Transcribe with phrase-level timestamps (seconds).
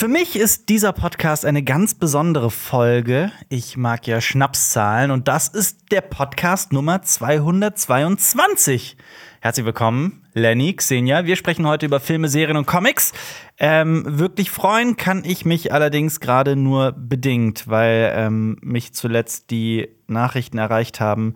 [0.00, 3.32] Für mich ist dieser Podcast eine ganz besondere Folge.
[3.50, 8.96] Ich mag ja Schnapszahlen und das ist der Podcast Nummer 222.
[9.42, 11.26] Herzlich willkommen, Lenny, Xenia.
[11.26, 13.12] Wir sprechen heute über Filme, Serien und Comics.
[13.58, 19.90] Ähm, wirklich freuen kann ich mich allerdings gerade nur bedingt, weil ähm, mich zuletzt die
[20.06, 21.34] Nachrichten erreicht haben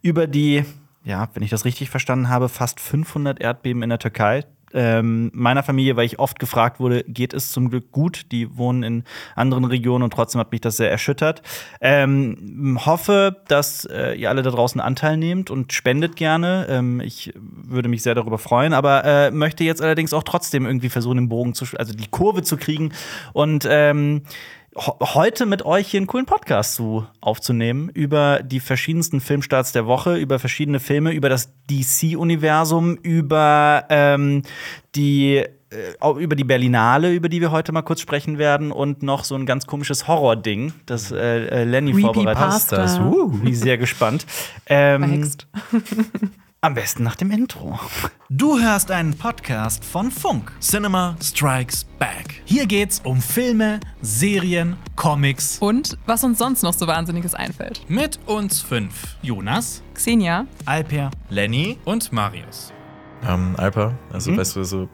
[0.00, 0.64] über die,
[1.04, 4.46] ja, wenn ich das richtig verstanden habe, fast 500 Erdbeben in der Türkei
[4.76, 8.26] ähm, meiner Familie, weil ich oft gefragt wurde, geht es zum Glück gut.
[8.30, 9.04] Die wohnen in
[9.34, 11.42] anderen Regionen und trotzdem hat mich das sehr erschüttert.
[11.80, 16.66] Ähm, hoffe, dass äh, ihr alle da draußen Anteil nehmt und spendet gerne.
[16.68, 20.90] Ähm, ich würde mich sehr darüber freuen, aber äh, möchte jetzt allerdings auch trotzdem irgendwie
[20.90, 22.92] versuchen, den Bogen zu, also die Kurve zu kriegen
[23.32, 24.22] und ähm,
[24.76, 30.16] heute mit euch hier einen coolen Podcast zu aufzunehmen über die verschiedensten Filmstarts der Woche,
[30.16, 34.42] über verschiedene Filme, über das DC-Universum, über ähm,
[34.94, 39.24] die äh, über die Berlinale, über die wir heute mal kurz sprechen werden, und noch
[39.24, 42.72] so ein ganz komisches Horror-Ding, das äh, äh Lenny vorbereitet hat.
[42.72, 44.26] Das, uh, bin ich sehr gespannt.
[44.66, 45.28] Ähm,
[46.62, 47.78] Am besten nach dem Intro.
[48.30, 50.52] Du hörst einen Podcast von Funk.
[50.60, 52.42] Cinema Strikes Back.
[52.46, 57.82] Hier geht's um Filme, Serien, Comics und was uns sonst noch so Wahnsinniges einfällt.
[57.88, 62.72] Mit uns fünf: Jonas, Xenia, Alper, Lenny und Marius.
[63.28, 64.38] Ähm, Alper, also hm?
[64.38, 64.88] weißt du, so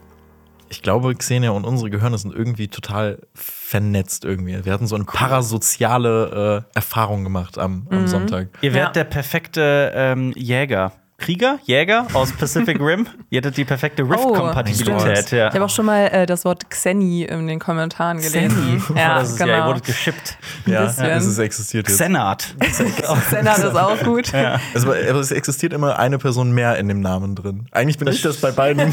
[0.69, 4.65] ich glaube, Xenia und unsere Gehirne sind irgendwie total vernetzt irgendwie.
[4.65, 8.07] Wir hatten so eine parasoziale äh, Erfahrung gemacht am, am mhm.
[8.09, 8.49] Sonntag.
[8.63, 9.05] Ihr werdet ja.
[9.05, 10.93] der perfekte ähm, Jäger.
[11.23, 13.07] Krieger, Jäger aus Pacific Rim.
[13.31, 15.29] Ihr hättet die perfekte Rift-Kompatibilität.
[15.33, 15.49] Oh, ja.
[15.49, 18.49] Ich habe auch schon mal äh, das Wort Xeni in den Kommentaren gelesen.
[18.49, 18.83] Xeni?
[19.03, 19.53] Ja, das ist, genau.
[19.53, 20.37] ja, ihr wurdet geschippt.
[20.67, 21.99] Ja, das ist existiert jetzt.
[21.99, 22.55] Xenat.
[22.61, 24.33] Xenat ist auch gut.
[24.33, 24.61] Ja.
[24.75, 27.67] Also, aber es existiert immer eine Person mehr in dem Namen drin.
[27.71, 28.93] Eigentlich bin das ich das bei beiden.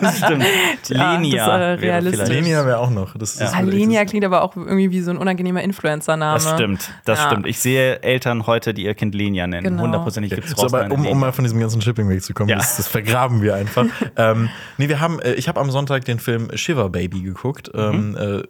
[0.00, 0.44] das stimmt.
[0.88, 1.80] Lenia.
[1.80, 3.16] Wäre Lenia wäre auch noch.
[3.18, 3.60] Das ja.
[3.60, 6.34] Lenia klingt aber auch irgendwie wie so ein unangenehmer Influencer-Name.
[6.34, 7.46] Das stimmt, das stimmt.
[7.46, 9.64] Ich sehe Eltern heute, die ihr Kind Lenia nennen.
[9.64, 9.82] Genau.
[9.82, 12.50] Hundertprozentig gibt es so, um, um mal von diesem ganzen Shipping wegzukommen.
[12.50, 12.56] Ja.
[12.56, 13.86] Das, das vergraben wir einfach.
[14.16, 14.48] ähm,
[14.78, 17.70] nee, wir haben, äh, ich habe am Sonntag den Film Shiver Baby geguckt.
[17.74, 17.80] Mhm.
[17.80, 18.42] Ähm, äh,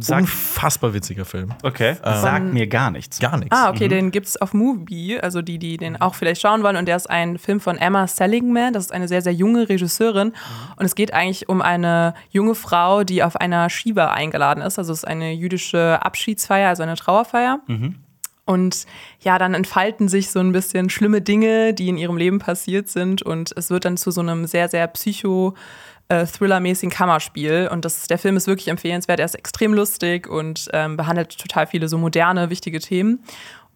[0.00, 1.52] Sag, Unfassbar witziger Film.
[1.64, 1.96] Okay.
[2.04, 3.18] Ähm, Sagt mir gar nichts.
[3.18, 3.50] Gar nichts.
[3.50, 3.90] Ah, okay, mhm.
[3.90, 6.76] den gibt's auf Movie, also die, die den auch vielleicht schauen wollen.
[6.76, 8.72] Und der ist ein Film von Emma Seligman.
[8.72, 10.34] Das ist eine sehr, sehr junge Regisseurin.
[10.76, 14.78] Und es geht eigentlich um eine junge Frau, die auf einer Shiva eingeladen ist.
[14.78, 17.58] Also es ist eine jüdische Abschiedsfeier, also eine Trauerfeier.
[17.66, 17.96] Mhm.
[18.48, 18.86] Und
[19.20, 23.20] ja, dann entfalten sich so ein bisschen schlimme Dinge, die in ihrem Leben passiert sind.
[23.20, 25.54] Und es wird dann zu so einem sehr, sehr psycho-
[26.08, 27.68] äh, Thriller-mäßigen Kammerspiel.
[27.70, 29.20] Und das, der Film ist wirklich empfehlenswert.
[29.20, 33.22] Er ist extrem lustig und ähm, behandelt total viele so moderne, wichtige Themen.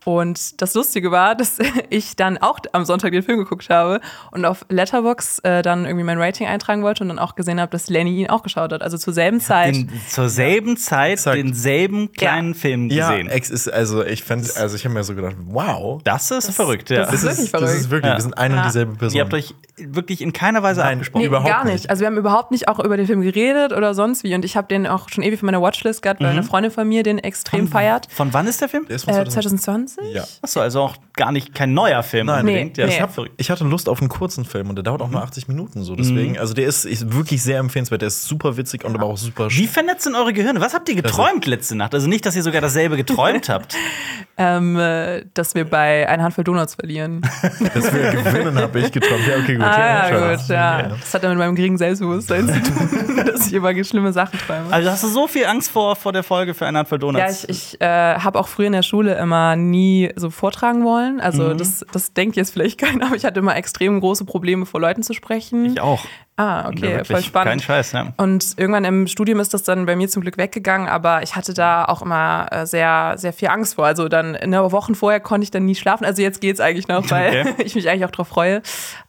[0.04, 1.58] Und das Lustige war, dass
[1.90, 6.04] ich dann auch am Sonntag den Film geguckt habe und auf Letterbox äh, dann irgendwie
[6.04, 8.82] mein Rating eintragen wollte und dann auch gesehen habe, dass Lenny ihn auch geschaut hat.
[8.82, 9.74] Also zur selben Zeit.
[9.74, 11.38] Den, zur selben Zeit Exakt.
[11.38, 12.58] denselben kleinen ja.
[12.58, 13.26] Film gesehen.
[13.26, 16.00] Ja, ist, also ich fand, also ich habe mir so gedacht, wow.
[16.04, 17.06] Das ist das, verrückt, ja.
[17.06, 17.70] Das ist wirklich verrückt.
[17.70, 18.16] Das ist wirklich, ja.
[18.16, 19.16] wir sind eine und dieselbe Person.
[19.16, 21.22] Ihr habt euch wirklich in keiner Weise Nein, abgesprochen.
[21.22, 21.88] Nee, überhaupt gar nicht.
[21.88, 24.34] Also wir haben überhaupt nicht auch über den Film geredet oder sonst wie.
[24.34, 26.38] Und ich habe den auch schon ewig von meiner Watchlist gehabt, weil mhm.
[26.38, 28.08] eine Freundin von mir den extrem von, feiert.
[28.10, 28.86] Von wann ist der Film?
[28.86, 30.14] Der ist von äh, 2020.
[30.14, 30.24] Ja.
[30.42, 32.76] Achso, also auch gar nicht kein neuer Film Nein, unbedingt.
[32.76, 32.94] Nee, ja, nee.
[32.94, 35.48] Ich, hab, ich, hatte Lust auf einen kurzen Film und der dauert auch nur 80
[35.48, 35.54] mhm.
[35.54, 35.96] Minuten so.
[35.96, 36.38] Deswegen, mhm.
[36.38, 38.02] also der ist, ist, wirklich sehr empfehlenswert.
[38.02, 40.60] Der ist super witzig und aber auch super Wie vernetzt sind eure Gehirne?
[40.60, 41.94] Was habt ihr geträumt letzte Nacht?
[41.94, 43.74] Also nicht, dass ihr sogar dasselbe geträumt habt.
[44.42, 47.20] ähm, äh, dass wir bei einer Handvoll Donuts verlieren.
[47.74, 49.26] dass wir gewinnen, habe ich geträumt.
[49.26, 49.64] Ja, okay, gut.
[49.64, 50.80] Ah, ja, gut, ja.
[50.80, 50.88] ja.
[50.88, 54.66] Das hat dann mit meinem geringen Selbstbewusstsein zu tun, dass ich immer schlimme Sachen träume.
[54.70, 57.42] Also hast du so viel Angst vor, vor der Folge für eine Handvoll Donuts?
[57.42, 61.20] Ja, ich, ich äh, habe auch früher in der Schule immer nie so vortragen wollen.
[61.20, 61.58] Also mhm.
[61.58, 65.02] das, das denkt jetzt vielleicht keiner, aber ich hatte immer extrem große Probleme, vor Leuten
[65.02, 65.64] zu sprechen.
[65.66, 66.04] Ich auch.
[66.36, 67.50] Ah, okay, ja, voll spannend.
[67.50, 68.14] Kein Scheiß, ja.
[68.16, 71.52] Und irgendwann im Studium ist das dann bei mir zum Glück weggegangen, aber ich hatte
[71.52, 73.84] da auch immer äh, sehr, sehr viel Angst vor.
[73.84, 76.06] Also dann in der Wochen vorher konnte ich dann nie schlafen.
[76.06, 77.54] Also jetzt geht es eigentlich noch, weil okay.
[77.64, 78.62] ich mich eigentlich auch drauf freue.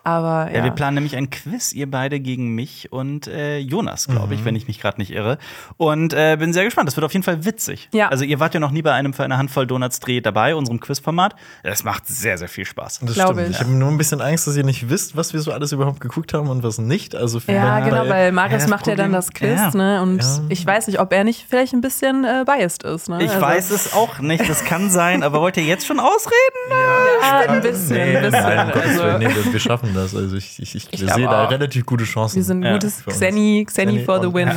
[0.04, 0.58] Aber ja.
[0.58, 0.64] ja.
[0.64, 4.46] wir planen nämlich ein Quiz, ihr beide gegen mich und äh, Jonas, glaube ich, mhm.
[4.46, 5.38] wenn ich mich gerade nicht irre.
[5.78, 6.88] Und äh, bin sehr gespannt.
[6.88, 7.90] Das wird auf jeden Fall witzig.
[7.94, 8.10] Ja.
[8.10, 10.80] Also ihr wart ja noch nie bei einem für eine Handvoll Donuts Dreh dabei, unserem
[10.80, 11.36] Quizformat.
[11.64, 13.00] Es macht sehr, sehr viel Spaß.
[13.02, 13.50] Das glaube stimmt.
[13.50, 15.72] Ich, ich habe nur ein bisschen Angst, dass ihr nicht wisst, was wir so alles
[15.72, 17.16] überhaupt geguckt haben und was nicht.
[17.16, 19.72] Also ja, genau, weil Marius ja, macht Problem, ja dann das Quiz, ja.
[19.74, 20.02] ne?
[20.02, 20.42] Und ja.
[20.50, 23.10] ich weiß nicht, ob er nicht vielleicht ein bisschen äh, biased ist.
[23.10, 23.24] Ne?
[23.24, 23.42] Ich also.
[23.42, 26.34] weiß es auch nicht, das kann sein, aber wollt ihr jetzt schon ausreden?
[26.70, 27.96] Ja, ein bisschen.
[27.96, 28.44] Nee, ein bisschen.
[28.44, 29.18] Nein, also.
[29.18, 30.16] nee, wir, wir, schaffen das.
[30.16, 32.38] Also ich, ich, ich, ich sehe da relativ gute Chancen.
[32.38, 34.52] Wir sind ein gutes Xeni, Xeni for the win.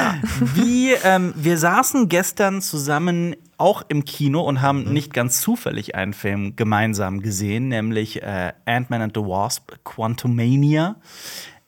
[0.54, 4.92] Wie, ähm, wir saßen gestern zusammen auch im Kino und haben mhm.
[4.92, 10.96] nicht ganz zufällig einen Film gemeinsam gesehen, nämlich äh, Ant-Man and the Wasp, Quantumania.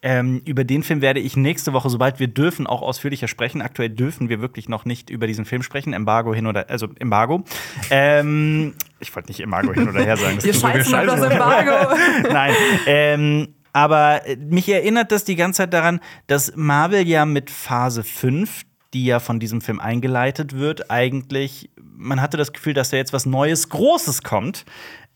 [0.05, 3.63] Ähm, über den Film werde ich nächste Woche, sobald wir dürfen, auch ausführlicher sprechen.
[3.63, 5.93] Aktuell dürfen wir wirklich noch nicht über diesen Film sprechen.
[5.93, 7.45] Embargo hin oder, also Embargo.
[7.91, 10.37] Ähm, ich wollte nicht Embargo hin oder her sagen.
[10.37, 11.31] Das Wir so scheißen auf das.
[11.31, 11.95] Embargo.
[12.33, 12.55] Nein.
[12.87, 18.03] Ähm, aber äh, mich erinnert das die ganze Zeit daran, dass Marvel ja mit Phase
[18.03, 18.63] 5,
[18.95, 23.13] die ja von diesem Film eingeleitet wird, eigentlich, man hatte das Gefühl, dass da jetzt
[23.13, 24.65] was Neues, Großes kommt.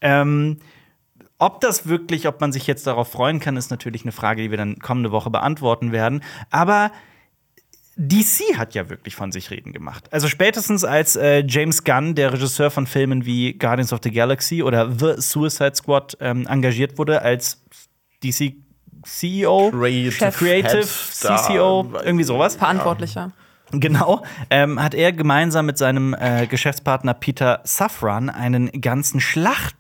[0.01, 0.59] Ähm,
[1.39, 4.51] ob das wirklich, ob man sich jetzt darauf freuen kann, ist natürlich eine Frage, die
[4.51, 6.23] wir dann kommende Woche beantworten werden.
[6.51, 6.91] Aber
[7.97, 10.13] DC hat ja wirklich von sich reden gemacht.
[10.13, 14.63] Also spätestens als äh, James Gunn, der Regisseur von Filmen wie Guardians of the Galaxy
[14.63, 17.63] oder The Suicide Squad, ähm, engagiert wurde als
[18.23, 18.55] DC
[19.03, 20.31] CEO, Creative.
[20.33, 20.85] Creative.
[20.85, 22.57] CCO, irgendwie sowas.
[22.57, 23.33] Verantwortlicher.
[23.73, 29.21] Genau, ähm, hat er gemeinsam mit seinem äh, Geschäftspartner Peter Safran einen ganzen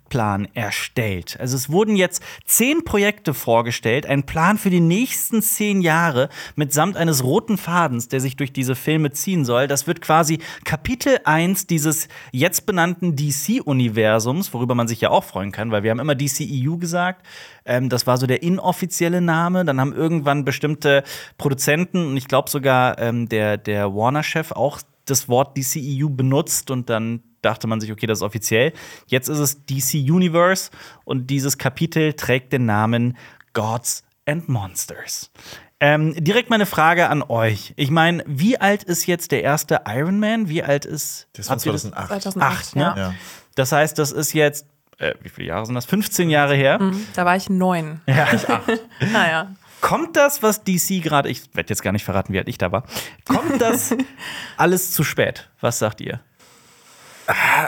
[0.06, 1.36] Schlachtplan erstellt.
[1.40, 6.96] Also es wurden jetzt zehn Projekte vorgestellt, ein Plan für die nächsten zehn Jahre mitsamt
[6.96, 9.66] eines roten Fadens, der sich durch diese Filme ziehen soll.
[9.66, 15.52] Das wird quasi Kapitel 1 dieses jetzt benannten DC-Universums, worüber man sich ja auch freuen
[15.52, 17.26] kann, weil wir haben immer DCEU gesagt.
[17.64, 19.64] Ähm, das war so der inoffizielle Name.
[19.64, 21.02] Dann haben irgendwann bestimmte
[21.38, 26.90] Produzenten und ich glaube sogar ähm, der, der Warner-Chef auch das Wort DCEU benutzt und
[26.90, 28.72] dann dachte man sich, okay, das ist offiziell.
[29.06, 30.70] Jetzt ist es DC Universe
[31.04, 33.16] und dieses Kapitel trägt den Namen
[33.54, 35.30] Gods and Monsters.
[35.78, 37.74] Ähm, direkt meine Frage an euch.
[37.76, 40.48] Ich meine, wie alt ist jetzt der erste Iron Man?
[40.48, 42.08] Wie alt ist Das war habt ihr das- 2008.
[42.22, 42.82] 2008, Acht, ne?
[42.82, 42.96] ja.
[42.96, 43.14] Ja.
[43.56, 44.66] Das heißt, das ist jetzt,
[44.98, 45.84] äh, wie viele Jahre sind das?
[45.86, 46.78] 15 Jahre her.
[46.80, 48.00] Mhm, Da war ich neun.
[48.06, 48.26] Ja.
[49.12, 49.54] Naja.
[49.82, 52.72] Kommt das, was DC gerade, ich werde jetzt gar nicht verraten, wie alt ich da
[52.72, 52.84] war,
[53.28, 53.94] kommt das
[54.56, 55.50] alles zu spät?
[55.60, 56.20] Was sagt ihr?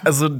[0.05, 0.31] Also,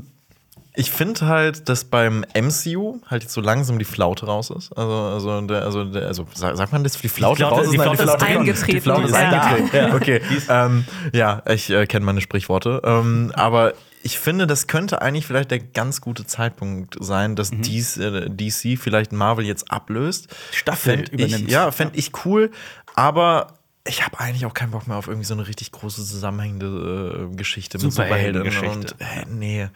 [0.75, 4.73] ich finde halt, dass beim MCU halt jetzt so langsam die Flaute raus ist.
[4.77, 7.73] Also, also, der, also, der, also sa- sagt man das, die Flaute, Flaute- raus ist?
[7.73, 8.71] die Nein, Flaute ist eingetreten.
[8.77, 9.19] Die Flaute ist Ja.
[9.43, 9.77] eingetreten.
[9.77, 9.95] Ja.
[9.95, 10.21] Okay.
[10.49, 12.81] ähm, ja, ich äh, kenne meine Sprichworte.
[12.85, 13.75] Ähm, aber
[14.05, 17.63] ich finde, das könnte eigentlich vielleicht der ganz gute Zeitpunkt sein, dass Mhm.
[17.63, 20.29] dies, äh, DC vielleicht Marvel jetzt ablöst.
[20.53, 21.49] Staffel Fänd übernimmt.
[21.49, 22.53] Ich, ja, fände ich cool.
[22.95, 23.58] Aber
[23.89, 27.37] ich habe eigentlich auch keinen Bock mehr auf irgendwie so eine richtig große zusammenhängende äh,
[27.37, 28.45] Geschichte mit Superhelden.
[28.45, 28.95] Superheldengeschichte.
[28.95, 29.69] Und, äh, nee.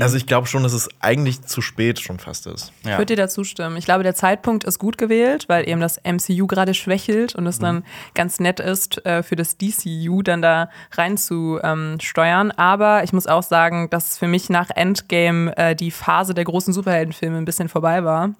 [0.00, 2.72] Also ich glaube schon, dass es eigentlich zu spät schon fast ist.
[2.82, 3.76] Ich würde dir dazu stimmen.
[3.76, 7.58] Ich glaube, der Zeitpunkt ist gut gewählt, weil eben das MCU gerade schwächelt und es
[7.58, 7.84] dann
[8.14, 12.52] ganz nett ist, äh, für das DCU dann da rein zu ähm, steuern.
[12.52, 16.72] Aber ich muss auch sagen, dass für mich nach Endgame äh, die Phase der großen
[16.72, 18.30] Superheldenfilme ein bisschen vorbei war.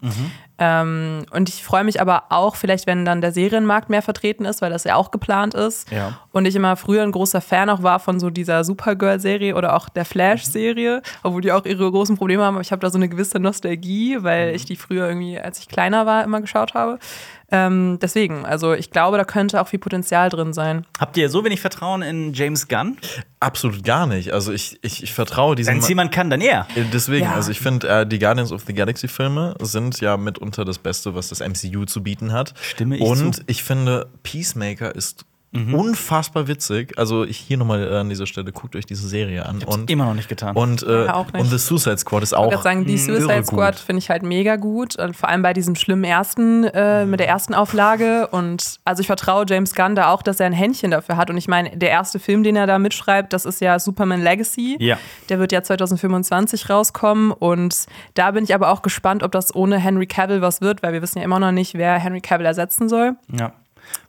[0.59, 4.63] Ähm, und ich freue mich aber auch, vielleicht, wenn dann der Serienmarkt mehr vertreten ist,
[4.63, 5.91] weil das ja auch geplant ist.
[5.91, 6.21] Ja.
[6.31, 9.89] Und ich immer früher ein großer Fan auch war von so dieser Supergirl-Serie oder auch
[9.89, 12.55] der Flash-Serie, obwohl die auch ihre großen Probleme haben.
[12.55, 15.69] Aber ich habe da so eine gewisse Nostalgie, weil ich die früher irgendwie, als ich
[15.69, 16.99] kleiner war, immer geschaut habe.
[17.51, 20.87] Ähm, deswegen, also ich glaube, da könnte auch viel Potenzial drin sein.
[20.99, 22.97] Habt ihr so wenig Vertrauen in James Gunn?
[23.41, 24.33] Absolut gar nicht.
[24.33, 25.75] Also ich, ich, ich vertraue diesem.
[25.75, 26.67] Wenn es jemand kann, dann er.
[26.93, 27.35] Deswegen, Ja.
[27.35, 31.15] also ich finde, äh, die Guardians of the Galaxy Filme sind ja mitunter das Beste,
[31.15, 32.55] was das MCU zu bieten hat.
[32.61, 33.43] Stimme ich Und zu.
[33.47, 35.25] ich finde, Peacemaker ist
[35.55, 35.75] Mhm.
[35.75, 36.99] unfassbar witzig.
[36.99, 39.63] Also ich hier nochmal an dieser Stelle, guckt euch diese Serie an.
[39.65, 40.57] Und, immer noch nicht getan.
[40.57, 41.41] und, äh, Ja, auch nicht.
[41.41, 42.51] und The Suicide Squad ist Ich auch.
[42.51, 43.45] würde sagen, die Suicide.
[43.45, 44.97] Squad finde ich halt mega gut.
[44.99, 48.27] Und vor allem bei diesem schlimmen ersten, äh, mit der ersten Auflage.
[48.29, 51.31] Und also ich vertraue James Gunn da auch, dass er ein Händchen dafür hat.
[51.31, 54.77] Und ich meine, der erste Film, den er da mitschreibt, das ist ja Superman Legacy.
[54.81, 54.99] Ja.
[55.29, 57.31] Der wird ja 2025 rauskommen.
[57.31, 60.93] Und da bin ich aber auch gespannt, ob das ohne Henry Cavill was wird, weil
[60.93, 63.13] wir wissen ja immer noch nicht, wer Henry Cavill ersetzen soll.
[63.33, 63.53] Ja.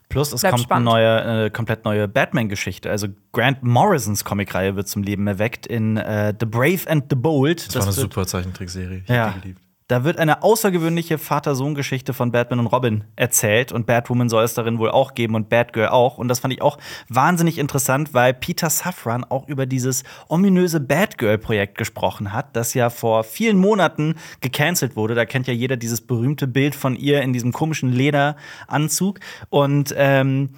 [0.10, 0.90] Plus, es Bleibt kommt spannend.
[0.90, 2.90] eine neue, äh, komplett neue Batman-Geschichte.
[2.90, 7.68] Also Grant Morrisons Comicreihe wird zum Leben erweckt in äh, The Brave and the Bold.
[7.68, 9.02] Das war eine wird- super Zeichentrickserie.
[9.04, 9.28] Ich Ja.
[9.28, 9.62] hab die geliebt.
[9.88, 14.80] Da wird eine außergewöhnliche Vater-Sohn-Geschichte von Batman und Robin erzählt und Batwoman soll es darin
[14.80, 16.18] wohl auch geben und Batgirl auch.
[16.18, 21.78] Und das fand ich auch wahnsinnig interessant, weil Peter Safran auch über dieses ominöse Batgirl-Projekt
[21.78, 25.14] gesprochen hat, das ja vor vielen Monaten gecancelt wurde.
[25.14, 29.20] Da kennt ja jeder dieses berühmte Bild von ihr in diesem komischen Lederanzug.
[29.50, 30.50] Und ähm,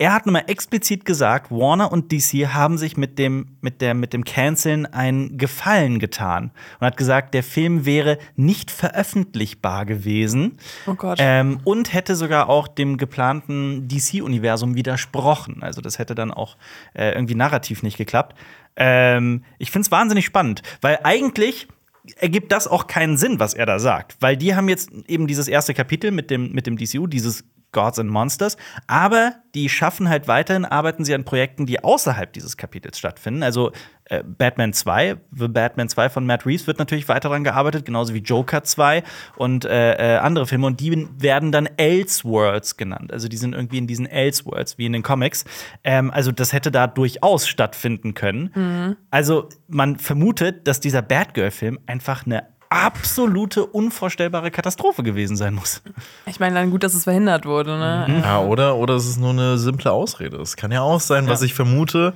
[0.00, 4.14] er hat nochmal explizit gesagt, Warner und DC haben sich mit dem, mit der, mit
[4.14, 10.94] dem Canceln einen Gefallen getan und hat gesagt, der Film wäre nicht veröffentlichbar gewesen Oh
[10.94, 11.18] Gott.
[11.20, 15.62] ähm, und hätte sogar auch dem geplanten DC-Universum widersprochen.
[15.62, 16.56] Also das hätte dann auch
[16.94, 18.38] äh, irgendwie narrativ nicht geklappt.
[18.76, 21.68] Ähm, ich finde es wahnsinnig spannend, weil eigentlich
[22.16, 24.16] ergibt das auch keinen Sinn, was er da sagt.
[24.20, 27.98] Weil die haben jetzt eben dieses erste Kapitel mit dem, mit dem DCU, dieses Gods
[27.98, 28.56] and Monsters.
[28.86, 33.42] Aber die schaffen halt weiterhin, arbeiten sie an Projekten, die außerhalb dieses Kapitels stattfinden.
[33.42, 33.72] Also
[34.04, 38.14] äh, Batman 2, The Batman 2 von Matt Reeves wird natürlich weiter daran gearbeitet, genauso
[38.14, 39.02] wie Joker 2
[39.36, 40.66] und äh, äh, andere Filme.
[40.66, 43.12] Und die werden dann Elseworlds genannt.
[43.12, 45.44] Also die sind irgendwie in diesen Elseworlds, wie in den Comics.
[45.84, 48.96] Ähm, also das hätte da durchaus stattfinden können.
[49.10, 55.82] Also man vermutet, dass dieser Batgirl-Film einfach eine absolute, unvorstellbare Katastrophe gewesen sein muss.
[56.26, 58.22] Ich meine, dann gut, dass es verhindert wurde, ne?
[58.22, 60.36] Ja, oder, oder es ist nur eine simple Ausrede.
[60.38, 62.14] Es kann ja auch sein, was ich vermute.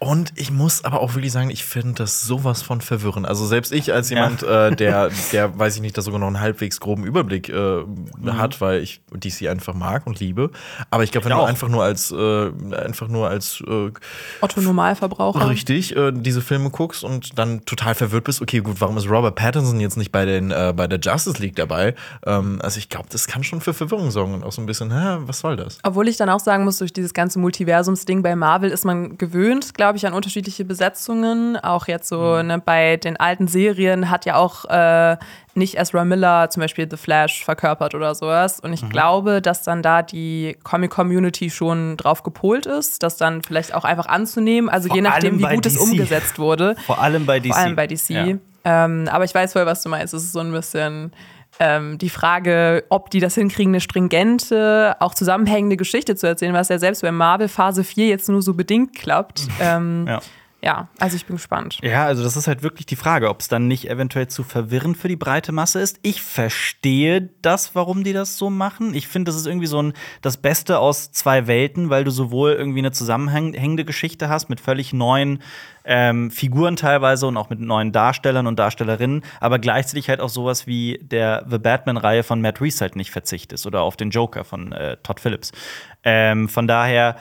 [0.00, 3.26] Und ich muss aber auch wirklich sagen, ich finde das sowas von verwirrend.
[3.26, 6.40] Also selbst ich als jemand, äh, der, der weiß ich nicht, da sogar noch einen
[6.40, 7.84] halbwegs groben Überblick äh,
[8.26, 10.50] hat, weil ich DC einfach mag und liebe.
[10.90, 13.90] Aber ich glaube, wenn du einfach nur als äh, einfach nur als äh,
[14.40, 15.48] Otto Normalverbraucher.
[15.48, 19.36] richtig äh, diese Filme guckst und dann total verwirrt bist, okay, gut, warum ist Robert
[19.36, 21.94] Pattinson jetzt nicht bei den äh, bei der Justice League dabei?
[22.26, 24.92] Ähm, also ich glaube, das kann schon für Verwirrung sorgen und auch so ein bisschen,
[24.92, 25.78] hä, was soll das?
[25.82, 29.74] Obwohl ich dann auch sagen muss, durch dieses ganze Multiversums-Ding bei Marvel ist man gewöhnt,
[29.74, 31.56] glaube ich, an unterschiedliche Besetzungen.
[31.56, 35.16] Auch jetzt so ne, bei den alten Serien hat ja auch äh,
[35.54, 38.60] nicht Ezra Miller zum Beispiel The Flash verkörpert oder sowas.
[38.60, 43.74] Und ich glaube, dass dann da die Comic-Community schon drauf gepolt ist, das dann vielleicht
[43.74, 44.68] auch einfach anzunehmen.
[44.68, 45.82] Also Vor je nachdem, wie gut es DC.
[45.82, 46.76] umgesetzt wurde.
[46.86, 47.52] Vor allem bei DC.
[47.52, 48.10] Vor allem bei DC.
[48.10, 48.26] Ja.
[48.64, 50.14] Ähm, aber ich weiß voll, was du meinst.
[50.14, 51.12] Es ist so ein bisschen
[51.60, 56.68] ähm, die Frage, ob die das hinkriegen, eine stringente, auch zusammenhängende Geschichte zu erzählen, was
[56.68, 59.42] ja selbst bei Marvel Phase 4 jetzt nur so bedingt klappt.
[59.60, 60.20] Ähm, Ja.
[60.64, 60.88] Ja.
[60.98, 61.78] also ich bin gespannt.
[61.82, 64.96] Ja, also das ist halt wirklich die Frage, ob es dann nicht eventuell zu verwirrend
[64.96, 65.98] für die breite Masse ist.
[66.02, 68.94] Ich verstehe das, warum die das so machen.
[68.94, 69.92] Ich finde, das ist irgendwie so ein
[70.22, 74.92] das Beste aus zwei Welten, weil du sowohl irgendwie eine zusammenhängende Geschichte hast mit völlig
[74.92, 75.40] neuen
[75.84, 80.66] ähm, Figuren teilweise und auch mit neuen Darstellern und Darstellerinnen, aber gleichzeitig halt auch sowas
[80.66, 84.72] wie der The Batman-Reihe von Matt Reeves halt nicht verzichtest oder auf den Joker von
[84.72, 85.52] äh, Todd Phillips.
[86.02, 87.16] Ähm, von daher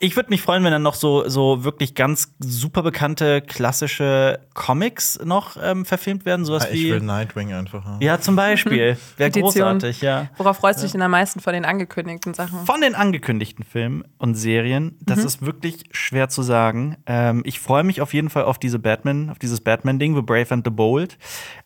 [0.00, 5.18] ich würde mich freuen, wenn dann noch so, so wirklich ganz super bekannte klassische Comics
[5.24, 6.44] noch ähm, verfilmt werden.
[6.44, 6.90] Sowas Ah, ich wie.
[6.92, 8.00] will Nightwing einfach haben.
[8.00, 8.96] Ja, zum Beispiel.
[9.16, 10.28] Wäre großartig, ja.
[10.36, 12.64] Worauf freust du dich denn am meisten von den angekündigten Sachen?
[12.64, 16.96] Von den angekündigten Filmen und Serien, das ist wirklich schwer zu sagen.
[17.06, 20.50] Ähm, ich freue mich auf jeden Fall auf diese Batman, auf dieses Batman-Ding, The Brave
[20.50, 21.18] and the Bold.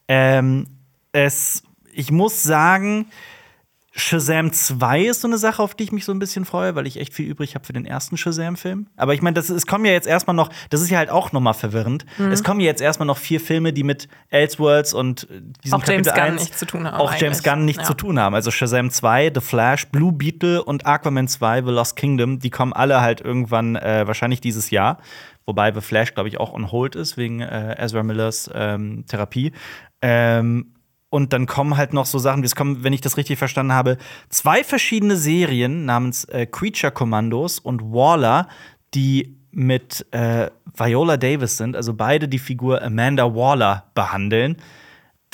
[0.09, 0.67] Ähm,
[1.13, 1.63] es,
[1.93, 3.07] ich muss sagen,
[3.95, 6.87] Shazam 2 ist so eine Sache, auf die ich mich so ein bisschen freue, weil
[6.87, 8.87] ich echt viel übrig habe für den ersten Shazam-Film.
[8.97, 11.53] Aber ich meine, es kommen ja jetzt erstmal noch, das ist ja halt auch nochmal
[11.53, 12.07] verwirrend.
[12.31, 15.29] Es kommen ja jetzt erstmal noch vier Filme, die mit Elseworlds und
[15.63, 17.43] diesem Auch James Kapitel Gunn 1 nichts zu tun haben Auch James eigentlich.
[17.45, 17.89] Gunn nichts Ja.
[17.89, 18.35] zu tun haben.
[18.35, 22.73] Also Shazam 2, The Flash, Blue Beetle und Aquaman 2, The Lost Kingdom, die kommen
[22.73, 24.99] alle halt irgendwann äh, wahrscheinlich dieses Jahr.
[25.45, 29.53] Wobei The Flash, glaube ich, auch on hold ist wegen äh, Ezra Millers ähm, Therapie.
[30.01, 30.73] Ähm,
[31.13, 33.99] und dann kommen halt noch so Sachen, es kommen, wenn ich das richtig verstanden habe,
[34.31, 38.49] zwei verschiedene Serien namens äh, Creature Commandos und Waller,
[38.95, 44.57] die mit äh, Viola Davis sind, also beide die Figur Amanda Waller behandeln.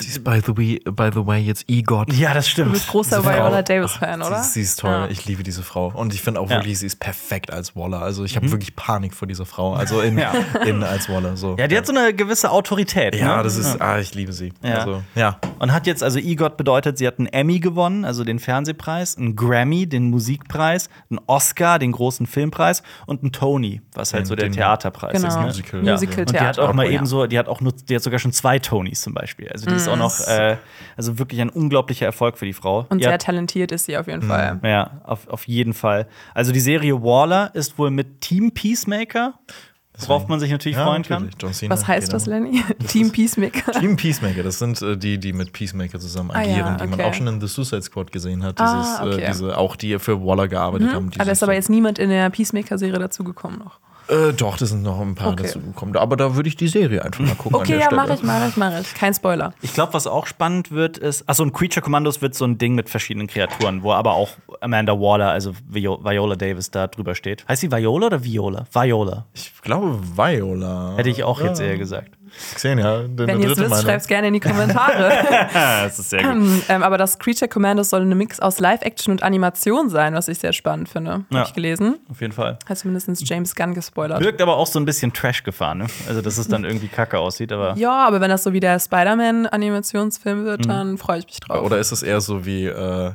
[0.01, 2.13] Sie ist by the way, by the way jetzt EGOT.
[2.13, 2.69] Ja, das stimmt.
[2.69, 4.39] Du bist großer Viola Davis-Fan, Sie oder?
[4.39, 4.91] ist, sie ist toll.
[4.91, 5.07] Ja.
[5.09, 5.91] Ich liebe diese Frau.
[5.93, 6.55] Und ich finde auch Ja.
[6.57, 6.59] Mhm.
[6.61, 8.01] wirklich, sie ist perfekt als Waller.
[8.01, 9.73] Also ich habe wirklich Panik vor dieser Frau.
[9.73, 10.31] Also in, Ja.
[10.65, 11.35] in als Waller.
[11.35, 11.57] So.
[11.59, 13.13] Ja, die hat so eine gewisse Autorität.
[13.15, 13.43] ja, ne?
[13.43, 14.53] das ist, ah, ich liebe sie.
[14.63, 14.75] Ja.
[14.79, 15.37] Also, ja.
[15.59, 19.35] Und hat jetzt, also EGOT bedeutet, sie hat einen Emmy gewonnen, also den Fernsehpreis, einen
[19.35, 24.35] Grammy, den Musikpreis, einen Oscar, den großen Filmpreis und einen Tony, was halt Den- so
[24.35, 25.27] der den Theaterpreis Genau.
[25.27, 25.35] ist.
[25.35, 25.41] Ne?
[25.43, 25.85] Musical.
[25.85, 25.91] Ja.
[25.91, 28.01] Musical Und die hat auch mal Oh, eben so, die hat auch nur, die hat
[28.03, 29.49] sogar schon zwei Tonys zum Beispiel.
[29.49, 29.99] Also die ist auch Mhm.
[29.99, 30.57] noch, äh,
[30.97, 32.85] also wirklich ein unglaublicher Erfolg für die Frau.
[32.89, 34.11] Und Die sehr talentiert ist sie auf Mhm.
[34.13, 34.59] jeden Fall.
[34.63, 36.07] ja, auf, auf jeden Fall.
[36.33, 39.33] Also die Serie Waller ist wohl mit Team Peacemaker,
[40.07, 41.37] worauf man sich natürlich ja, freuen natürlich.
[41.37, 41.53] kann.
[41.53, 42.13] Cena, Was heißt jeder.
[42.13, 42.63] das, Lenny?
[42.87, 43.71] Team Peacemaker.
[43.73, 46.93] Team Peacemaker, das sind äh, die, die mit Peacemaker zusammen Ah, ja, agieren, die man
[46.99, 47.03] okay.
[47.09, 48.61] auch schon in The Suicide Squad gesehen hat.
[48.61, 49.23] Ah, Dieses, okay.
[49.23, 51.11] äh, diese, auch die für Waller gearbeitet haben.
[51.15, 53.79] Aber da ist aber jetzt niemand in der Peacemaker-Serie dazugekommen noch.
[54.09, 55.43] Äh, doch, das sind noch ein paar Okay.
[55.43, 55.95] dazu gekommen.
[55.95, 57.55] Aber da würde ich die Serie einfach mal gucken.
[57.55, 58.01] an Okay, der ja, Stelle.
[58.01, 58.93] mach ich, mach ich, mach ich.
[58.95, 59.53] Kein Spoiler.
[59.61, 62.73] Ich glaube, was auch spannend wird, ist, achso, ein Creature Commandos wird so ein Ding
[62.75, 64.29] mit verschiedenen Kreaturen, wo aber auch
[64.61, 67.47] Amanda Waller, also Vio Viola Davis, da drüber steht.
[67.47, 68.65] Heißt sie Viola oder Viola?
[68.73, 69.25] Viola.
[69.33, 70.93] Ich glaube Viola.
[70.97, 72.11] Hätte ich auch jetzt eher gesagt.
[72.55, 75.11] Xenia, deine Wenn ihr es wisst, schreibt es gerne in die Kommentare.
[75.53, 76.63] das ist sehr gut.
[76.69, 80.39] ähm, aber das Creature Commandos soll ein Mix aus Live-Action und Animation sein, was ich
[80.39, 81.25] sehr spannend finde.
[81.29, 81.39] Ja.
[81.39, 81.99] Habe ich gelesen.
[82.09, 82.57] Auf jeden Fall.
[82.67, 84.21] Hat zumindest James Gunn gespoilert.
[84.21, 85.87] Wirkt aber auch so ein bisschen Trash gefahren, ne?
[86.07, 87.75] Also, dass es dann irgendwie kacke aussieht, aber.
[87.77, 90.69] Ja, aber wenn das so wie der Spider-Man-Animationsfilm wird, Mhm.
[90.69, 91.63] dann freue ich mich drauf.
[91.63, 93.11] Oder ist es eher so wie äh,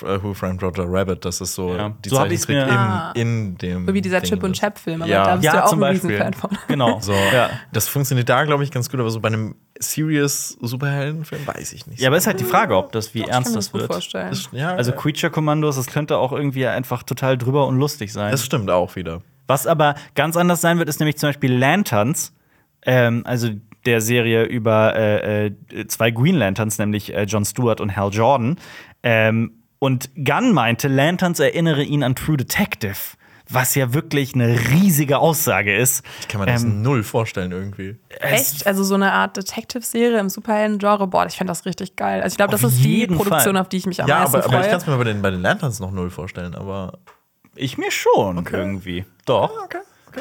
[0.00, 1.94] Who Framed Roger Rabbit, dass es so Ja.
[2.04, 3.12] die So Zeichentrick mir- in, Ah.
[3.14, 3.86] in dem.
[3.86, 4.58] so wie dieser Ding Chip und ist.
[4.58, 5.24] Chap-Film, aber Ja.
[5.24, 6.10] da bist Ja, du ja auch zum ein Beispiel.
[6.10, 6.50] Riesenfan von.
[6.66, 6.98] Genau.
[7.00, 7.50] So, Ja.
[7.72, 11.86] das funktioniert da, glaube ich, ganz gut, aber so bei einem serious Superheldenfilm, weiß ich
[11.86, 12.00] nicht.
[12.00, 13.82] Ja, aber ist halt die Frage, ob das, wie Ich kann ernst mir das gut
[13.82, 13.92] wird.
[13.92, 14.30] vorstellen.
[14.30, 18.32] Das, ja, Also Creature Commandos, das könnte auch irgendwie einfach total drüber und lustig sein.
[18.32, 19.22] das stimmt auch wieder.
[19.46, 22.32] Was aber ganz anders sein wird, ist nämlich zum Beispiel Lanterns,
[22.82, 23.50] ähm, also
[23.84, 28.56] der Serie über äh, äh, zwei Green Lanterns, nämlich äh, Jon Stewart und Hal Jordan.
[29.04, 32.96] Ähm, und Gunn meinte, Lanterns erinnere ihn an True Detective,
[33.48, 36.04] was ja wirklich eine riesige Aussage ist.
[36.20, 37.96] Ich kann mir das Ähm, null vorstellen irgendwie.
[38.20, 38.66] Echt?
[38.66, 41.06] Also so eine Art Detective-Serie im Superhelden-Genre?
[41.06, 42.22] Boah, ich fände das richtig geil.
[42.22, 43.56] Also ich glaube, das ist die Produktion, Fall.
[43.58, 44.70] auf die ich mich am Ja, meisten aber, aber ich freue.
[44.70, 46.98] kann es mir bei den, bei den Lanterns noch null vorstellen, aber.
[47.54, 49.04] Ich mir schon irgendwie.
[49.24, 49.50] Doch.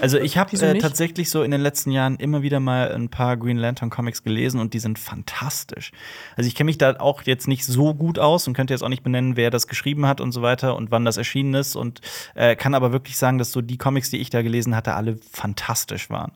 [0.02, 3.38] Also ich habe äh, tatsächlich so in den letzten Jahren immer wieder mal ein paar
[3.38, 5.92] Green Lantern Comics gelesen und die sind fantastisch.
[6.36, 8.90] Also ich kenne mich da auch jetzt nicht so gut aus und könnte jetzt auch
[8.90, 12.02] nicht benennen, wer das geschrieben hat und so weiter und wann das erschienen ist und
[12.36, 15.18] äh, kann aber wirklich sagen, dass so die Comics, die ich da gelesen hatte, alle
[15.32, 16.32] fantastisch waren.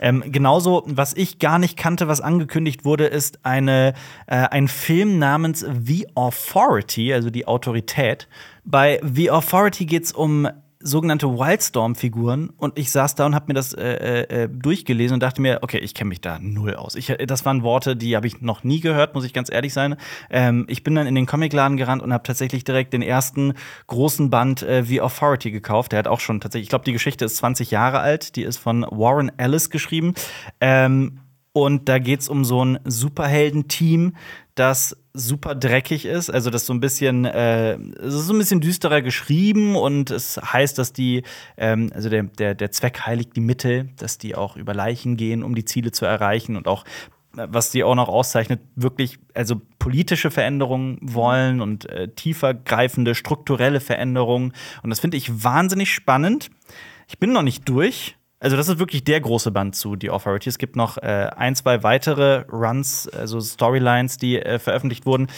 [0.00, 3.94] Ähm, genauso, was ich gar nicht kannte, was angekündigt wurde, ist eine,
[4.26, 8.26] äh, ein Film namens The Authority, also die Autorität.
[8.64, 10.48] Bei The Authority geht es um
[10.82, 15.40] sogenannte Wildstorm-Figuren und ich saß da und habe mir das äh, äh, durchgelesen und dachte
[15.40, 16.94] mir, okay, ich kenne mich da null aus.
[16.94, 19.96] Ich, das waren Worte, die habe ich noch nie gehört, muss ich ganz ehrlich sein.
[20.30, 23.54] Ähm, ich bin dann in den Comicladen gerannt und habe tatsächlich direkt den ersten
[23.86, 25.92] großen Band äh, The Authority gekauft.
[25.92, 28.36] Der hat auch schon tatsächlich, ich glaube, die Geschichte ist 20 Jahre alt.
[28.36, 30.14] Die ist von Warren Ellis geschrieben.
[30.60, 31.20] Ähm,
[31.52, 34.14] und da geht es um so ein Superheldenteam,
[34.54, 36.30] das super dreckig ist.
[36.30, 40.78] Also das so ein bisschen, äh, ist so ein bisschen düsterer geschrieben und es heißt,
[40.78, 41.22] dass die,
[41.56, 45.42] ähm, also der, der, der Zweck heiligt die Mittel, dass die auch über Leichen gehen,
[45.42, 46.84] um die Ziele zu erreichen und auch
[47.36, 53.14] äh, was die auch noch auszeichnet, wirklich also politische Veränderungen wollen und äh, tiefer greifende
[53.14, 54.52] strukturelle Veränderungen.
[54.82, 56.50] Und das finde ich wahnsinnig spannend.
[57.08, 58.16] Ich bin noch nicht durch.
[58.42, 60.48] Also, das ist wirklich der große Band zu The Authority.
[60.48, 65.28] Es gibt noch äh, ein, zwei weitere Runs, also Storylines, die äh, veröffentlicht wurden.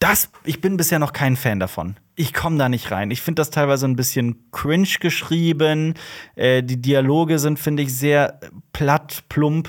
[0.00, 1.94] Das, ich bin bisher noch kein Fan davon.
[2.16, 3.12] Ich komme da nicht rein.
[3.12, 5.94] Ich finde das teilweise ein bisschen cringe geschrieben.
[6.34, 8.40] Äh, die Dialoge sind, finde ich, sehr
[8.72, 9.68] platt, plump.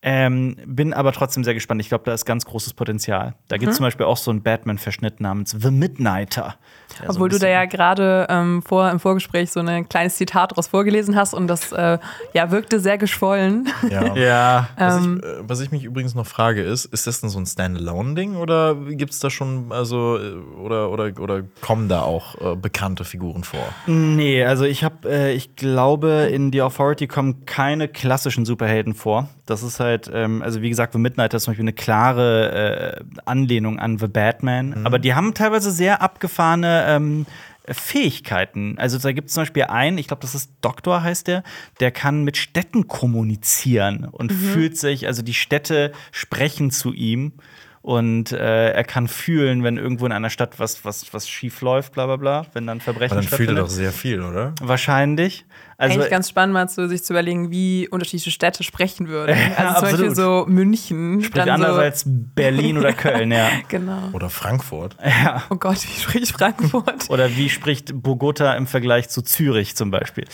[0.00, 1.80] Ähm, bin aber trotzdem sehr gespannt.
[1.80, 3.34] Ich glaube, da ist ganz großes Potenzial.
[3.48, 6.54] Da gibt es zum Beispiel auch so einen Batman-Verschnitt namens The Midnighter.
[6.98, 10.52] So ein Obwohl du da ja gerade ähm, vor, im Vorgespräch so ein kleines Zitat
[10.52, 11.98] daraus vorgelesen hast und das äh,
[12.32, 13.68] ja, wirkte sehr geschwollen.
[13.90, 14.02] Ja.
[14.22, 14.68] Ja.
[14.76, 15.20] Was, Ähm.
[15.22, 18.36] ich, äh, was ich mich übrigens noch frage, ist, ist das denn so ein Standalone-Ding
[18.36, 23.04] oder gibt es da schon, also, äh, oder, oder, oder kommen da auch äh, bekannte
[23.04, 23.64] Figuren vor?
[23.86, 29.28] Nee, also ich habe, äh, ich glaube, in The Authority kommen keine klassischen Superhelden vor.
[29.46, 33.04] Das ist halt, ähm, also wie gesagt, The Midnight ist zum Beispiel eine klare äh,
[33.24, 34.84] Anlehnung an The Batman.
[34.84, 37.26] Aber die haben teilweise sehr abgefahrene ähm,
[37.68, 38.76] Fähigkeiten.
[38.78, 41.44] Also da gibt es zum Beispiel einen, ich glaube, das ist Doktor heißt der,
[41.80, 47.34] der kann mit Städten kommunizieren und fühlt sich, also die Städte sprechen zu ihm.
[47.82, 51.92] Und äh, er kann fühlen, wenn irgendwo in einer Stadt was, was, was schief läuft,
[51.92, 54.54] bla bla bla, wenn dann Verbrechen Aber dann fühlt er doch sehr viel, oder?
[54.62, 55.44] Wahrscheinlich.
[55.78, 59.36] Also, Eigentlich ganz spannend, mal zu, sich zu überlegen, wie unterschiedliche Städte sprechen würden.
[59.58, 61.22] Ja, Also zum Beispiel so München.
[61.22, 63.48] sprich dann anders so, als Berlin oder Köln, ja.
[63.68, 64.10] Genau.
[64.12, 64.96] Oder Frankfurt.
[65.04, 65.42] ja.
[65.50, 67.10] Oh Gott, wie spricht Frankfurt?
[67.10, 70.24] Oder wie spricht Bogota im Vergleich zu Zürich zum Beispiel?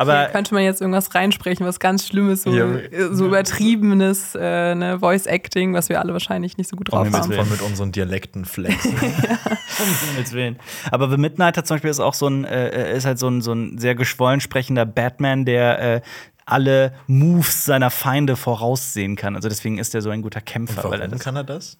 [0.00, 2.66] Hier Aber könnte man jetzt irgendwas reinsprechen, was ganz Schlimmes, so, Ja.
[2.72, 7.12] äh, so übertriebenes äh, ne, Voice-Acting, was wir alle wahrscheinlich nicht so gut drauf Um
[7.12, 7.32] haben.
[7.32, 8.92] Voll mit unseren Dialekten flexen.
[8.98, 10.56] um Willen.
[10.92, 13.52] Aber The Midnighter zum Beispiel ist auch so ein, äh, ist halt so ein, so
[13.52, 16.00] ein sehr geschwollen sprechender Batman, der äh,
[16.46, 19.36] alle Moves seiner Feinde voraussehen kann.
[19.36, 20.84] Also deswegen ist er so ein guter Kämpfer.
[20.84, 21.78] weil er Warum das, kann er das?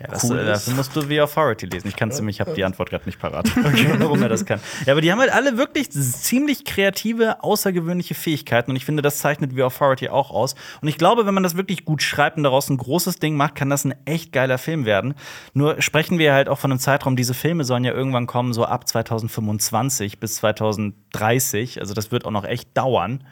[0.00, 1.88] Ja, das, cool dafür musst du The Authority lesen.
[1.88, 3.50] Ich kann's nämlich, ich habe die Antwort gerade nicht parat,
[3.98, 4.58] warum er das kann.
[4.86, 9.18] Ja, aber die haben halt alle wirklich ziemlich kreative, außergewöhnliche Fähigkeiten und ich finde, das
[9.18, 10.54] zeichnet The Authority auch aus.
[10.80, 13.56] Und ich glaube, wenn man das wirklich gut schreibt und daraus ein großes Ding macht,
[13.56, 15.14] kann das ein echt geiler Film werden.
[15.52, 18.64] Nur sprechen wir halt auch von einem Zeitraum, diese Filme sollen ja irgendwann kommen, so
[18.64, 21.78] ab 2025 bis 2030.
[21.78, 23.24] Also das wird auch noch echt dauern.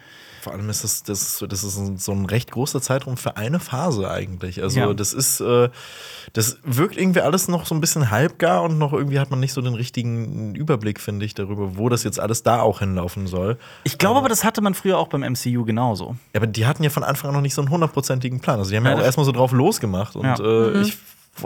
[0.49, 3.61] Vor allem ist das, das, das ist ein- so ein recht großer Zeitraum für eine
[3.61, 4.63] Phase eigentlich.
[4.63, 4.95] Also Ja.
[4.95, 5.69] das ist, äh,
[6.33, 9.53] das wirkt irgendwie alles noch so ein bisschen halbgar und noch irgendwie hat man nicht
[9.53, 13.59] so den richtigen Überblick, finde ich, darüber, wo das jetzt alles da auch hinlaufen soll.
[13.85, 16.17] Ich glaube aber, das hatte man früher auch beim MCU genauso.
[16.33, 18.59] Ja, aber die hatten ja von Anfang an noch nicht so einen hundertprozentigen Plan.
[18.59, 20.17] Also die haben ja, Ja, auch erstmal so drauf losgemacht.
[20.17, 20.37] Und Ja.
[20.41, 20.99] äh, ich, wo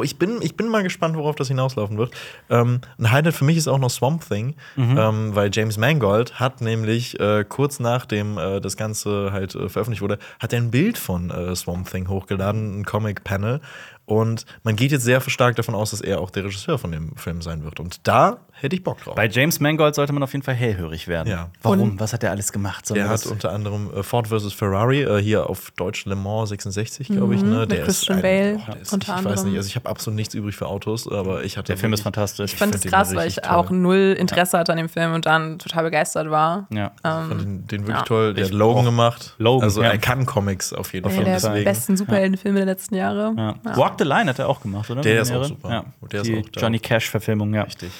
[0.02, 2.12] ich, bin, ich bin mal gespannt, worauf das hinauslaufen wird.
[2.50, 6.60] Ähm, ein Highlight für mich ist auch noch Swamp Thing, ähm, weil James Mangold hat
[6.60, 10.98] nämlich äh, kurz nachdem äh, das Ganze halt äh, veröffentlicht wurde, hat er ein Bild
[10.98, 13.60] von äh, Swamp Thing hochgeladen, ein Comic-Panel.
[14.04, 17.14] Und man geht jetzt sehr stark davon aus, dass er auch der Regisseur von dem
[17.16, 17.78] Film sein wird.
[17.80, 19.14] Und da hätte ich Bock drauf.
[19.14, 21.28] Bei James Mangold sollte man auf jeden Fall hellhörig werden.
[21.28, 21.50] Ja.
[21.62, 21.80] Warum?
[21.80, 22.84] Und- Was hat er alles gemacht?
[22.86, 24.52] Sollen der hat unter anderem äh, Ford vs.
[24.52, 27.42] Ferrari, äh, hier auf Deutsch Le Mans 66, glaube ich.
[27.42, 27.48] Ne?
[27.50, 29.48] Mhm, mit Der Christian ist Bale boah, der ist, unter ich weiß anderem.
[29.48, 31.68] nicht, also ich habe absolut nichts übrig für Autos, aber ich hatte.
[31.68, 32.52] der Film ist fantastisch.
[32.52, 33.50] Ich fand find es krass, weil ich toll.
[33.56, 36.66] auch null Interesse hatte an dem Film und dann total begeistert war.
[36.70, 36.90] ja.
[36.96, 38.02] Ich fand den, den wirklich ja.
[38.02, 38.34] toll.
[38.34, 39.34] Der Ich hat Logan gemacht.
[39.38, 39.90] Logan, also ja.
[39.90, 41.24] er kann Comics auf jeden Fall.
[41.24, 43.34] Einer der besten Superheldenfilme der letzten Jahre.
[43.36, 43.54] Ja.
[43.92, 45.00] Walk the Line hat er auch gemacht, oder?
[45.02, 45.70] Der ist auch super.
[45.70, 45.84] Ja.
[46.10, 46.60] Der ist Die auch da.
[46.60, 47.62] Johnny Cash-Verfilmung, ja.
[47.62, 47.90] Richtig.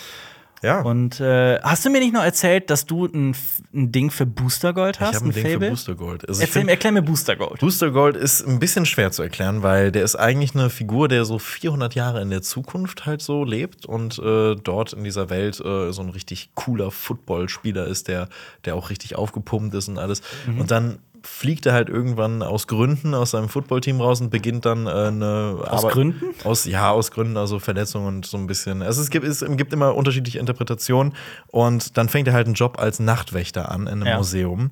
[0.65, 0.81] Ja.
[0.83, 3.35] Und äh, hast du mir nicht noch erzählt, dass du ein,
[3.75, 5.11] ein Ding für Booster Gold hast?
[5.11, 5.71] ich habe ein Ding für Fable?
[5.71, 6.29] Booster Gold.
[6.29, 7.59] Also Erzähl, find- erklär mir Booster Gold.
[7.59, 11.25] Booster Gold ist ein bisschen schwer zu erklären, weil der ist eigentlich eine Figur, der
[11.25, 15.59] so 400 Jahre in der Zukunft halt so lebt und äh, dort in dieser Welt
[15.59, 18.29] äh, so ein richtig cooler Footballspieler ist, der,
[18.65, 20.23] der auch richtig aufgepumpt ist und alles.
[20.47, 20.61] Mhm.
[20.61, 24.87] Und dann fliegt er halt irgendwann aus Gründen aus seinem Footballteam raus und beginnt dann
[24.87, 26.25] äh, eine Aus Gründen?
[26.45, 28.83] Aus, ja, aus Gründen, also Verletzungen und so ein bisschen.
[28.83, 31.15] Also es gibt, es gibt immer unterschiedliche Interpretationen
[31.49, 34.17] und dann fängt er halt einen Job als Nachtwächter an in einem Ja.
[34.19, 34.71] Museum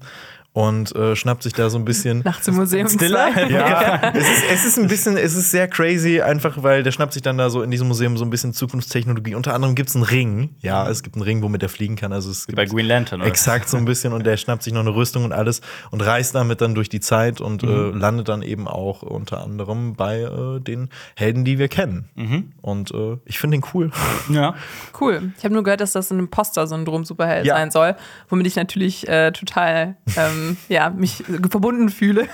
[0.53, 3.31] und äh, schnappt sich da so ein bisschen Nachts im Museum Stiller?
[3.33, 3.45] 2.
[3.51, 7.13] ja, es ist, es ist ein bisschen, es ist sehr crazy, einfach weil der schnappt
[7.13, 9.35] sich dann da so in diesem Museum so ein bisschen Zukunftstechnologie.
[9.37, 10.57] Unter anderem gibt es einen Ring.
[10.61, 12.13] Ja, es gibt einen Ring, womit er fliegen kann.
[12.13, 13.29] Also es gibt Bei Green Lantern, oder?
[13.29, 15.61] Exakt so ein bisschen und der schnappt sich noch eine Rüstung und alles
[15.91, 17.69] und reist damit dann durch die Zeit und Mhm.
[17.69, 22.09] äh, landet dann eben auch unter anderem bei äh, den Helden, die wir kennen.
[22.17, 22.53] Mhm.
[22.61, 23.91] Und äh, ich finde ihn cool.
[24.31, 24.55] Ja.
[25.01, 25.33] Cool.
[25.39, 27.57] Ich habe nur gehört, dass das ein Imposter-Syndrom-Superheld Ja.
[27.57, 27.97] sein soll,
[28.29, 32.27] womit ich natürlich äh, total ähm, ja, mich verbunden fühle.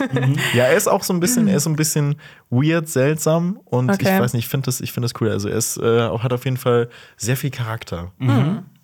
[0.55, 2.16] Ja, er ist auch so ein bisschen, er ist so ein bisschen
[2.51, 4.03] weird, seltsam und Okay.
[4.14, 5.31] ich weiß nicht, ich finde das, ich finde das cool.
[5.31, 8.12] Also er ist, äh, hat auf jeden Fall sehr viel Charakter.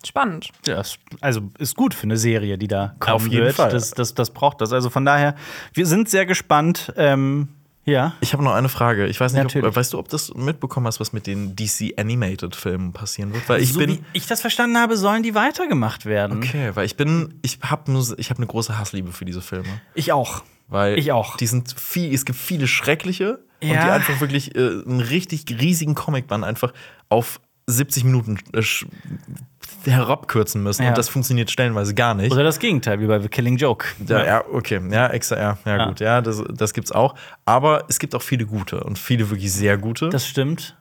[0.05, 0.49] Spannend.
[0.67, 3.55] Ja, ist- also ist gut für eine Serie, die da kommen Auf jeden wird.
[3.55, 3.71] Fall.
[3.71, 4.73] Das, das, das braucht das.
[4.73, 5.35] Also von daher,
[5.73, 6.91] wir sind sehr gespannt.
[6.97, 7.47] Ähm,
[7.85, 8.13] ja.
[8.21, 9.07] Ich habe noch eine Frage.
[9.07, 12.55] Ich weiß nicht, ob, weißt du, ob das mitbekommen hast, was mit den DC Animated
[12.55, 13.47] Filmen passieren wird?
[13.49, 16.37] Weil ich so bin wie ich das verstanden habe, sollen die weitergemacht werden.
[16.37, 20.11] okay, weil ich bin, ich habe ich habe eine große Hassliebe für diese Filme, Ich
[20.11, 20.43] auch.
[20.67, 21.37] weil Ich auch.
[21.37, 23.83] Die sind viel, es gibt viele schreckliche und Ja.
[23.85, 26.73] die einfach wirklich äh, einen richtig riesigen Comicband einfach
[27.09, 28.61] auf 70 Minuten äh,
[29.85, 30.89] herabkürzen müssen Ja.
[30.89, 32.31] und das funktioniert stellenweise gar nicht.
[32.31, 33.85] Oder das Gegenteil, wie bei The Killing Joke.
[34.07, 34.79] Ja, ja, okay.
[34.91, 35.85] Ja, extra, ja, ja, Ja.
[35.87, 35.99] gut.
[35.99, 37.15] Ja, das, das gibt's auch.
[37.45, 40.09] Aber es gibt auch viele gute und viele wirklich sehr gute.
[40.09, 40.75] Das stimmt.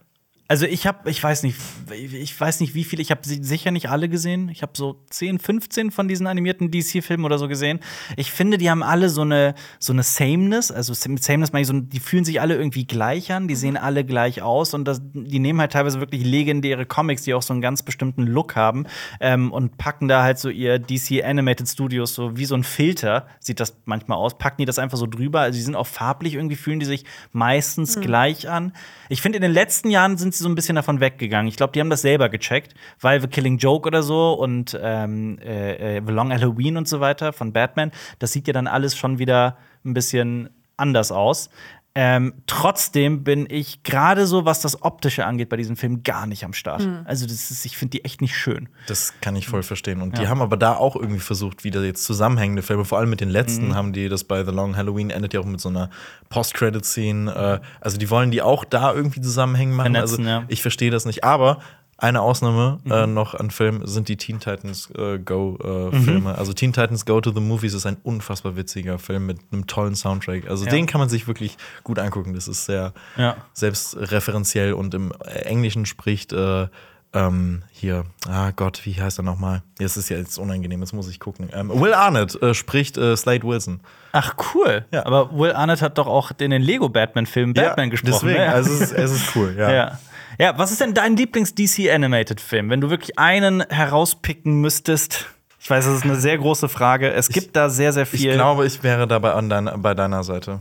[0.52, 1.56] Also ich habe, ich weiß nicht,
[1.90, 4.50] ich weiß nicht wie viele, ich habe sicher nicht alle gesehen.
[4.50, 7.80] Ich habe so 10, 15 von diesen animierten DC-Filmen oder so gesehen.
[8.18, 11.68] Ich finde, die haben alle so eine, so eine Sameness, also mit Sameness meine ich
[11.68, 15.00] so, die fühlen sich alle irgendwie gleich an, die sehen alle gleich aus und das,
[15.14, 18.84] die nehmen halt teilweise wirklich legendäre Comics, die auch so einen ganz bestimmten Look haben
[19.20, 23.26] ähm, und packen da halt so ihr DC Animated Studios so wie so ein Filter,
[23.40, 25.40] sieht das manchmal aus, packen die das einfach so drüber.
[25.40, 28.74] Also die sind auch farblich irgendwie, fühlen die sich meistens gleich an.
[29.08, 31.48] Ich finde, in den letzten Jahren sind sie so ein bisschen davon weggegangen.
[31.48, 35.38] Ich glaube, die haben das selber gecheckt, weil The Killing Joke oder so und ähm,
[35.38, 38.96] äh, äh, The Long Halloween und so weiter von Batman, das sieht ja dann alles
[38.96, 41.50] schon wieder ein bisschen anders aus.
[41.94, 46.42] Ähm, trotzdem bin ich gerade so, was das Optische angeht, bei diesem Film gar nicht
[46.42, 46.88] am Start.
[47.04, 48.70] Also, das ist, ich finde die echt nicht schön.
[48.86, 50.00] Das kann ich voll verstehen.
[50.00, 50.28] Und die Ja.
[50.30, 53.68] haben aber da auch irgendwie versucht, wieder jetzt zusammenhängende Filme, vor allem mit den letzten,
[53.68, 53.74] Mhm.
[53.74, 55.90] haben die das bei The Long Halloween, endet ja auch mit so einer
[56.30, 57.60] Post-Credit-Scene.
[57.62, 59.92] Äh, also die wollen die auch da irgendwie zusammenhängen machen.
[59.92, 60.44] Vernetzen, also ja.
[60.48, 61.24] ich verstehe das nicht.
[61.24, 61.58] Aber
[62.02, 62.92] eine Ausnahme Mhm.
[62.92, 66.02] äh, noch an Filmen sind die Teen Titans äh, Go äh, Mhm.
[66.02, 66.34] Filme.
[66.36, 69.94] Also Teen Titans Go to the Movies ist ein unfassbar witziger Film mit einem tollen
[69.94, 70.48] Soundtrack.
[70.50, 70.70] Also Ja.
[70.72, 72.34] den kann man sich wirklich gut angucken.
[72.34, 73.36] Das ist sehr Ja.
[73.52, 75.12] selbstreferenziell und im
[75.44, 76.68] Englischen spricht äh,
[77.14, 79.62] ähm, hier, ah Gott, wie heißt er nochmal?
[79.78, 81.50] Jetzt ist ja jetzt unangenehm, jetzt muss ich gucken.
[81.52, 83.80] Ähm, Will Arnett äh, spricht äh, Slade Wilson.
[84.12, 84.86] Ach, cool.
[84.92, 85.04] Ja.
[85.04, 88.12] Aber Will Arnett hat doch auch in den Lego-Batman-Filmen Batman gesprochen.
[88.28, 88.52] Deswegen, ne?
[88.52, 89.70] also es ist, es ist cool, ja.
[89.74, 89.98] Ja.
[90.42, 92.68] Ja, was ist denn dein Lieblings-DC-Animated-Film?
[92.68, 95.26] Wenn du wirklich einen herauspicken müsstest.
[95.60, 97.12] Ich weiß, das ist eine sehr große Frage.
[97.12, 98.32] Es gibt da sehr, sehr Ich viel.
[98.32, 100.58] glaube, ich wäre dabei an dein, bei deiner Seite.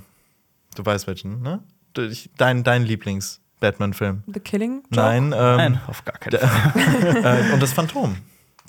[0.76, 1.62] Du weißt welchen, ne?
[1.98, 4.22] Ich- Dein, dein Lieblings-Batman-Film.
[4.32, 4.84] The Killing?
[4.92, 4.96] Joke?
[4.98, 6.38] Nein, ähm, Nein, auf gar keinen
[7.24, 7.50] Fall.
[7.50, 8.18] äh, und das Phantom.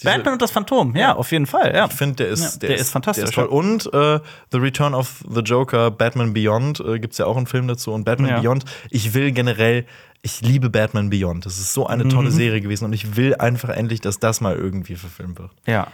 [0.02, 1.74] Batman und das Phantom, ja, auf jeden Fall.
[1.74, 1.86] Ja.
[1.86, 3.46] Ich finde, der ist, Ja, der ist fantastisch, Der ist toll.
[3.46, 7.46] Und äh, The Return of the Joker, Batman Beyond, äh, gibt es ja auch einen
[7.46, 7.92] Film dazu.
[7.92, 8.40] Und Batman Ja.
[8.40, 9.86] Beyond, ich will generell,
[10.22, 11.46] ich liebe Batman Beyond.
[11.46, 12.34] Das ist so eine tolle Mhm.
[12.34, 12.84] Serie gewesen.
[12.84, 15.50] Und ich will einfach endlich, dass das mal irgendwie verfilmt wird.
[15.66, 15.86] ja.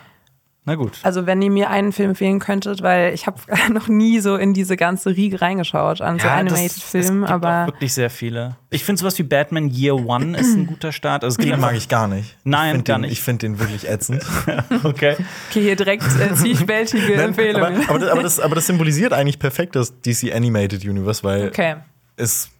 [0.68, 0.98] Na gut.
[1.02, 3.38] Also, wenn ihr mir einen Film empfehlen könntet, weil ich habe
[3.72, 7.66] noch nie so in diese ganze Riege reingeschaut an so Ja, es gibt auch aber
[7.68, 8.56] wirklich sehr viele.
[8.68, 11.24] Ich finde sowas wie Batman Year One ist ein guter Start.
[11.24, 12.36] Also Den mag ich gar nicht.
[12.44, 13.12] Nein, gar den, nicht.
[13.12, 14.22] Ich finde den wirklich ätzend.
[14.84, 15.16] Okay.
[15.48, 17.88] okay, hier direkt äh, zwiespältige Nein, aber, Empfehlungen.
[17.88, 21.76] aber, das, aber, das, aber das symbolisiert eigentlich perfekt das DC Animated Universe, weil Okay.
[22.16, 22.50] es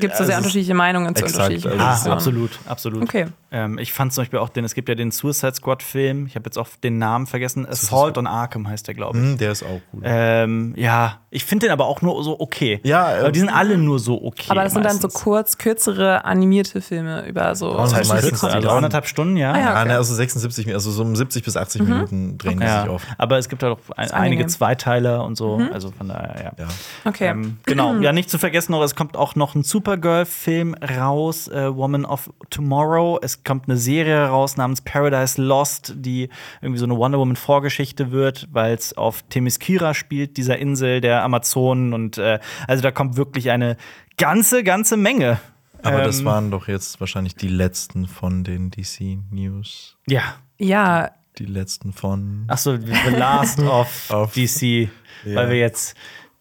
[0.00, 3.02] Gibt so sehr Also, unterschiedliche Meinungen zu exakt, unterschiedlichen also Ah, so- absolut, absolut.
[3.02, 3.26] Okay.
[3.50, 6.44] Ähm, ich fand zum Beispiel auch den, es gibt ja den Suicide Squad-Film, ich habe
[6.46, 9.24] jetzt auch den Namen vergessen, Assault on Arkham heißt der, glaube ich.
[9.24, 10.02] Hm, der ist auch gut.
[10.04, 12.80] Ähm, ja, ich finde den aber auch nur so okay.
[12.84, 14.46] Ja, äh, aber die sind alle nur so okay.
[14.50, 15.22] Aber das sind dann so meistens.
[15.22, 17.74] kurz, kürzere animierte Filme über so.
[17.76, 18.72] Das heißt meistens Also Kontexte.
[18.72, 19.52] anderthalb Stunden, ja.
[19.52, 19.64] Ah, ja.
[19.64, 19.88] Ja, okay.
[19.88, 23.02] ne, also 76, also so um 70 bis 80 Minuten drehen die Ja, sich auf.
[23.16, 24.46] aber es gibt auch ein, einige.
[24.46, 25.60] Zweiteiler und so.
[25.72, 26.64] Also von daher, ja.
[26.64, 26.68] Ja.
[27.04, 27.28] Okay.
[27.28, 31.74] Ähm, genau, ja, nicht zu vergessen noch, es kommt auch noch ein Supergirl-Film raus, äh,
[31.74, 33.18] Woman of Tomorrow.
[33.22, 36.28] Es kommt eine Serie raus namens Paradise Lost, die
[36.60, 41.92] irgendwie so eine Wonder Woman-Vorgeschichte wird, weil es auf Themyscira spielt, dieser Insel der Amazonen.
[41.92, 43.76] Und äh, also da kommt wirklich eine
[44.16, 45.38] ganze, ganze Menge.
[45.82, 49.96] Aber das Ähm, waren doch jetzt wahrscheinlich die letzten von den DC News.
[50.08, 50.22] Ja.
[50.58, 52.44] ja, Die letzten von.
[52.48, 54.88] Ach so, The Last of Auf- DC,
[55.24, 55.36] Ja.
[55.36, 55.96] weil wir jetzt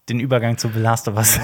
[0.10, 1.40] den Übergang zu The Last of Us.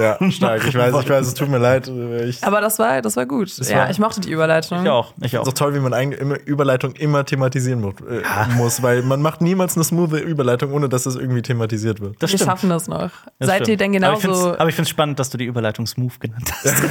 [0.00, 0.64] Ja, stark.
[0.66, 1.90] Ich weiß, ich weiß, es tut mir leid.
[2.26, 3.48] Ich aber das war, das war gut.
[3.68, 4.82] ja, war- ich mochte die Überleitung.
[4.82, 5.46] Ich auch, ich ist auch.
[5.48, 8.22] auch toll, wie man eigentlich Überleitung immer thematisieren mu äh,
[8.56, 12.16] muss, weil man macht niemals eine smooth Überleitung, ohne dass es irgendwie thematisiert wird.
[12.20, 12.50] Das Wir stimmt.
[12.50, 13.10] schaffen das noch.
[13.38, 13.94] Das Seid ihr stimmt.
[13.94, 14.58] denn Aber ich genauso.
[14.58, 16.82] Aber ich finde es spannend, dass du die Überleitung smooth genannt hast.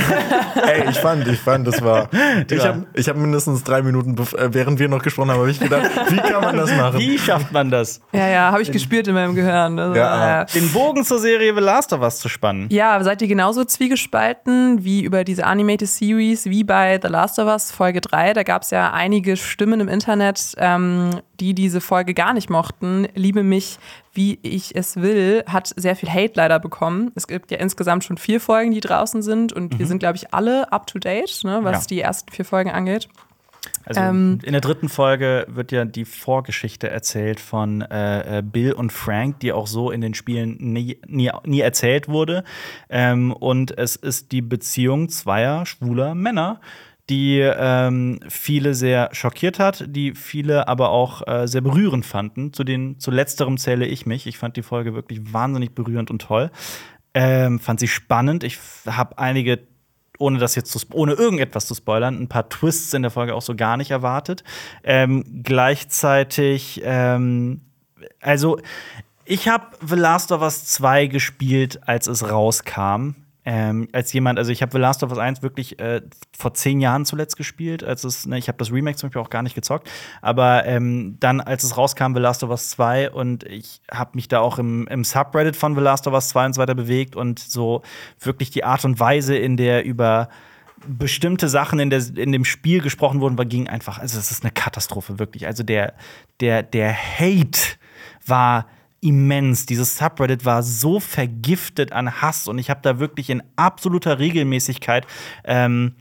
[0.68, 2.10] Ey, ich fand, ich fand, das war.
[2.50, 5.60] Ich habe ich hab mindestens drei Minuten, äh, während wir noch gesprochen haben, habe ich
[5.60, 7.00] gedacht, wie kann man das machen?
[7.00, 8.02] Wie schafft man das?
[8.13, 9.78] ja, ja, habe ich gespürt in meinem Gehirn.
[9.80, 12.68] Also, Ja, Den Bogen zur Serie The Last of Us zu spannen.
[12.70, 17.48] Ja, seid ihr genauso zwiegespalten wie über diese Animated Series, wie bei The Last of
[17.48, 18.34] Us Folge 3?
[18.34, 23.08] Da gab es ja einige Stimmen im Internet, ähm, die diese Folge gar nicht mochten.
[23.16, 23.80] Liebe mich,
[24.14, 27.12] wie ich es will, hat sehr viel Hate leider bekommen.
[27.16, 30.34] Es gibt ja insgesamt schon vier Folgen, die draußen sind und wir sind, glaube ich,
[30.34, 31.88] alle up to date, ne, was Ja.
[31.90, 33.08] die ersten vier Folgen angeht.
[33.88, 34.39] Also Ähm.
[34.43, 39.39] in der dritten Folge wird ja die Vorgeschichte erzählt von äh, äh, Bill und Frank,
[39.39, 42.43] die auch so in den Spielen nie, nie, nie erzählt wurde.
[42.89, 46.60] Ähm, und es ist die Beziehung zweier schwuler Männer,
[47.10, 52.52] die ähm, viele sehr schockiert hat, die viele aber auch äh, sehr berührend fanden.
[52.52, 54.28] Zu den zu letzterem zähle ich mich.
[54.28, 56.52] Ich fand die Folge wirklich wahnsinnig berührend und toll.
[57.13, 58.43] Ähm, fand sie spannend.
[58.43, 59.60] Ich habe einige
[60.18, 63.42] ohne das jetzt zu, ohne irgendetwas zu spoilern, ein paar Twists in der Folge auch
[63.42, 64.44] so gar nicht erwartet.
[64.84, 67.62] Ähm, gleichzeitig, ähm,
[68.22, 68.60] also
[69.26, 73.16] ich habe The Last of Us 2 gespielt, als es rauskam.
[73.50, 76.02] Ähm, als jemand, also ich habe The Last of Us 1 wirklich äh,
[76.38, 79.30] vor zehn Jahren zuletzt gespielt, als es, ne, ich habe das Remake zum Beispiel auch
[79.30, 79.90] gar nicht gezockt,
[80.22, 84.28] aber ähm, dann, als es rauskam, The Last of Us 2 und ich habe mich
[84.28, 87.16] da auch im, im Subreddit von The Last of Us 2 und so weiter bewegt
[87.16, 87.84] und so
[88.20, 90.28] wirklich die Art und Weise, in der über
[90.86, 94.44] bestimmte Sachen in, der, in dem Spiel gesprochen wurden, war, ging einfach, also es ist
[94.44, 95.48] eine Katastrophe, wirklich.
[95.48, 95.94] Also der,
[96.42, 97.78] der, der Hate
[98.26, 98.68] war
[99.02, 99.66] immens.
[99.66, 105.06] Dieses Subreddit war so vergiftet an Hass und ich habe da wirklich in absoluter Regelmäßigkeit
[105.44, 105.96] ähm,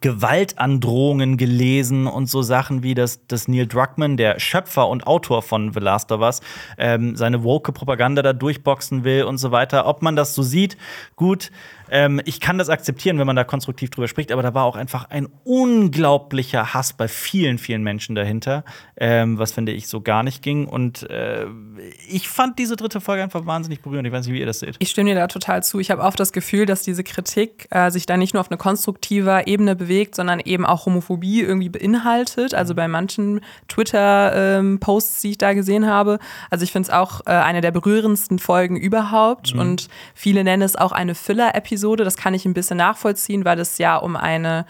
[0.00, 5.72] Gewaltandrohungen gelesen und so Sachen wie, dass, dass Neil Druckmann, der Schöpfer und Autor von
[5.72, 6.40] The Last of Us,
[6.78, 9.86] ähm, seine woke Propaganda da durchboxen will und so weiter.
[9.86, 10.76] Ob man das so sieht,
[11.16, 11.50] gut.
[11.90, 14.76] Ähm, ich kann das akzeptieren, wenn man da konstruktiv drüber spricht, aber da war auch
[14.76, 18.64] einfach ein unglaublicher Hass bei vielen, vielen Menschen dahinter,
[18.96, 20.66] ähm, was finde ich so gar nicht ging.
[20.66, 21.46] Und äh,
[22.08, 24.06] ich fand diese dritte Folge einfach wahnsinnig berührend.
[24.06, 24.76] Ich weiß nicht, wie ihr das seht.
[24.78, 25.78] Ich stimme dir da total zu.
[25.78, 28.58] Ich habe oft das Gefühl, dass diese Kritik äh, sich da nicht nur auf eine
[28.58, 32.54] konstruktive Ebene bewegt, sondern eben auch Homophobie irgendwie beinhaltet.
[32.54, 36.18] Also bei manchen Twitter-Posts, die ich da gesehen habe.
[36.50, 39.52] Also ich finde es auch äh, eine der berührendsten Folgen überhaupt.
[39.54, 41.73] Und viele nennen es auch eine Filler-Episode.
[42.04, 44.66] Das kann ich ein bisschen nachvollziehen, weil es ja um eine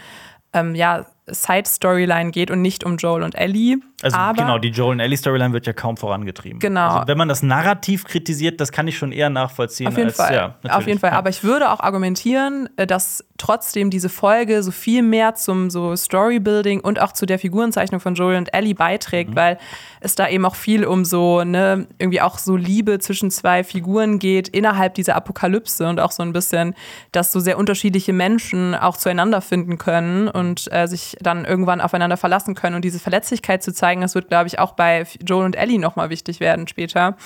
[0.53, 3.79] ähm, ja, Side-Storyline geht und nicht um Joel und Ellie.
[4.05, 6.59] Also Aber genau, die Joel und Ellie Storyline wird ja kaum vorangetrieben.
[6.59, 6.89] Genau.
[6.89, 9.89] Also, wenn man das Narrativ kritisiert, das kann ich schon eher nachvollziehen.
[9.89, 10.35] Auf jeden als, Fall.
[10.63, 11.13] Ja, Auf jeden Fall.
[11.13, 11.19] Ja.
[11.19, 15.97] Aber ich würde auch argumentieren, äh, dass trotzdem diese Folge so viel mehr zum so
[15.97, 19.37] Storybuilding und auch zu der Figurenzeichnung von Joel und Ellie beiträgt, Mhm.
[19.37, 19.59] weil
[20.01, 24.19] es da eben auch viel um so, ne, irgendwie auch so Liebe zwischen zwei Figuren
[24.19, 26.75] geht innerhalb dieser Apokalypse und auch so ein bisschen,
[27.13, 32.17] dass so sehr unterschiedliche Menschen auch zueinander finden können und äh, sich dann irgendwann aufeinander
[32.17, 32.77] verlassen können.
[32.77, 36.11] Und diese Verletzlichkeit zu zeigen, das wird, glaube ich, auch bei Joel und Ellie nochmal
[36.11, 37.17] wichtig werden später.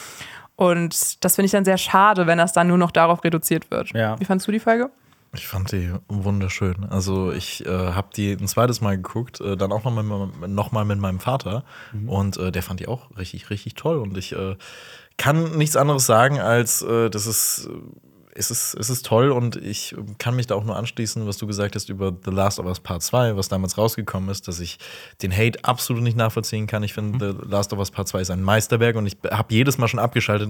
[0.56, 3.90] Und das finde ich dann sehr schade, wenn das dann nur noch darauf reduziert wird.
[3.90, 4.18] Ja.
[4.18, 4.90] Wie fandst du die Folge?
[5.34, 6.86] Ich fand die wunderschön.
[6.88, 10.72] Also ich äh, habe die ein zweites Mal geguckt, äh, dann auch noch mal, noch
[10.72, 11.64] mal mit meinem Vater.
[12.06, 13.98] Und äh, der fand die auch richtig, richtig toll.
[13.98, 14.56] Und ich äh,
[15.18, 17.68] kann nichts anderes sagen, als äh, das ist
[18.38, 21.46] es ist, es ist toll und ich kann mich da auch nur anschließen, was du
[21.46, 24.78] gesagt hast über The Last of Us Part 2, was damals rausgekommen ist, dass ich
[25.22, 26.82] den Hate absolut nicht nachvollziehen kann.
[26.82, 27.38] Ich finde, mhm.
[27.42, 30.00] The Last of Us Part 2 ist ein Meisterwerk und ich habe jedes Mal schon
[30.00, 30.48] abgeschaltet,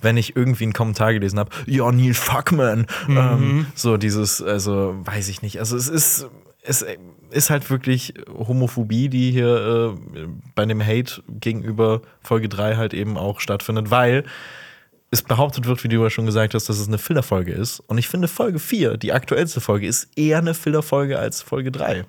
[0.00, 2.86] wenn ich irgendwie einen Kommentar gelesen habe, ja, Neil Fuckman.
[3.06, 3.16] Mhm.
[3.16, 5.58] Ähm, so dieses, also weiß ich nicht.
[5.58, 6.28] Also es ist
[6.62, 6.84] es
[7.30, 13.16] ist halt wirklich Homophobie, die hier äh, bei dem Hate gegenüber Folge 3 halt eben
[13.16, 14.24] auch stattfindet, weil
[15.10, 17.80] es behauptet wird, wie du ja schon gesagt hast, dass es eine Fillerfolge ist.
[17.80, 22.04] Und ich finde, Folge 4, die aktuellste Folge, ist eher eine Fillerfolge als Folge 3.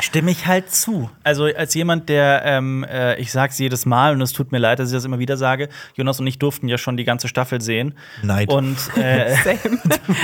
[0.00, 1.10] Stimme ich halt zu.
[1.24, 4.78] Also als jemand, der, ähm, äh, ich sag's jedes Mal und es tut mir leid,
[4.78, 7.60] dass ich das immer wieder sage, Jonas und ich durften ja schon die ganze Staffel
[7.60, 7.94] sehen.
[8.22, 8.52] Neid.
[8.52, 9.34] Und äh,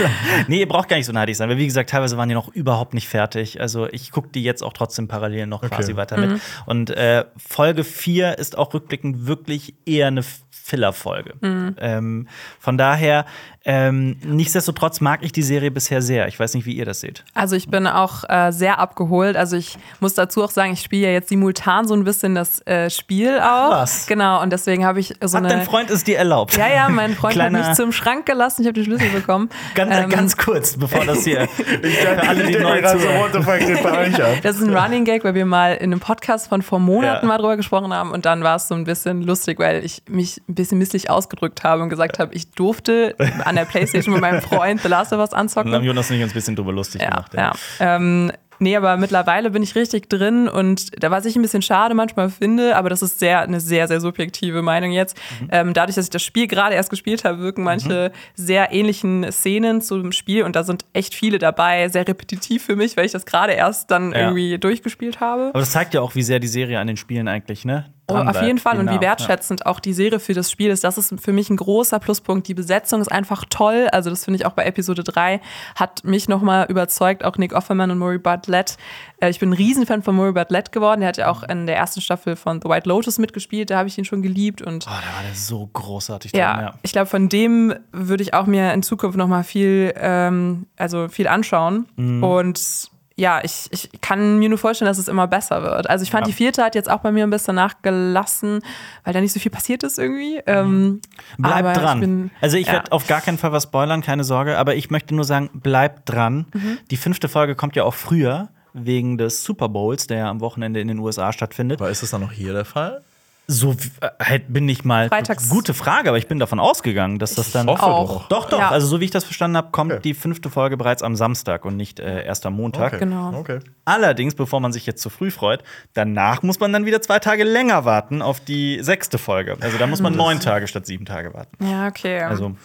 [0.48, 2.48] nee, ihr braucht gar nicht so neidig sein, weil wie gesagt, teilweise waren die noch
[2.48, 3.60] überhaupt nicht fertig.
[3.60, 5.74] Also ich gucke die jetzt auch trotzdem parallel noch okay.
[5.74, 6.30] quasi weiter mit.
[6.30, 6.40] Mhm.
[6.66, 10.22] Und äh, Folge 4 ist auch rückblickend wirklich eher eine
[10.64, 11.34] Filler-Folge.
[11.42, 11.76] Mhm.
[11.78, 13.26] Ähm, von daher,
[13.66, 16.28] ähm, nichtsdestotrotz mag ich die Serie bisher sehr.
[16.28, 17.24] Ich weiß nicht, wie ihr das seht.
[17.32, 19.36] Also ich bin auch äh, sehr abgeholt.
[19.36, 22.60] Also ich muss dazu auch sagen, ich spiele ja jetzt simultan so ein bisschen das
[22.66, 23.70] äh, Spiel auch.
[23.70, 24.06] Was?
[24.06, 25.48] Genau, und deswegen habe ich so Hat eine.
[25.48, 26.56] dein Freund ist dir erlaubt?
[26.58, 28.62] Ja, ja, mein Freund hat mich zum Schrank gelassen.
[28.62, 29.48] Ich habe den Schlüssel bekommen.
[29.74, 34.40] ganz, ähm, ganz kurz, bevor das hier für alle, die neu zuhören.
[34.42, 37.28] Das ist ein Running Gag, weil wir mal in einem Podcast von vor Monaten ja.
[37.28, 40.42] mal drüber gesprochen haben und dann war es so ein bisschen lustig, weil ich mich
[40.48, 44.42] ein bisschen misslich ausgedrückt habe und gesagt habe, ich durfte an der Playstation mit meinem
[44.42, 45.70] Freund The Last of Us anzocken.
[45.70, 47.34] Und haben Jonas und ich uns ein bisschen drüber lustig ja, gemacht.
[47.34, 47.52] Ja.
[47.80, 47.96] ja.
[47.96, 51.94] Ähm, Nee, aber mittlerweile bin ich richtig drin und da was ich ein bisschen schade
[51.94, 55.16] manchmal finde, aber das ist sehr eine sehr sehr subjektive Meinung jetzt.
[55.40, 55.48] Mhm.
[55.50, 58.18] Ähm, dadurch, dass ich das Spiel gerade erst gespielt habe, wirken manche mhm.
[58.34, 62.96] sehr ähnlichen Szenen zum Spiel und da sind echt viele dabei, sehr repetitiv für mich,
[62.96, 64.18] weil ich das gerade erst dann ja.
[64.18, 65.50] irgendwie durchgespielt habe.
[65.50, 68.16] Aber das zeigt ja auch, wie sehr die Serie an den Spielen eigentlich ne Oh,
[68.16, 68.78] auf jeden Fall.
[68.78, 69.66] Und wie wertschätzend ja.
[69.66, 70.84] auch die Serie für das Spiel ist.
[70.84, 72.46] Das ist für mich ein großer Pluspunkt.
[72.48, 73.88] Die Besetzung ist einfach toll.
[73.92, 75.40] Also, das finde ich auch bei Episode 3.
[75.74, 78.76] Hat mich nochmal überzeugt, auch Nick Offerman und Murray Bartlett.
[79.20, 81.00] Äh, ich bin ein Riesenfan von Murray Bartlett geworden.
[81.00, 83.70] Der hat ja auch in der ersten Staffel von The White Lotus mitgespielt.
[83.70, 84.60] Da habe ich ihn schon geliebt.
[84.60, 86.32] Und oh, da war der so großartig.
[86.34, 86.74] Ja, drin, ja.
[86.82, 91.26] ich glaube, von dem würde ich auch mir in Zukunft nochmal viel, ähm, also viel
[91.26, 91.86] anschauen.
[91.96, 92.22] Mhm.
[92.22, 95.88] Und ja, ich, ich kann mir nur vorstellen, dass es immer besser wird.
[95.88, 96.30] Also ich fand, ja.
[96.30, 98.60] die vierte hat jetzt auch bei mir ein bisschen nachgelassen,
[99.04, 100.40] weil da nicht so viel passiert ist irgendwie.
[100.46, 101.00] Ähm,
[101.38, 101.98] bleib dran.
[101.98, 102.72] Ich bin, also ich ja.
[102.74, 106.06] werde auf gar keinen Fall was spoilern, keine Sorge, aber ich möchte nur sagen, bleib
[106.06, 106.46] dran.
[106.52, 106.78] Mhm.
[106.90, 110.80] Die fünfte Folge kommt ja auch früher, wegen des Super Bowls, der ja am Wochenende
[110.80, 111.80] in den USA stattfindet.
[111.80, 113.02] Aber ist das dann noch hier der Fall?
[113.46, 115.08] So äh, halt bin ich mal.
[115.08, 115.50] Freitags.
[115.50, 117.68] Gute Frage, aber ich bin davon ausgegangen, dass das dann.
[117.68, 118.28] Ich hoffe auch.
[118.28, 118.58] Doch, doch.
[118.58, 118.70] Ja.
[118.70, 120.00] Also, so wie ich das verstanden habe, kommt okay.
[120.02, 122.94] die fünfte Folge bereits am Samstag und nicht äh, erst am Montag.
[122.94, 123.00] Okay.
[123.00, 123.34] Genau.
[123.38, 123.60] Okay.
[123.84, 127.44] Allerdings, bevor man sich jetzt zu früh freut, danach muss man dann wieder zwei Tage
[127.44, 129.56] länger warten auf die sechste Folge.
[129.60, 131.66] Also, da muss man neun Tage statt sieben Tage warten.
[131.66, 132.20] Ja, okay.
[132.20, 132.56] Also.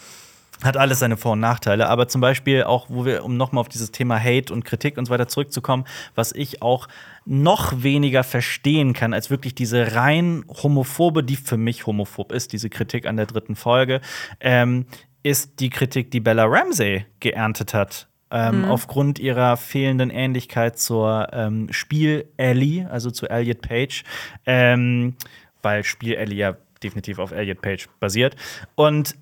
[0.62, 1.88] Hat alles seine Vor- und Nachteile.
[1.88, 5.06] Aber zum Beispiel auch, wo wir, um nochmal auf dieses Thema Hate und Kritik und
[5.06, 6.86] so weiter zurückzukommen, was ich auch
[7.24, 12.68] noch weniger verstehen kann, als wirklich diese rein homophobe, die für mich homophob ist, diese
[12.68, 14.00] Kritik an der dritten Folge,
[14.40, 14.86] ähm,
[15.22, 18.08] ist die Kritik, die Bella Ramsey geerntet hat.
[18.32, 18.64] Ähm, mhm.
[18.70, 24.04] Aufgrund ihrer fehlenden Ähnlichkeit zur ähm, Spiel Ellie, also zu Elliot Page,
[24.46, 25.16] ähm,
[25.62, 28.36] weil Spiel Ellie ja definitiv auf Elliot Page basiert.
[28.76, 29.16] Und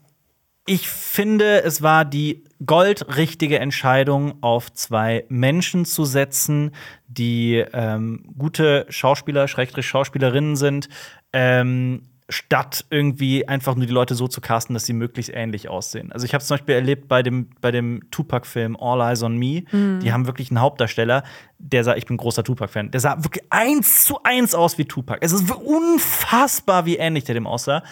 [0.69, 6.73] ich finde, es war die goldrichtige Entscheidung, auf zwei Menschen zu setzen,
[7.07, 10.89] die ähm, gute Schauspieler, Schrägstrich Schauspielerinnen sind,
[11.33, 16.13] ähm, statt irgendwie einfach nur die Leute so zu casten, dass sie möglichst ähnlich aussehen.
[16.13, 19.39] Also ich habe es zum Beispiel erlebt bei dem, bei dem Tupac-Film All Eyes on
[19.39, 19.65] Me.
[19.73, 20.01] Mhm.
[20.01, 21.23] Die haben wirklich einen Hauptdarsteller,
[21.59, 25.21] der sah, ich bin großer Tupac-Fan, der sah wirklich eins zu eins aus wie Tupac.
[25.23, 27.83] Es ist unfassbar, wie ähnlich der dem aussah.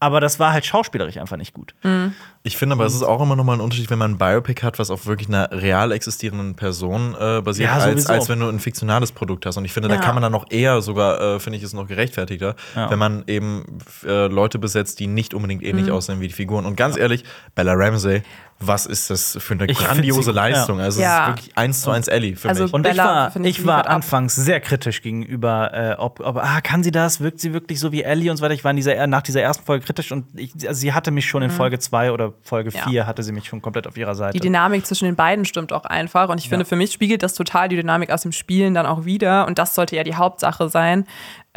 [0.00, 1.74] Aber das war halt schauspielerisch einfach nicht gut.
[1.82, 2.14] Mhm.
[2.44, 4.62] Ich finde aber, es ist auch immer noch mal ein Unterschied, wenn man ein Biopic
[4.62, 8.48] hat, was auf wirklich einer real existierenden Person äh, basiert, ja, als, als wenn du
[8.48, 9.56] ein fiktionales Produkt hast.
[9.56, 9.96] Und ich finde, ja.
[9.96, 12.90] da kann man dann noch eher sogar, äh, finde ich es noch gerechtfertigter, ja.
[12.90, 15.92] wenn man eben äh, Leute besetzt, die nicht unbedingt ähnlich mhm.
[15.92, 16.64] aussehen wie die Figuren.
[16.64, 17.24] Und ganz ehrlich,
[17.56, 18.22] Bella Ramsey
[18.60, 20.78] was ist das für eine ich grandiose Leistung?
[20.78, 20.84] Ja.
[20.84, 21.14] Also, ja.
[21.14, 22.72] es ist wirklich eins zu eins Ellie für also mich.
[22.72, 26.82] Und Bella, ich war, ich war anfangs sehr kritisch gegenüber, äh, ob, ob, ah, kann
[26.82, 27.20] sie das?
[27.20, 28.54] Wirkt sie wirklich so wie Ellie und so weiter?
[28.54, 31.42] Ich war dieser, nach dieser ersten Folge kritisch und ich, also sie hatte mich schon
[31.42, 31.54] in mhm.
[31.54, 33.06] Folge 2 oder Folge 4 ja.
[33.06, 34.32] hatte sie mich schon komplett auf ihrer Seite.
[34.32, 36.28] Die Dynamik zwischen den beiden stimmt auch einfach.
[36.28, 39.04] Und ich finde, für mich spiegelt das total die Dynamik aus dem Spielen dann auch
[39.04, 39.46] wieder.
[39.46, 41.06] Und das sollte ja die Hauptsache sein.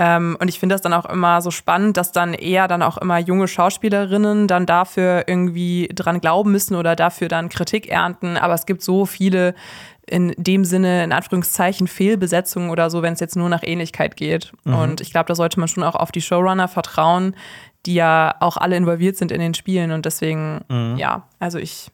[0.04, 2.98] Ähm, und ich finde das dann auch immer so spannend, dass dann eher dann auch
[2.98, 8.36] immer junge Schauspielerinnen dann dafür irgendwie dran glauben müssen oder dafür dann Kritik ernten.
[8.36, 9.54] Aber es gibt so viele
[10.08, 14.52] in dem Sinne, in Anführungszeichen, Fehlbesetzungen oder so, wenn es jetzt nur nach Ähnlichkeit geht.
[14.64, 14.74] Mhm.
[14.74, 17.36] Und ich glaube, da sollte man schon auch auf die Showrunner vertrauen,
[17.86, 19.92] die ja auch alle involviert sind in den Spielen.
[19.92, 20.96] Und deswegen, mhm.
[20.98, 21.92] ja, also ich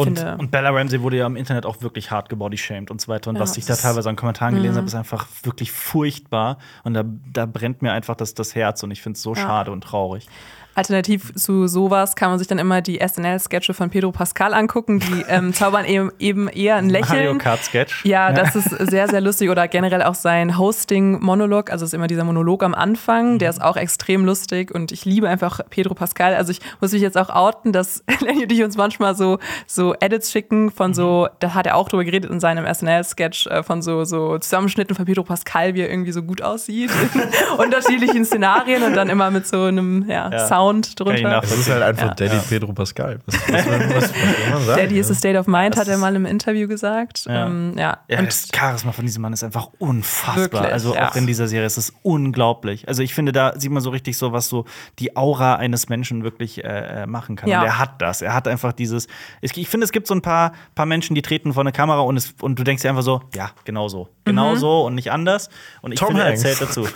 [0.00, 3.08] Und, finde- und Bella Ramsey wurde ja im Internet auch wirklich hart gebodyshamed und so
[3.08, 3.30] weiter.
[3.30, 4.78] Und Ja, was ich da teilweise an Kommentaren gelesen Mhm.
[4.78, 6.58] habe, ist einfach wirklich furchtbar.
[6.84, 9.70] Und da, da brennt mir einfach das, das Herz und ich finde es so schade
[9.70, 10.26] und traurig.
[10.74, 15.00] Alternativ zu sowas kann man sich dann immer die SNL-Sketche von Pedro Pascal angucken.
[15.00, 17.38] Die ähm, zaubern eben, eben eher ein Mario Lächeln.
[17.38, 18.04] Kart Sketch.
[18.04, 19.50] Ja, das ist sehr, sehr lustig.
[19.50, 21.70] Oder generell auch sein Hosting-Monolog.
[21.70, 23.38] Also es ist immer dieser Monolog am Anfang.
[23.38, 24.72] Der ist auch extrem lustig.
[24.72, 26.34] Und ich liebe einfach Pedro Pascal.
[26.34, 29.94] Also ich muss mich jetzt auch outen, dass Lenny und ich uns manchmal so, so
[29.98, 33.82] Edits schicken von so, da hat er auch drüber geredet in seinem SNL-Sketch, äh, von
[33.82, 36.90] so, so Zusammenschnitten von Pedro Pascal, wie er irgendwie so gut aussieht.
[37.14, 40.46] in unterschiedlichen Szenarien und dann immer mit so einem ja, Ja.
[40.46, 41.40] Sound Kann ich drunter.
[41.40, 42.14] Das ist halt einfach Ja.
[42.14, 43.18] Daddy Pedro Pascal.
[43.26, 44.80] Was, was, was, was sagen?
[44.82, 47.24] Daddy is a state of mind, Das hat er ist- mal im Interview gesagt.
[47.26, 47.46] Ja.
[47.46, 47.98] Ähm, ja.
[48.08, 50.36] Ja, Und das Charisma von diesem Mann ist einfach unfassbar.
[50.36, 51.10] Wirklich, also ja.
[51.10, 52.88] auch in dieser Serie ist es unglaublich.
[52.88, 54.64] Also ich finde, da sieht man so richtig so, was so
[54.98, 57.48] die Aura eines Menschen wirklich äh, äh, machen kann.
[57.48, 57.60] Ja.
[57.60, 58.22] Und er hat das.
[58.22, 59.06] Er hat einfach dieses.
[59.40, 62.00] Ich, ich finde, es gibt so ein paar, paar Menschen, die treten vor eine Kamera
[62.00, 64.08] und, es, und du denkst dir einfach so, ja, genau so.
[64.24, 64.58] Genau Mhm.
[64.58, 65.48] so und nicht anders.
[65.82, 66.86] Und ich Tom finde, er erzählt dazu.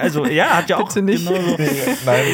[0.00, 1.26] Also ja, hat ja auch Bitte nicht.
[1.26, 1.56] genau so.
[2.06, 2.24] Nein,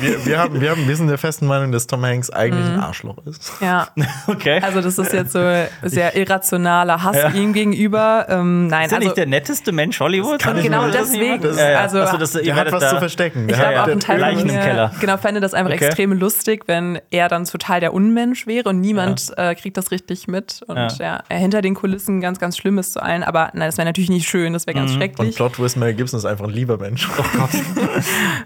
[0.00, 2.74] wir, wir, haben, wir, haben, wir sind der festen Meinung, dass Tom Hanks eigentlich Mhm.
[2.74, 3.52] ein Arschloch ist.
[3.60, 3.88] ja.
[4.26, 4.60] Okay.
[4.62, 5.40] Also das ist jetzt so
[5.82, 7.28] sehr irrationaler Hass Ja.
[7.30, 8.26] ihm gegenüber.
[8.28, 10.42] Ähm, nein, ist er also nicht der netteste Mensch Hollywoods?
[10.42, 11.40] kann und ich genau deswegen.
[11.42, 11.78] das- Ja, ja.
[11.80, 13.48] Also Achso, das, ihr hat was da- zu verstecken.
[13.48, 14.92] ich glaube auch ein Teil Leichen von im mir, Keller.
[15.00, 15.86] genau fände das einfach Okay.
[15.86, 20.28] extrem lustig, wenn er dann total der Unmensch wäre und niemand äh, kriegt das richtig
[20.28, 20.88] mit und Ja.
[20.98, 21.22] ja.
[21.28, 23.22] er hinter den Kulissen ganz ganz schlimm ist zu allen.
[23.22, 25.36] Aber nein, das wäre natürlich nicht schön, das wäre ganz Und schrecklich.
[25.36, 27.08] Plot Twist, Mel Gibson ist einfach ein lieber Mensch.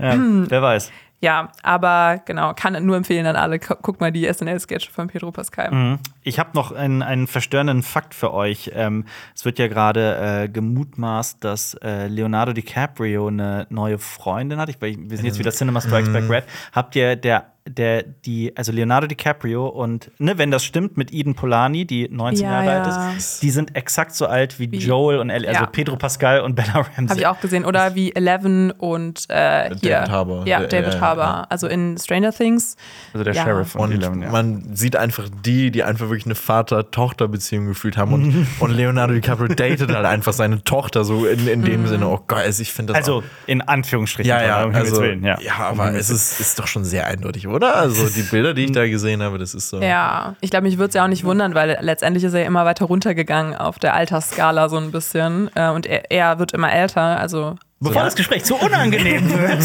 [0.01, 0.15] Ja,
[0.49, 0.91] wer weiß.
[1.23, 3.61] Ja, aber genau, kann nur empfehlen an alle.
[3.61, 5.71] Gu- Guck mal die SNL-Sketche von Pedro Pascal.
[5.71, 5.99] Mhm.
[6.25, 8.73] Ich habe noch einen, einen verstörenden Fakt für euch.
[8.75, 14.69] Ähm, es wird ja gerade äh, gemutmaßt, dass äh, Leonardo DiCaprio eine neue Freundin hat.
[14.69, 16.45] Ich, wir sind jetzt wieder Cinema Strikes Back Red.
[16.73, 21.35] Habt ihr der der die also Leonardo DiCaprio und ne, wenn das stimmt mit Eden
[21.37, 22.83] Polani, die 19 Ja, Jahre ja.
[23.11, 25.67] alt ist, die sind exakt so alt wie, Wie- Joel und Ellie, also Ja.
[25.67, 27.07] Pedro Pascal und Bella Ramsey.
[27.09, 27.65] Habe ich auch gesehen.
[27.65, 29.91] Oder wie Eleven und äh, hier.
[30.01, 30.47] David Harbour.
[30.47, 31.23] Ja, Der- David Harbour.
[31.25, 31.47] ja.
[31.51, 32.77] Also in Stranger Things.
[33.15, 33.45] Also der Ja.
[33.45, 34.31] Sheriff von Und Eleven, ja.
[34.31, 38.13] man sieht einfach die, die einfach wirklich eine Vater-Tochter-Beziehung gefühlt haben.
[38.13, 42.09] Und, und Leonardo DiCaprio datet halt einfach seine Tochter so in, in dem Sinne.
[42.09, 44.29] Oh Gott, also ich finde das Also auch, in Anführungsstrichen.
[44.29, 45.39] ja, ja, um also, Willen, ja.
[45.41, 47.77] ja, aber es ist, ist doch schon sehr eindeutig, oder?
[47.77, 49.81] Also die Bilder, die ich da gesehen habe, das ist so.
[49.81, 52.65] Ja, ich glaube, mich würde es ja auch nicht wundern, weil letztendlich ist er immer
[52.65, 55.51] weiter runtergegangen auf der Altersskala so ein bisschen.
[55.55, 57.19] Äh, und er, er wird immer älter.
[57.19, 59.65] Also, Bevor das Gespräch zu unangenehm wird.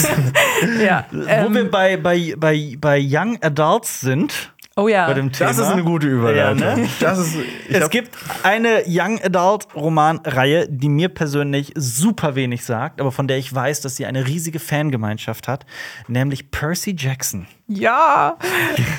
[0.81, 1.05] ja.
[1.11, 5.05] Wo Ähm, wir bei, bei, bei, bei Young Adults sind, oh ja.
[5.05, 5.49] bei dem Thema.
[5.49, 6.59] Das ist eine gute Überleitung.
[6.59, 6.89] Ja, ne?
[6.99, 7.35] Das ist,
[7.69, 13.27] ich Es gibt eine Young Adult Romanreihe, die mir persönlich super wenig sagt, aber von
[13.27, 15.67] der ich weiß, dass sie eine riesige Fangemeinschaft hat,
[16.07, 17.45] nämlich Percy Jackson.
[17.69, 18.37] Ja,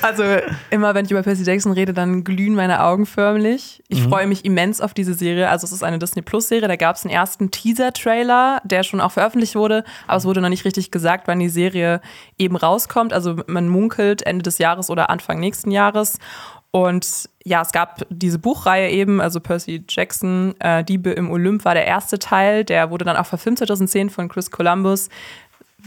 [0.02, 0.22] also
[0.70, 3.82] immer wenn ich über Percy Jackson rede, dann glühen meine Augen förmlich.
[3.88, 5.48] Ich freue mich immens auf diese Serie.
[5.48, 6.68] Also es ist eine Disney Plus Serie.
[6.68, 10.50] Da gab es einen ersten Teaser-Trailer, der schon auch veröffentlicht wurde, aber es wurde noch
[10.50, 12.02] nicht richtig gesagt, wann die Serie
[12.36, 13.14] eben rauskommt.
[13.14, 16.18] Also man munkelt Ende des Jahres oder Anfang nächsten Jahres.
[16.70, 21.72] Und ja, es gab diese Buchreihe eben, also Percy Jackson, äh, Diebe im Olymp war
[21.72, 22.64] der erste Teil.
[22.64, 25.08] Der wurde dann auch verfilmt 2010 von Chris Columbus.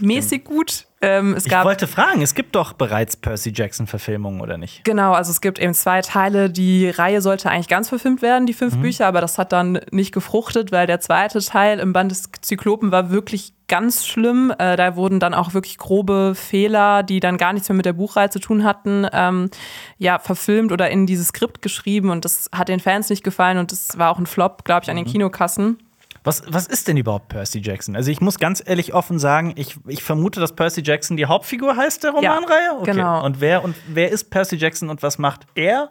[0.00, 0.86] Mäßig gut.
[1.02, 4.84] Ähm, Ich wollte fragen, es gibt doch bereits Percy Jackson-Verfilmungen, oder nicht?
[4.84, 6.48] Genau, also es gibt eben zwei Teile.
[6.48, 8.56] Die Reihe sollte eigentlich ganz verfilmt werden, die Mhm.
[8.56, 12.30] fünf Bücher, aber das hat dann nicht gefruchtet, weil der zweite Teil im Band des
[12.40, 14.52] Zyklopen war wirklich ganz schlimm.
[14.58, 17.94] Äh, da wurden dann auch wirklich grobe Fehler, die dann gar nichts mehr mit der
[17.94, 19.50] Buchreihe zu tun hatten, ähm,
[19.98, 23.72] ja, verfilmt oder in dieses Skript geschrieben und das hat den Fans nicht gefallen und
[23.72, 25.10] das war auch ein Flop, glaube ich, an den Mhm.
[25.12, 25.78] Kinokassen.
[26.24, 27.96] Was, was ist denn überhaupt Percy Jackson?
[27.96, 31.76] Also ich muss ganz ehrlich offen sagen, ich, ich vermute, dass Percy Jackson die Hauptfigur
[31.76, 32.78] heißt der Ja, Romanreihe.
[32.78, 32.92] Okay.
[32.92, 33.24] genau.
[33.24, 35.90] Und wer und wer ist Percy Jackson und was macht er?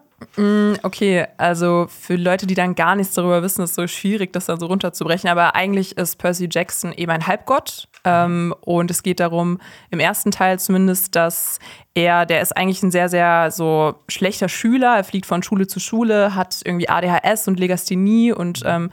[0.83, 4.45] Okay, also für Leute, die dann gar nichts darüber wissen, ist es so schwierig, das
[4.45, 5.29] dann so runterzubrechen.
[5.29, 7.87] Aber eigentlich ist Percy Jackson eben ein Halbgott.
[8.03, 9.59] Ähm, und es geht darum,
[9.89, 11.59] im ersten Teil zumindest, dass
[11.93, 14.95] er, der ist eigentlich ein sehr, sehr so schlechter Schüler.
[14.97, 18.91] Er fliegt von Schule zu Schule, hat irgendwie ADHS und Legasthenie und ähm,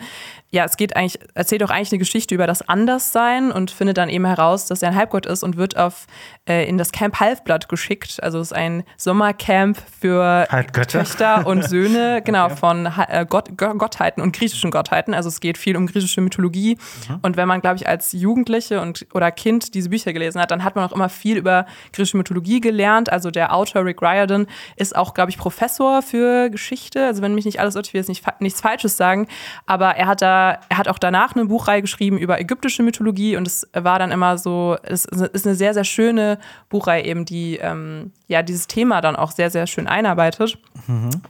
[0.50, 4.08] ja, es geht eigentlich, erzählt auch eigentlich eine Geschichte über das Anderssein und findet dann
[4.08, 6.06] eben heraus, dass er ein Halbgott ist und wird auf
[6.48, 8.22] äh, in das Camp Halfblatt geschickt.
[8.22, 11.00] Also es ist ein Sommercamp für Halbgötter?
[11.00, 15.12] Töchter und Söhne, genau, von Ha- äh, Gott, Go- Gottheiten und griechischen Gottheiten.
[15.12, 16.78] Also es geht viel um griechische Mythologie.
[17.20, 20.64] Und wenn man, glaube ich, als Jugendliche und oder Kind diese Bücher gelesen hat, dann
[20.64, 22.87] hat man auch immer viel über griechische Mythologie gelernt.
[23.10, 27.06] Also der Autor Rick Riordan ist auch, glaube ich, Professor für Geschichte.
[27.06, 29.26] Also wenn mich nicht alles irrt, ich will jetzt nicht, nichts Falsches sagen,
[29.66, 33.46] aber er hat da, er hat auch danach eine Buchreihe geschrieben über ägyptische Mythologie und
[33.46, 38.12] es war dann immer so, es ist eine sehr, sehr schöne Buchreihe eben, die ähm,
[38.26, 40.58] ja dieses Thema dann auch sehr, sehr schön einarbeitet.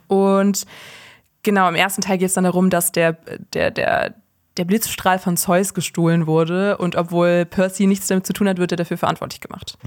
[0.09, 0.67] Und
[1.43, 3.17] genau, im ersten Teil geht es dann darum, dass der,
[3.53, 4.15] der, der,
[4.57, 8.73] der Blitzstrahl von Zeus gestohlen wurde und obwohl Percy nichts damit zu tun hat, wird
[8.73, 9.79] er dafür verantwortlich gemacht.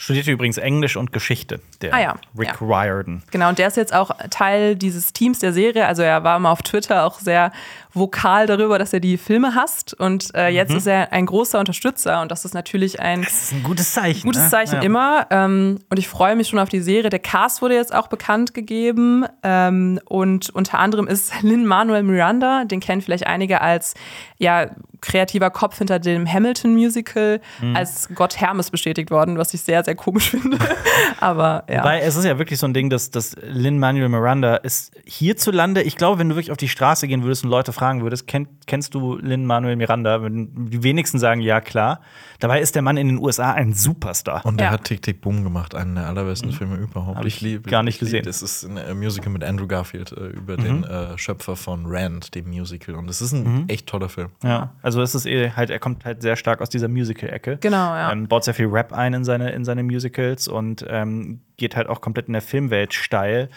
[0.00, 2.66] Studierte übrigens Englisch und Geschichte, der Ah ja, Rick ja.
[2.66, 3.22] Riordan.
[3.30, 5.84] Genau, und der ist jetzt auch Teil dieses Teams der Serie.
[5.84, 7.52] Also er war mal auf Twitter auch sehr
[7.92, 9.94] vokal darüber, dass er die Filme hasst.
[9.94, 12.20] Und äh, jetzt ist er ein großer Unterstützer.
[12.22, 14.26] Und das ist natürlich ein ist ein gutes Zeichen.
[14.26, 14.50] gutes ne?
[14.50, 14.82] Zeichen ja.
[14.82, 15.26] immer.
[15.30, 17.10] Ähm, und ich freue mich schon auf die Serie.
[17.10, 19.24] Der Cast wurde jetzt auch bekannt gegeben.
[19.42, 23.94] Ähm, und unter anderem ist Lin-Manuel Miranda, den kennen vielleicht einige als
[24.38, 24.70] ja,
[25.00, 27.76] kreativer Kopf hinter dem Hamilton-Musical, Mhm.
[27.76, 30.58] als Gott Hermes bestätigt worden, was ich sehr, sehr komisch finde.
[31.20, 31.84] Aber ja.
[31.84, 35.96] Weil es ist ja wirklich so ein Ding, dass, dass Lin-Manuel Miranda ist hierzulande, ich
[35.96, 38.94] glaube, wenn du wirklich auf die Straße gehen würdest und Leute fragen würdest, kenn, kennst
[38.94, 40.22] du Lin-Manuel Miranda?
[40.22, 42.00] Wenn die wenigsten sagen, ja, klar.
[42.38, 44.44] Dabei ist der Mann in den USA ein Superstar.
[44.44, 44.72] Und der Ja.
[44.72, 47.14] hat Tick Tick Boom gemacht, einen der allerbesten Filme überhaupt.
[47.14, 47.18] Mhm.
[47.20, 48.22] Hab ich liebe gar nicht ich lieb- gesehen.
[48.22, 48.26] Mhm.
[48.26, 52.34] Das ist ein äh, Musical mit Andrew Garfield äh, über den äh, Schöpfer von Rand,
[52.34, 52.94] dem Musical.
[52.94, 54.28] Und es ist ein echt toller Film.
[54.42, 57.58] Ja, also es ist eh halt, er kommt halt sehr stark aus dieser Musical-Ecke.
[57.60, 58.12] Genau, ja.
[58.12, 61.88] Ähm, baut sehr viel Rap ein in seine, in seine Musicals und ähm, geht halt
[61.88, 63.48] auch komplett in der Filmwelt steil.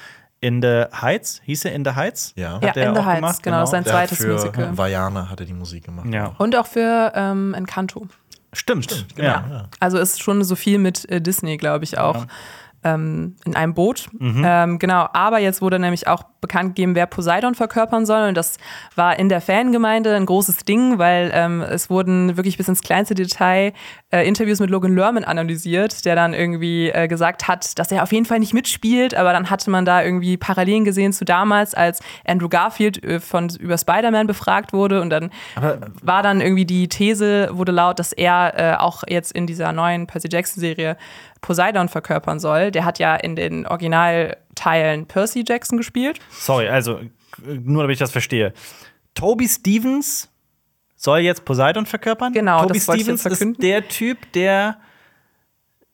[0.43, 2.33] In the Heights, hieß er In the Heights?
[2.35, 2.59] Ja.
[2.61, 4.17] Ja, Hat der In the auch Heights, gemacht, genau, das ist ein Der hat zweites
[4.25, 4.77] für Musical.
[4.77, 6.05] Vajana hat er die Musik gemacht.
[6.11, 8.07] Ja, Und auch für ähm, Encanto.
[8.51, 9.05] stimmt.
[9.15, 9.45] genau, ja.
[9.49, 9.69] ja.
[9.79, 12.25] Also ist schon so viel mit äh, Disney, glaube ich, auch.
[12.84, 14.09] Ähm, in einem Boot.
[14.45, 18.27] Ähm, genau, aber jetzt wurde nämlich auch bekannt gegeben, wer Poseidon verkörpern soll.
[18.27, 18.57] Und das
[18.95, 23.15] war in der Fangemeinde ein großes Ding, weil ähm, es wurden wirklich bis ins kleinste
[23.15, 23.73] Detail
[24.11, 28.11] äh, Interviews mit Logan Lerman analysiert, der dann irgendwie äh, gesagt hat, dass er auf
[28.11, 32.01] jeden Fall nicht mitspielt, aber dann hatte man da irgendwie Parallelen gesehen zu damals, als
[32.25, 35.31] Andrew Garfield äh, von, über Spider-Man befragt wurde und dann
[36.01, 40.07] war dann irgendwie die These, wurde laut, dass er äh, auch jetzt in dieser neuen
[40.07, 40.97] Percy Jackson-Serie
[41.43, 42.71] Poseidon verkörpern soll.
[42.71, 46.19] Der hat ja in den Originalteilen Percy Jackson gespielt.
[46.31, 47.01] Sorry, also
[47.45, 48.53] nur damit ich das verstehe.
[49.13, 50.29] Toby Stevens
[50.95, 52.33] soll jetzt Poseidon verkörpern?
[52.33, 54.77] Genau, Toby das Stevens ist der Typ, der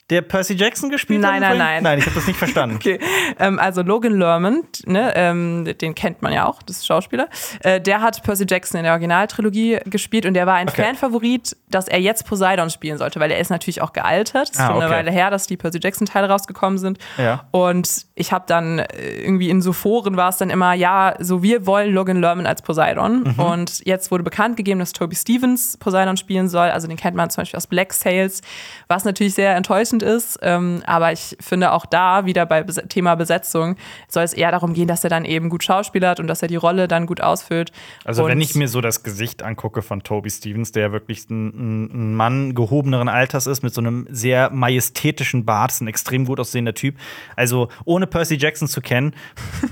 [0.10, 1.50] der Percy Jackson gespielt Nein, hat?
[1.52, 1.84] nein, nein.
[1.84, 2.76] Nein, ich habe das nicht verstanden.
[2.80, 3.00] Okay,
[3.40, 7.28] ähm, also Logan Lerman, ne, ähm, den kennt man ja auch, das ist Schauspieler.
[7.62, 10.84] Äh, der hat Percy Jackson in der Originaltrilogie gespielt und der war ein Okay.
[10.84, 14.50] Fanfavorit, dass er jetzt Poseidon spielen sollte, weil er ist natürlich auch gealtert.
[14.52, 14.90] Ist Ah, schon eine.
[14.92, 16.98] Weile her, dass die Percy Jackson-Teile rausgekommen sind.
[17.18, 17.46] Ja.
[17.52, 18.86] Und ich habe dann äh,
[19.22, 22.62] irgendwie in so Foren war es dann immer, ja, so wir wollen Logan Lerman als
[22.62, 23.24] Poseidon.
[23.24, 23.40] Mhm.
[23.40, 26.70] Und jetzt wurde bekannt gegeben, dass Toby Stevens Poseidon spielen soll.
[26.70, 28.42] Also den kennt man zum Beispiel aus Black Sails,
[28.88, 30.40] was natürlich sehr enttäuschend ist.
[30.42, 33.76] Ähm, aber ich finde auch da wieder bei Bes Thema Besetzung
[34.08, 36.56] soll es eher darum gehen, dass er dann eben gut schauspielert und dass er die
[36.56, 37.72] Rolle dann gut ausfüllt.
[38.06, 41.88] Also, und wenn ich mir so das Gesicht angucke von Toby Stevens, der wirklich ein,
[41.94, 46.40] ein- Mann gehobeneren Alters ist, mit so einem sehr majestätischen Bart, ist ein extrem gut
[46.40, 46.96] aussehender Typ.
[47.36, 49.14] Also, ohne Percy Jackson zu kennen,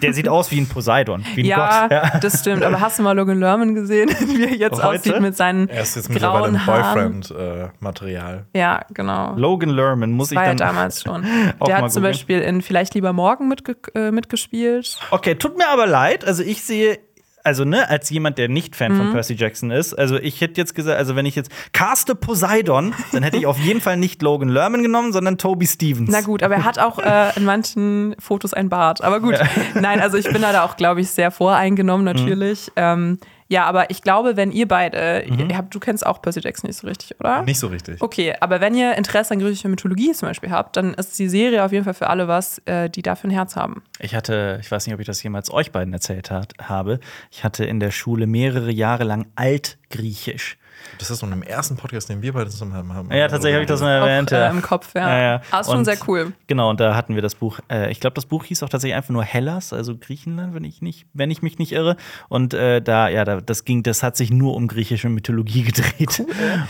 [0.02, 1.92] der sieht aus wie ein Poseidon, wie ein ja, Gott.
[1.92, 2.20] Ja.
[2.20, 2.64] das stimmt.
[2.64, 5.00] Aber hast du mal Logan Lerman gesehen, wie er jetzt Heute?
[5.00, 7.22] aussieht mit seinen Er ist jetzt mittlerweile Haaren?
[7.22, 8.46] Boyfriend-Material.
[8.54, 9.34] Ja, genau.
[9.36, 10.58] Logan Lerman muss ich war ja dann.
[10.70, 11.24] damals schon.
[11.66, 12.04] Der hat zum.
[12.04, 15.00] Beispiel in Vielleicht lieber morgen mitge äh, mitgespielt.
[15.12, 16.26] Okay, tut mir aber leid.
[16.26, 17.00] Also, ich sehe.
[17.44, 18.98] Also, ne, als jemand, der nicht Fan Mhm.
[18.98, 22.94] von Percy Jackson ist, also ich hätte jetzt gesagt, also wenn ich jetzt caste Poseidon,
[23.14, 26.10] dann hätte ich auf jeden Fall nicht Logan Lerman genommen, sondern Toby Stevens.
[26.12, 29.02] Na gut, aber er hat auch äh, in manchen Fotos ein Bart.
[29.02, 29.36] Aber gut,
[29.76, 32.70] nein, also ich bin da auch, glaube ich, sehr voreingenommen natürlich.
[32.76, 33.18] Ähm,
[33.50, 36.78] ja, aber ich glaube, wenn ihr beide, ihr habt, du kennst auch Percy Jackson nicht
[36.78, 37.44] so richtig, oder?
[37.44, 38.02] Nicht so richtig.
[38.02, 41.64] Okay, aber wenn ihr Interesse an griechischer Mythologie zum Beispiel habt, dann ist die Serie
[41.64, 43.84] auf jeden Fall für alle was, äh, die dafür ein Herz haben.
[44.00, 47.00] Ich hatte, ich weiß nicht, ob ich das jemals euch beiden erzählt hat, habe,
[47.32, 50.58] ich hatte in der Schule mehrere Jahre lang Altgriechisch.
[51.00, 53.12] Das ist so im ersten Podcast, den wir beide zusammen haben.
[53.12, 54.32] Ja, tatsächlich habe ich das mal Auch, erwähnt.
[54.32, 54.50] äh, ja.
[54.50, 55.08] Im Kopf, ja.
[55.10, 55.42] Ja, ja.
[55.52, 56.34] Aber ist schon Und- sehr cool.
[56.48, 58.96] Genau, und da hatten wir das Buch, äh, ich glaube, das Buch hieß auch tatsächlich
[58.96, 61.98] einfach nur Hellas, also Griechenland, wenn ich, nicht, wenn ich mich nicht irre.
[62.30, 66.20] Und äh, da, ja, da, das ging, das hat sich nur um griechische Mythologie gedreht.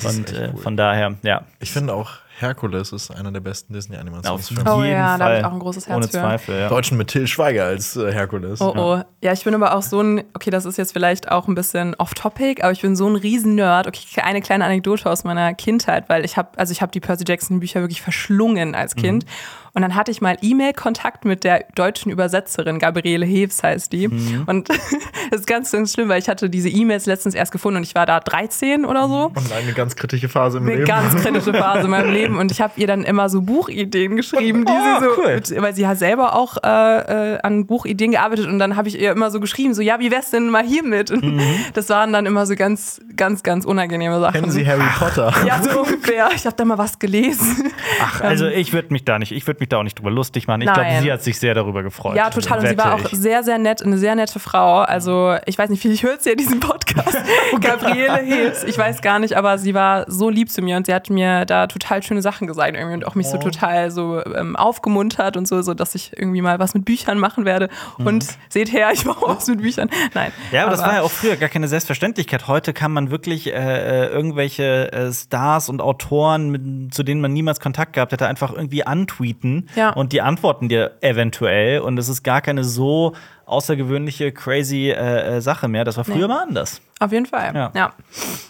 [0.04, 0.62] Und echt äh, cool.
[0.62, 1.44] von daher, ja.
[1.60, 4.72] Ich finde auch, Herkules ist einer der besten Disney-Animationsfilme.
[4.72, 6.12] Oh jeden ja, da hab ich auch ein großes Herz Ohne für.
[6.12, 6.70] Zweifel, ja.
[6.70, 8.62] Deutschen mit Till Schweiger als äh, Herkules.
[8.62, 9.02] Oh oh.
[9.24, 11.96] Ja, ich bin aber auch so ein, okay, das ist jetzt vielleicht auch ein bisschen
[11.96, 13.88] off-topic, aber ich bin so ein Riesen-Nerd.
[13.88, 17.26] Okay, eine kleine Anekdote aus meiner Kindheit, weil ich habe, also ich habe die Percy
[17.28, 19.26] Jackson-Bücher wirklich verschlungen als Kind.
[19.74, 24.08] Und dann hatte ich mal E-Mail-Kontakt mit der deutschen Übersetzerin, Gabriele Heves heißt die.
[24.46, 24.70] Und
[25.32, 27.96] das ist ganz, ganz schlimm, weil ich hatte diese E-Mails letztens erst gefunden und ich
[27.96, 29.32] war da 13 oder so.
[29.36, 30.88] Und eine ganz kritische Phase im Eine Leben.
[30.88, 34.66] ganz kritische Phase in meinem Leben und ich habe ihr dann immer so Buchideen geschrieben,
[34.66, 35.36] die Oh, sie so, cool.
[35.36, 39.00] mit, weil sie hat selber auch äh, äh, an Buchideen gearbeitet und dann habe ich
[39.00, 41.12] ihr immer so geschrieben, so ja, wie wär's denn mal hiermit?
[41.12, 41.42] Und Mhm.
[41.74, 44.34] Das waren dann immer so ganz, ganz, ganz unangenehme Sachen.
[44.34, 45.34] Kennen Sie Harry Potter?
[45.46, 46.30] Ja, so ungefähr.
[46.36, 47.72] Ich habe da mal was gelesen.
[48.02, 50.12] Ach, also ich würde mich da nicht, ich würde mich mich da auch nicht drüber
[50.12, 50.62] lustig machen.
[50.62, 52.16] Ich glaube, sie hat sich sehr darüber gefreut.
[52.16, 52.60] Ja, total.
[52.60, 53.12] Und sie war auch ich.
[53.12, 54.80] sehr, sehr nett, eine sehr nette Frau.
[54.80, 57.18] Also, ich weiß nicht, vielleicht hört sie ja diesen Podcast.
[57.62, 58.64] Gabriele Hilfs.
[58.64, 61.46] Ich weiß gar nicht, aber sie war so lieb zu mir und sie hat mir
[61.46, 65.48] da total schöne Sachen gesagt irgendwie und auch mich so total so ähm, aufgemuntert und
[65.48, 67.70] so, so, dass ich irgendwie mal was mit Büchern machen werde.
[67.98, 69.90] Und seht her, ich mache was mit Büchern.
[70.14, 70.32] Nein.
[70.52, 72.48] Ja, aber das war ja auch früher gar keine Selbstverständlichkeit.
[72.48, 77.34] Heute kann man wirklich äh, äh, irgendwelche äh, Stars und Autoren, mit, zu denen man
[77.34, 79.92] niemals Kontakt gehabt hätte, einfach irgendwie antweeten Ja.
[79.92, 81.80] und die antworten dir eventuell.
[81.82, 83.14] Und es ist gar keine so
[83.46, 85.84] außergewöhnliche, crazy äh, äh, Sache mehr.
[85.86, 86.34] Das war früher Nee.
[86.34, 86.82] mal anders.
[87.00, 87.54] Auf jeden Fall.
[87.56, 87.72] Ja.
[87.76, 87.94] ja.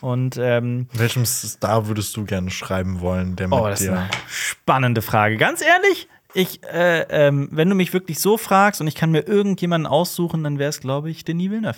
[0.02, 3.94] Und ähm, Welchem Star würdest du gerne schreiben wollen, der mit oh, das ist dir.
[3.98, 5.38] eine spannende Frage.
[5.38, 9.22] Ganz ehrlich, ich, äh, ähm, wenn du mich wirklich so fragst und ich kann mir
[9.28, 11.78] irgendjemanden aussuchen, dann wäre es, glaube ich, Denis Villeneuve.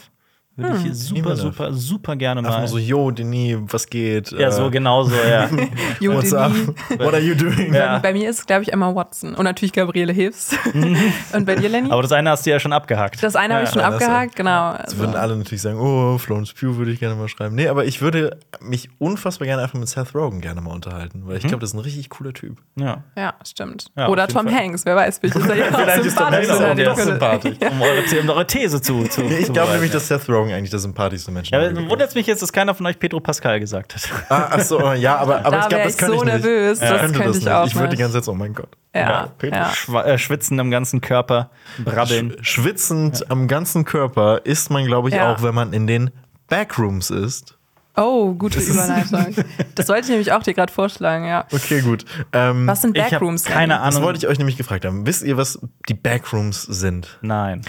[0.60, 2.60] Würde ich super, super, super gerne Einfach mal.
[2.62, 4.32] mal so, yo, Denis, was geht?
[4.32, 5.50] ja, so Äh, genau so, ja.
[6.00, 6.70] Jo, What's Denis.
[6.70, 7.00] up?
[7.00, 7.74] What are you doing?
[7.74, 8.00] Ja.
[8.00, 9.36] Bei mir ist glaube ich, Emma Watson.
[9.36, 10.56] Und natürlich Gabriele Hilfs.
[11.34, 11.92] und bei dir, Lenny?
[11.92, 13.22] Aber das eine hast du ja schon abgehakt.
[13.24, 14.72] Das eine habe ich schon Ja, das- abgehakt, genau.
[14.74, 17.56] Jetzt Also, würden alle natürlich sagen, oh, Florence Pugh würde ich gerne mal schreiben.
[17.56, 21.38] Nee, aber ich würde mich unfassbar gerne einfach mit Seth Rogen gerne mal unterhalten, weil
[21.38, 22.58] ich glaube, das ist ein richtig cooler Typ.
[22.76, 23.04] Ja.
[23.16, 23.88] ja, stimmt.
[23.98, 24.56] Ja, Oder Tom Fall.
[24.56, 26.50] Hanks, wer weiß, vielleicht ist er ja auch Vielleicht ist Tom sympathisch.
[26.50, 27.58] Hanks auch sympathisch.
[27.72, 29.04] Um eure, The- um eure These zu.
[29.04, 32.28] zu Ich glaube nämlich, dass Seth Rogen eigentlich der sympathischste Mensch Ja, aber wundert mich
[32.28, 34.10] jetzt, dass keiner von euch Pedro Pascal gesagt hat.
[34.30, 36.44] Ah, ach so, ja, aber, aber Da ich glaube, das ich könnte so ich nicht.
[36.44, 38.70] nervös, das könnte könnte ich auch Ich würde die ganze Zeit so, oh mein Gott.
[38.96, 39.70] Ja, ja.
[39.74, 41.50] Schwa äh, schwitzen am ganzen Körper,
[41.84, 42.36] brabbeln.
[42.42, 45.34] Sch schwitzend am ganzen Körper ist man, glaube ich, Ja.
[45.34, 46.10] auch, wenn man in den
[46.48, 47.56] Backrooms ist.
[47.96, 49.36] Oh, gute Überleitung.
[49.76, 51.46] Das wollte ich nämlich auch dir gerade vorschlagen, ja.
[51.52, 52.06] Okay, gut.
[52.32, 53.44] Ähm, Was sind Backrooms?
[53.44, 53.86] keine Lenny?
[53.86, 54.08] das Ahnung.
[54.08, 55.06] wollte ich euch nämlich gefragt haben.
[55.06, 57.18] Wisst ihr, was die Backrooms sind?
[57.22, 57.62] Nein.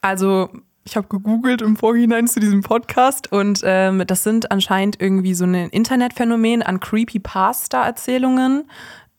[0.00, 0.50] Also,
[0.88, 5.44] ich habe gegoogelt im Vorhinein zu diesem Podcast und ähm, das sind anscheinend irgendwie so
[5.44, 8.64] ein Internetphänomen an Creepypasta-Erzählungen.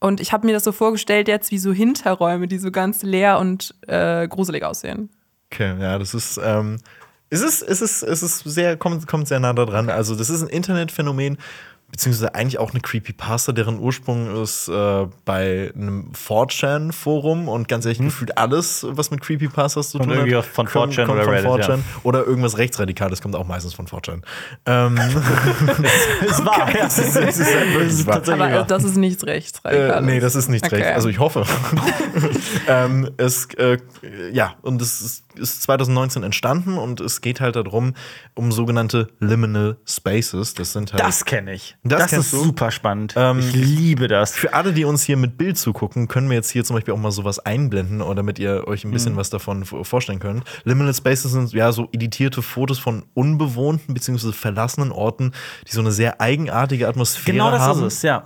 [0.00, 3.38] Und ich habe mir das so vorgestellt jetzt wie so Hinterräume, die so ganz leer
[3.38, 5.10] und äh, gruselig aussehen.
[5.52, 6.40] Okay, ja, das ist.
[6.42, 6.78] Ähm,
[7.32, 9.90] es ist, es ist, es ist sehr, kommt, kommt sehr nah da dran.
[9.90, 11.38] Also, das ist ein Internetphänomen,
[11.90, 17.98] beziehungsweise eigentlich auch eine Creepypasta, deren Ursprung ist äh, bei einem 4chan-Forum und ganz ehrlich,
[17.98, 21.18] gefühlt alles, was mit Creepypastas zu Kommt tun hat, irgendwie auch von kommt- 4chan kommt
[21.18, 21.74] oder von Reddit, ja.
[21.74, 21.78] 4chan.
[22.04, 24.22] Oder irgendwas Rechtsradikales kommt auch meistens von 4chan.
[24.66, 24.98] Ähm,
[26.28, 26.68] Es war.
[26.74, 28.60] es ist, tatsächlich Aber wahr.
[28.62, 29.96] äh, das ist nichts rechtsradikales.
[30.08, 30.76] Äh, nee, das ist nicht Okay.
[30.76, 30.88] recht.
[30.94, 31.44] Also ich hoffe.
[32.68, 33.78] ähm, es, äh,
[34.32, 37.94] ja, und es ist, ist 2019 entstanden und es geht halt darum,
[38.34, 40.54] um sogenannte Liminal Spaces.
[40.54, 41.02] Das sind halt.
[41.02, 41.76] Das kenne ich.
[41.84, 42.42] Das Das, ist du?
[42.44, 43.14] super spannend.
[43.16, 44.34] Ähm, ich liebe das.
[44.34, 46.98] für alle, die uns hier mit Bild zugucken, können wir jetzt hier zum Beispiel auch
[46.98, 50.44] mal sowas einblenden oder damit ihr euch ein bisschen was davon vorstellen könnt.
[50.64, 54.32] Liminal Spaces sind ja so editierte Fotos von unbewohnten bzw.
[54.32, 55.32] verlassenen Orten,
[55.66, 57.84] die so eine sehr eigenartige Atmosphäre Genau das haben.
[57.84, 58.24] ist es, ja.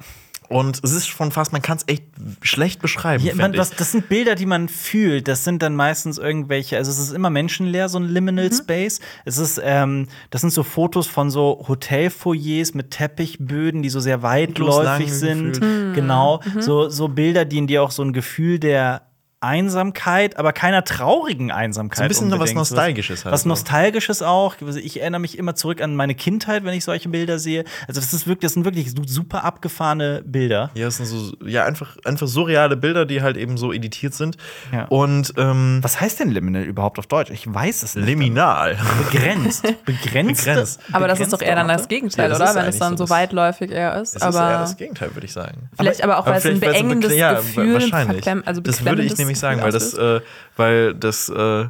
[0.48, 2.04] Und es ist schon fast, man kann es echt
[2.42, 3.24] schlecht beschreiben.
[3.24, 3.58] Ja, man, ich.
[3.58, 5.26] was, das sind Bilder, die man fühlt.
[5.26, 9.00] Das sind dann meistens irgendwelche, also es ist immer menschenleer, so ein Liminal Space.
[9.24, 14.22] Es ist, ähm, das sind so Fotos von so Hotelfoyers mit Teppichböden, die so sehr
[14.22, 15.60] weitläufig sind.
[15.60, 15.94] gefühlt.
[15.94, 16.40] Genau.
[16.60, 19.02] So, so Bilder, die in dir auch so ein Gefühl der
[19.44, 21.98] Einsamkeit, aber keiner traurigen Einsamkeit.
[21.98, 22.56] So ein bisschen noch was unbedingt.
[22.70, 23.48] Nostalgisches halt, Was so.
[23.48, 24.56] Nostalgisches auch.
[24.82, 27.64] Ich erinnere mich immer zurück an meine Kindheit, wenn ich solche Bilder sehe.
[27.88, 30.70] Also, das ist wirklich, das sind wirklich super abgefahrene Bilder.
[30.74, 34.36] Ja, es sind so, ja, einfach, einfach surreale Bilder, die halt eben so editiert sind.
[34.72, 34.84] Ja.
[34.86, 37.30] Und ähm, Was heißt denn Liminal überhaupt auf Deutsch?
[37.30, 38.06] Ich weiß es nicht.
[38.06, 38.76] liminal.
[39.10, 39.62] Begrenzt.
[39.84, 40.44] Begrenzt.
[40.44, 40.80] Begrenzt.
[40.92, 42.60] Aber das ist doch eher dann das Gegenteil, Ja, das oder?
[42.62, 44.16] Wenn es dann so so das- weitläufig eher ist.
[44.16, 45.68] Es aber ist eher das Gegenteil, würde ich sagen.
[45.76, 48.24] Vielleicht aber auch, weil es ein beengendes ja, Gefühl, wahrscheinlich.
[48.24, 50.20] verklemm- also das würde ich beklemmendes nämlich sagen, weil das, äh,
[50.56, 51.66] weil das äh,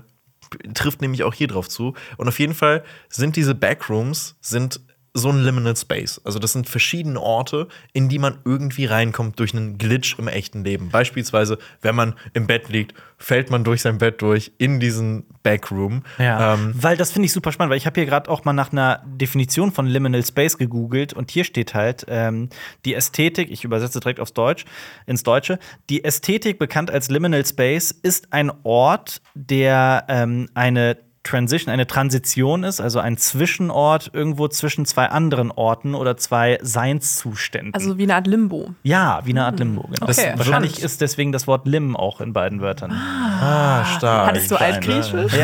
[0.74, 1.94] trifft nämlich auch hier drauf zu.
[2.16, 4.80] Und auf jeden Fall sind diese Backrooms sind
[5.16, 6.20] so ein Liminal Space.
[6.24, 10.64] Also das sind verschiedene Orte, in die man irgendwie reinkommt durch einen Glitch im echten
[10.64, 10.90] Leben.
[10.90, 16.02] Beispielsweise, wenn man im Bett liegt, fällt man durch sein Bett durch in diesen Backroom.
[16.18, 18.52] Ja, Ähm, weil das finde ich super spannend, weil ich habe hier gerade auch mal
[18.52, 22.48] nach einer Definition von Liminal Space gegoogelt und hier steht halt ähm,
[22.84, 24.64] die Ästhetik, ich übersetze direkt aufs Deutsch,
[25.06, 25.60] ins Deutsche,
[25.90, 32.62] die Ästhetik, bekannt als Liminal Space, ist ein Ort, der ähm, eine Transition, eine Transition
[32.64, 37.74] ist, also ein Zwischenort irgendwo zwischen zwei anderen Orten oder zwei Seinszuständen.
[37.74, 38.74] Also wie eine Art Limbo.
[38.82, 40.02] ja, wie eine Art Limbo, genau.
[40.02, 42.92] Okay, Das, wahrscheinlich ist deswegen das Wort Lim auch in beiden Wörtern.
[42.92, 44.28] ah, stark.
[44.28, 45.32] Hattest du Altgriechisch?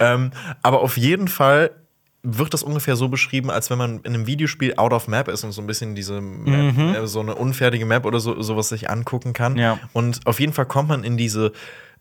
[0.00, 0.30] Ähm,
[0.62, 1.70] aber auf jeden Fall
[2.22, 5.44] wird das ungefähr so beschrieben, als wenn man in einem Videospiel out of map ist
[5.44, 8.90] und so ein bisschen diese Map, äh, so eine unfertige Map oder so sowas sich
[8.90, 9.56] angucken kann.
[9.56, 9.78] Ja.
[9.92, 11.52] Und auf jeden Fall kommt man in diese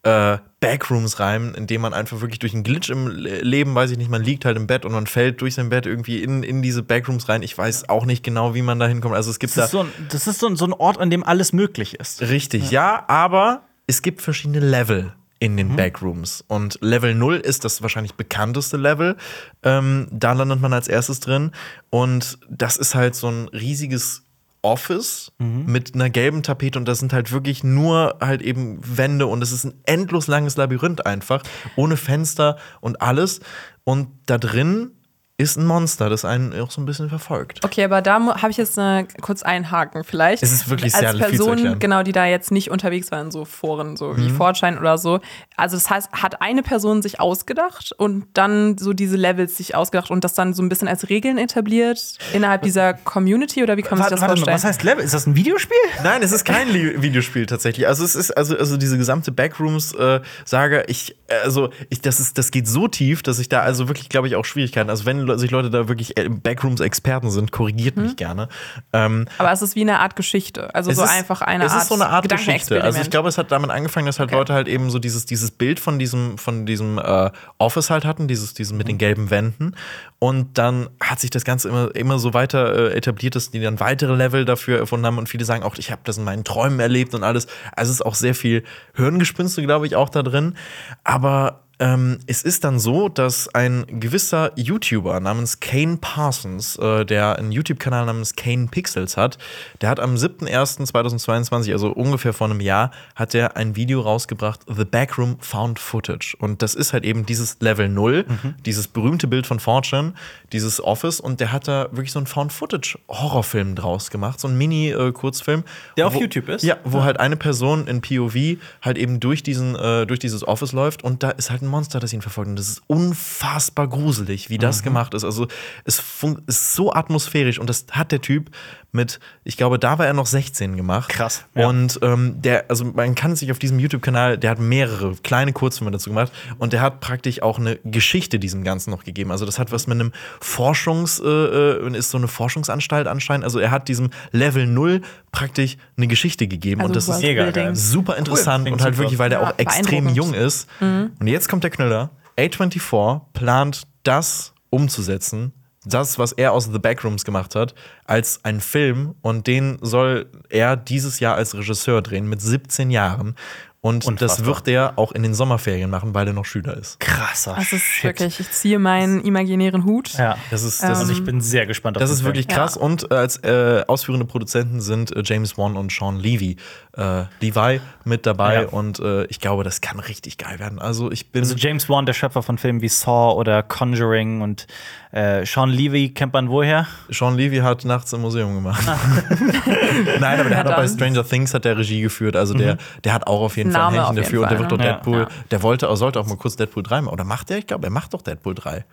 [0.05, 3.91] äh, Backrooms rein, in dem man einfach wirklich durch einen Glitch im Le- Leben, weiß
[3.91, 6.43] ich nicht, man liegt halt im Bett und man fällt durch sein Bett irgendwie in,
[6.43, 7.41] in diese Backrooms rein.
[7.43, 9.15] Ich weiß auch nicht genau, wie man da hinkommt.
[9.15, 10.99] Also es gibt Das da ist, so ein, das ist so, ein, so ein Ort,
[10.99, 12.21] an dem alles möglich ist.
[12.21, 13.03] Richtig, ja.
[13.07, 16.43] aber es gibt verschiedene Level in den Backrooms.
[16.47, 19.17] Und Level 0 ist das wahrscheinlich bekannteste Level.
[19.63, 21.51] Ähm, da landet man als erstes drin.
[21.89, 24.24] Und das ist halt so ein riesiges
[24.65, 29.43] Office mit einer gelben Tapete und das sind halt wirklich nur halt eben Wände und
[29.43, 31.43] es ist ein endlos langes Labyrinth einfach,
[31.75, 33.41] ohne Fenster und alles.
[33.83, 34.94] Und da drin
[35.37, 37.65] ist ein Monster, das einen auch so ein bisschen verfolgt.
[37.65, 40.41] Okay, aber da habe ich jetzt äh, kurz einen Haken vielleicht.
[40.41, 41.71] Es ist wirklich sehr Als viel zu Person.
[41.73, 41.79] Mhm.
[41.79, 45.19] genau, die da jetzt nicht unterwegs war in so Foren, so wie Fortschein oder so.
[45.57, 50.09] Also das heißt, hat eine Person sich ausgedacht und dann so diese Levels sich ausgedacht
[50.09, 53.97] und das dann so ein bisschen als Regeln etabliert innerhalb dieser Community oder wie kann
[53.97, 54.55] man sich das warte, vorstellen?
[54.55, 55.03] was heißt Level?
[55.03, 55.75] Ist das ein Videospiel?
[56.01, 57.87] Nein, es ist kein Videospiel tatsächlich.
[57.89, 60.83] Also es ist also also diese gesamte Backrooms-Saga.
[60.87, 64.29] ich also ich das ist das geht so tief, dass ich da also wirklich glaube
[64.29, 64.89] ich auch Schwierigkeiten.
[64.89, 68.49] Also wenn Sich Leute da wirklich äh, Backrooms-Experten sind, korrigiert mich gerne.
[68.93, 71.71] Ähm, aber es ist wie eine Art Geschichte, also es so ist, einfach eine es
[71.71, 72.83] Art ist so eine Art Geschichte.
[72.83, 74.35] Also ich glaube, es hat damit angefangen, dass halt Okay.
[74.35, 78.27] Leute halt eben so dieses, dieses Bild von diesem, von diesem äh, Office halt hatten,
[78.27, 79.75] dieses, dieses mit den gelben Wänden.
[80.19, 83.79] Und dann hat sich das Ganze immer, immer so weiter äh, etabliert, dass die dann
[83.79, 85.17] weitere Level dafür erfunden haben.
[85.17, 87.47] Und viele sagen auch, ich habe das in meinen Träumen erlebt und alles.
[87.75, 88.63] Also es ist auch sehr viel
[88.95, 90.55] Hirngespinste, glaube ich, auch da drin.
[91.03, 97.37] Aber ähm, es ist dann so, dass ein gewisser YouTuber namens Kane Parsons, äh, der
[97.37, 99.37] einen YouTube-Kanal namens Kane Pixels hat,
[99.81, 104.85] der hat am 7.1.2022, also ungefähr vor einem Jahr, hat er ein Video rausgebracht, The
[104.85, 106.35] Backroom Found Footage.
[106.39, 108.25] Und das ist halt eben dieses Level 0,
[108.65, 110.13] dieses berühmte Bild von Fortune,
[110.51, 111.19] dieses Office.
[111.19, 115.63] Und der hat da wirklich so einen Found-Footage-Horrorfilm draus gemacht, so einen Mini-Kurzfilm.
[115.97, 116.63] Der auf wo- YouTube ist?
[116.63, 120.71] Ja, wo halt eine Person in POV halt eben durch diesen äh, durch dieses Office
[120.71, 124.49] läuft und da ist halt ein Monster, das ihn verfolgt und das ist unfassbar gruselig,
[124.49, 124.61] wie Mhm.
[124.61, 125.23] das gemacht ist.
[125.23, 125.47] Also
[125.83, 126.01] es
[126.47, 128.49] ist so atmosphärisch und das hat der Typ
[128.91, 131.09] mit, ich glaube, da war er noch 16 gemacht.
[131.09, 131.67] Krass, ja.
[131.67, 135.91] Und ähm, der, also man kann sich auf diesem YouTube-Kanal, der hat mehrere kleine Kurzfilme
[135.91, 139.31] dazu gemacht und der hat praktisch auch eine Geschichte diesem Ganzen noch gegeben.
[139.31, 143.43] Also das hat was mit einem Forschungs, äh, äh, ist so eine Forschungsanstalt anscheinend.
[143.43, 145.01] Also er hat diesem Level 0
[145.33, 147.75] praktisch eine Geschichte gegeben Also und das ist Mega geil.
[147.75, 150.67] super interessant Klingt und halt wirklich, weil der Ja, auch extrem jung ist.
[150.79, 152.09] Und jetzt kommt der Knüller.
[152.37, 155.53] A24 plant das umzusetzen,
[155.85, 157.75] das, was er aus The Backrooms gemacht hat,
[158.05, 163.35] als einen Film und den soll er dieses Jahr als Regisseur drehen mit 17 Jahren.
[163.81, 164.07] Und das
[164.39, 164.45] Unfassbar.
[164.47, 166.99] wird er auch in den Sommerferien machen, weil er noch Schüler ist.
[166.99, 168.03] Krasser das ist Shit.
[168.05, 170.13] wirklich, ich ziehe meinen imaginären Hut.
[170.13, 170.37] Ja.
[170.49, 172.77] Das ist, das Also ist ich bin sehr gespannt auf Das ist wirklich krass.
[172.77, 176.57] Und äh, als äh, ausführende Produzenten sind äh, James Wan und Sean Levy,
[176.97, 178.63] äh, Levi mit dabei.
[178.63, 178.67] Ja.
[178.69, 180.79] Und äh, ich glaube, das kann richtig geil werden.
[180.79, 181.43] Also ich bin.
[181.43, 184.67] Also James Wan, der Schöpfer von Filmen wie Saw oder Conjuring und
[185.11, 186.87] äh, Sean Levy kennt man woher?
[187.09, 188.83] Sean Levy hat nachts im Museum gemacht.
[190.19, 190.87] Nein, aber der Ja, hat auch bei.
[190.87, 192.35] Stranger Things hat der Regie geführt.
[192.35, 194.41] Also der, der hat auch auf jeden Fall ein Händchen dafür.
[194.41, 194.83] Und der Fall, wird doch ne?
[194.83, 195.19] Deadpool.
[195.19, 195.27] Ja.
[195.51, 197.13] Der wollte, sollte auch mal kurz Deadpool 3 machen.
[197.13, 197.57] Oder macht der?
[197.57, 198.85] Ich glaube, er macht doch Deadpool 3.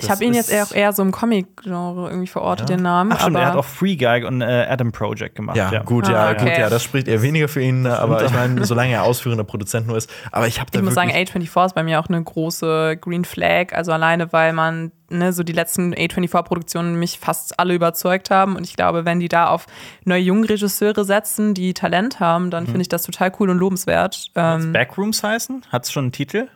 [0.00, 3.10] Ich habe ihn jetzt eher, eher so im Comic-Genre irgendwie verortet, den Namen.
[3.12, 5.56] Ach stimmt, aber er hat auch Free Guy und äh, Adam Project gemacht.
[5.56, 6.44] Ja, gut, ja, Ah, okay.
[6.44, 9.86] gut, ja, das spricht eher weniger für ihn, aber ich meine, solange er ausführender Produzent
[9.88, 10.08] nur ist.
[10.30, 12.98] Aber ich habe da Ich muss sagen, wirklich A24 ist bei mir auch eine große
[13.00, 13.72] Green Flag.
[13.72, 18.56] Also alleine, weil man ne, so die letzten A24-Produktionen mich fast alle überzeugt haben.
[18.56, 19.66] Und ich glaube, wenn die da auf
[20.04, 22.50] neue junge Regisseure setzen, die Talent haben, Mhm.
[22.50, 24.28] dann finde ich das total cool und lobenswert.
[24.34, 25.62] Ähm, Backrooms heißen?
[25.72, 26.48] Hat es schon einen Titel?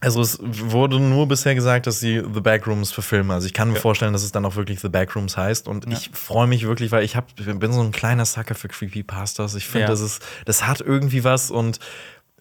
[0.00, 3.30] Also es wurde nur bisher gesagt, dass sie The Backrooms verfilmen.
[3.30, 5.68] Also ich kann mir vorstellen, dass es dann auch wirklich The Backrooms heißt.
[5.68, 9.54] Und ich freue mich wirklich, weil ich hab, bin so ein kleiner Sucker für Creepypastas.
[9.54, 9.86] Ich finde, Ja.
[9.88, 11.78] das ist, das hat irgendwie was und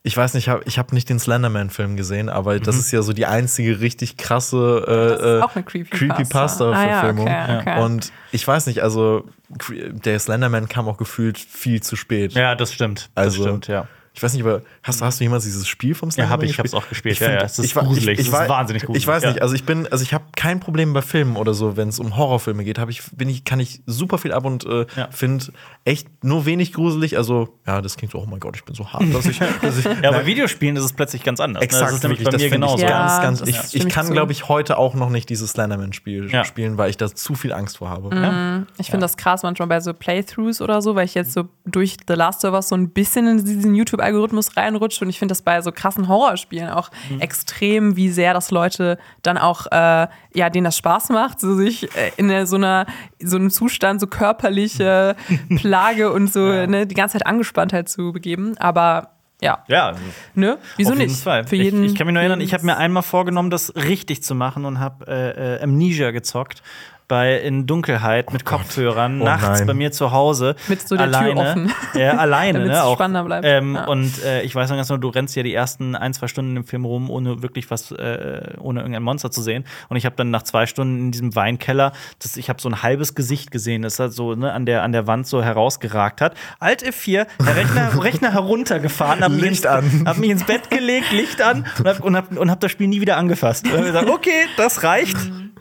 [0.03, 3.11] ich weiß nicht, ich habe hab nicht den Slenderman-Film gesehen, aber das ist ja so
[3.11, 5.97] die einzige richtig krasse äh, Creepypasta.
[5.97, 7.27] Creepypasta-Verfilmung.
[7.27, 7.81] Ah ja, okay, okay.
[7.83, 9.27] Und ich weiß nicht, also
[9.69, 12.33] der Slenderman kam auch gefühlt viel zu spät.
[12.33, 13.09] Ja, das stimmt.
[13.15, 13.87] Das Also, stimmt, ja.
[14.15, 16.51] Ich weiß nicht, aber hast, hast du jemals dieses Spiel vom Ja, Slenderman hab ich,
[16.51, 16.83] ich hab's gespielt?
[16.83, 17.13] auch gespielt.
[17.15, 18.13] Ich ja, find- ja, es ist ich, war- gruselig.
[18.13, 19.03] Ich, ich, es war- ist wahnsinnig gruselig.
[19.03, 19.29] Ich weiß ja.
[19.29, 21.99] nicht, also ich bin, also ich habe kein Problem bei Filmen oder so, wenn es
[21.99, 25.09] um Horrorfilme geht, habe ich, bin ich, kann ich super viel ab und äh, Ja.
[25.11, 25.45] finde
[25.83, 27.17] echt nur wenig gruselig.
[27.17, 29.39] Also, ja, das klingt so, oh mein Gott, ich bin so hart, dass ich.
[29.61, 31.61] Dass ich Ja, bei Videospielen ist es plötzlich ganz anders.
[31.61, 31.65] ne?
[31.65, 32.75] Exakt, das ist nämlich wirklich, bei mir genauso.
[32.77, 35.51] Ich, Ja, ganz, ganz, das ich, ich kann, glaube ich, heute auch noch nicht dieses
[35.51, 36.43] Slenderman-Spiel Ja.
[36.45, 38.13] spielen, weil ich da zu viel Angst vor habe.
[38.15, 38.67] Mhm.
[38.77, 41.97] Ich finde das krass manchmal bei so Playthroughs oder so, weil ich jetzt so durch
[42.07, 43.75] The Last of Us so ein bisschen in diesen
[44.09, 47.19] YouTube-Algorithmus reinrutsche und ich finde das bei so krassen Horrorspielen auch Mhm.
[47.21, 51.83] extrem, wie sehr das Leute dann auch, äh, ja, denen das Spaß macht, so sich
[51.95, 52.85] äh, in so einer
[53.21, 55.15] so einem Zustand so körperliche
[55.57, 58.57] Plage und so ne, die ganze Zeit Angespanntheit zu begeben.
[58.57, 59.63] Aber Ja.
[59.67, 59.93] Ja,
[60.33, 60.57] Ne?
[60.77, 61.21] Wieso auf jeden nicht?
[61.23, 61.45] Fall.
[61.45, 64.23] Für jeden, ich, ich kann mich nur erinnern, ich habe mir einmal vorgenommen, das richtig
[64.23, 66.61] zu machen und habe äh, äh, Amnesia gezockt.
[67.07, 69.67] Bei, in Dunkelheit mit Kopfhörern, Oh nachts nein.
[69.67, 70.55] bei mir zu Hause.
[70.67, 71.39] Mit so der Tür alleine.
[71.39, 71.73] offen.
[71.93, 72.83] Ja, alleine, ne?
[72.83, 72.95] Auch.
[72.95, 73.45] spannender bleibt.
[73.47, 73.85] Ähm, Ja.
[73.85, 76.57] Und äh, ich weiß noch ganz genau, du rennst ja die ersten ein, zwei Stunden
[76.57, 79.65] im Film rum, ohne wirklich was, äh, ohne irgendein Monster zu sehen.
[79.89, 82.81] Und ich habe dann nach zwei Stunden in diesem Weinkeller, das, ich habe so ein
[82.81, 86.33] halbes Gesicht gesehen, das halt so ne, an, der, an der Wand so herausgeragt hat.
[86.59, 90.03] Alt F4, der Rechner, Rechner heruntergefahren, hab Licht an.
[90.05, 92.87] Hab mich ins Bett gelegt, Licht an und hab, und hab, und hab das Spiel
[92.87, 93.65] nie wieder angefasst.
[93.67, 95.17] Und hab gesagt, okay, das reicht.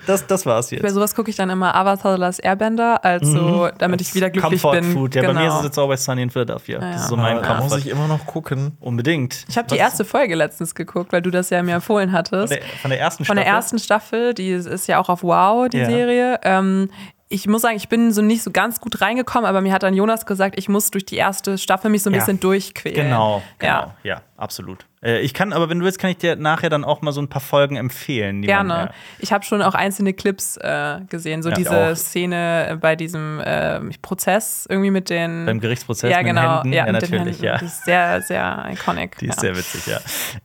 [0.07, 0.93] Das, das war's Bei jetzt.
[0.95, 4.81] sowas gucke ich dann immer Avatar The Last Airbender, also damit ich wieder glücklich Comfort
[4.81, 4.93] bin.
[4.93, 5.15] Food.
[5.15, 5.59] Ja, bei mir ist Genau.
[5.59, 6.81] es jetzt auch bei Sunny in Philadelphia.
[6.81, 7.09] Ja, Das ist ja.
[7.09, 8.77] so mein Da muss ich immer noch gucken.
[8.81, 9.45] Unbedingt.
[9.49, 12.53] Ich habe die erste Folge letztens geguckt, weil du das ja mir empfohlen hattest.
[12.53, 13.57] Von der, von der ersten Von der Staffel?
[13.57, 15.87] ersten Staffel, die ist ja auch auf Wow, die Ja.
[15.87, 16.41] Serie.
[16.43, 16.91] Ähm,
[17.29, 19.95] ich muss sagen, ich bin so nicht so ganz gut reingekommen, aber mir hat dann
[19.95, 22.21] Jonas gesagt, ich muss durch die erste Staffel mich so ein Ja.
[22.21, 22.95] bisschen durchquälen.
[23.07, 23.73] Genau, genau.
[23.73, 23.95] Ja.
[24.05, 24.87] Ja, absolut.
[25.03, 27.21] Äh, ich kann, aber wenn du willst, kann ich dir nachher dann auch mal so
[27.21, 28.43] ein paar Folgen empfehlen.
[28.43, 28.69] Gerne.
[28.69, 31.97] Man, äh, Ich habe schon auch einzelne Clips äh, gesehen, so Ja, diese.
[31.97, 36.73] Szene bei diesem äh, Prozess irgendwie mit den beim Gerichtsprozess ja, mit genau, den Händen.
[36.73, 37.59] Ja, Ja, natürlich, ja.
[37.59, 39.19] Die ist sehr, sehr iconic.
[39.19, 39.41] Die ist ja.
[39.41, 39.99] sehr witzig, ja.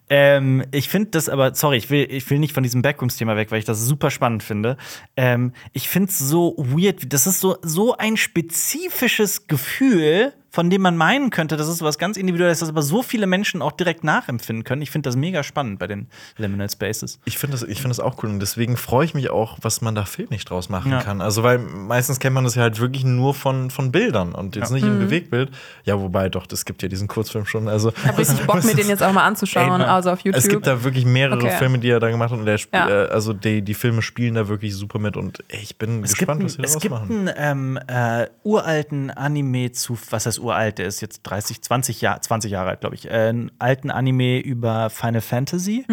[0.10, 3.52] Ähm, ich finde das aber, sorry, ich will, ich will nicht von diesem Backrooms-Thema weg,
[3.52, 4.78] weil ich das super spannend finde.
[5.16, 10.82] Ähm, ich finde es so weird, das ist so, so ein spezifisches Gefühl, von dem
[10.82, 14.04] man meinen könnte, das ist was ganz Individuelles, das aber so viele Menschen auch direkt
[14.04, 14.82] nachempfinden können.
[14.82, 17.20] Ich finde das mega spannend bei den Liminal Spaces.
[17.26, 19.82] Ich finde das, ich find das auch cool und deswegen freue ich mich auch, was
[19.82, 21.02] man da filmisch draus machen Ja.
[21.02, 21.22] kann.
[21.22, 24.70] Also, weil meistens kennt man das ja halt wirklich nur von, von Bildern und jetzt
[24.70, 24.76] Ja.
[24.76, 25.52] nicht im Bewegtbild.
[25.84, 27.68] Ja, wobei doch, es gibt ja diesen Kurzfilm schon.
[27.68, 30.38] Also, Ich habe richtig Bock, mir den jetzt auch mal anzuschauen, Ey, also auf YouTube.
[30.41, 31.58] es gibt da wirklich mehrere Okay.
[31.58, 32.89] Filme, die er da gemacht hat und der Ja.
[32.89, 36.39] äh, also die, die Filme spielen da wirklich super mit und ich bin Es gespannt,
[36.41, 37.28] gibt, was sie einen- es daraus gibt machen.
[37.30, 42.21] einen ähm, äh, uralten Anime zu, was heißt uralt, der ist jetzt 30, 20, Jahr,
[42.21, 43.05] 20 Jahre alt, glaube ich.
[43.05, 45.85] Äh, einen alten Anime über Final Fantasy.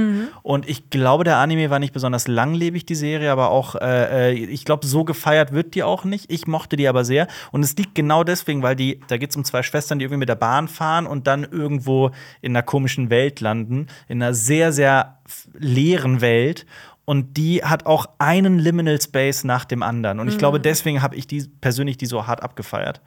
[0.42, 4.32] Und ich glaube, der Anime war nicht besonders langlebig, die Serie, aber auch, äh, äh,
[4.32, 6.30] ich glaube, so gefeiert wird die auch nicht.
[6.30, 7.26] Ich mochte die aber sehr.
[7.52, 10.20] Und es liegt genau deswegen, weil die, da geht es um zwei Schwestern, die irgendwie
[10.20, 14.72] mit der Bahn fahren und dann irgendwo in einer komischen Welt landen, in einer sehr,
[14.72, 15.18] sehr
[15.54, 16.66] leeren Welt.
[17.06, 20.18] Und die hat auch einen Liminal Space nach dem anderen.
[20.18, 23.00] Und ich glaube, deswegen habe ich die persönlich die so hart abgefeiert.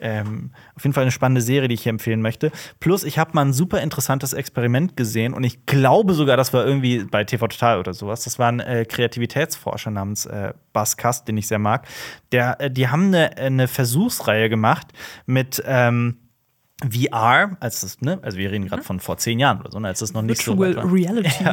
[0.00, 2.50] Ähm, auf jeden Fall eine spannende Serie, die ich hier empfehlen möchte.
[2.80, 6.66] Plus, ich habe mal ein super interessantes Experiment gesehen und ich glaube sogar, das war
[6.66, 8.24] irgendwie bei TV Total oder sowas.
[8.24, 11.86] Das war ein äh, Kreativitätsforscher namens äh, Bas Kast, den ich sehr mag.
[12.32, 14.86] Der, äh, die haben eine, eine Versuchsreihe gemacht
[15.26, 16.16] mit ähm,
[16.82, 19.88] VR, als das, ne, also wir reden gerade von vor zehn Jahren oder so, ne,
[19.88, 20.92] als das noch nicht so Virtual weit war.
[20.92, 21.44] Reality.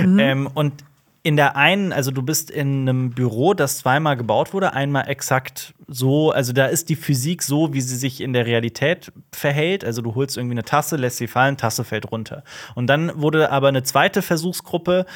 [0.18, 0.84] Ähm, und
[1.24, 5.74] in der einen, also du bist in einem Büro, das zweimal gebaut wurde, einmal exakt
[5.88, 9.86] so, also da ist die Physik so, wie sie sich in der Realität verhält.
[9.86, 12.44] Also du holst irgendwie eine Tasse, lässt sie fallen, Tasse fällt runter.
[12.74, 15.06] Und dann wurde aber eine zweite Versuchsgruppe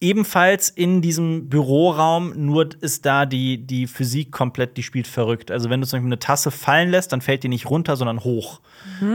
[0.00, 5.50] ebenfalls in diesem Büroraum, nur ist da die, die Physik komplett, die spielt verrückt.
[5.50, 8.22] Also wenn du zum Beispiel eine Tasse fallen lässt, dann fällt die nicht runter, sondern
[8.22, 8.60] hoch.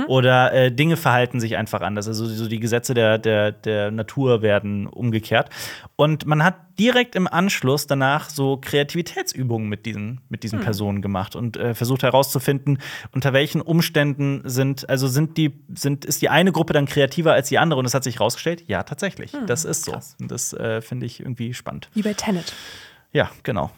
[0.08, 2.08] Oder äh, Dinge verhalten sich einfach anders.
[2.08, 5.50] Also so die Gesetze der, der, der Natur werden umgekehrt.
[5.96, 11.36] Und man hat direkt im Anschluss danach so Kreativitätsübungen mit diesen, mit diesen Personen gemacht
[11.36, 12.80] und äh, versucht herauszufinden,
[13.12, 17.50] unter welchen Umständen sind, also sind die, sind, ist die eine Gruppe dann kreativer als
[17.50, 19.34] die andere und es hat sich herausgestellt, ja, tatsächlich.
[19.46, 19.94] das ist so.
[20.20, 21.90] Und das äh, finde ich irgendwie spannend.
[21.94, 22.54] Wie bei Tenet.
[23.12, 23.72] Ja, genau.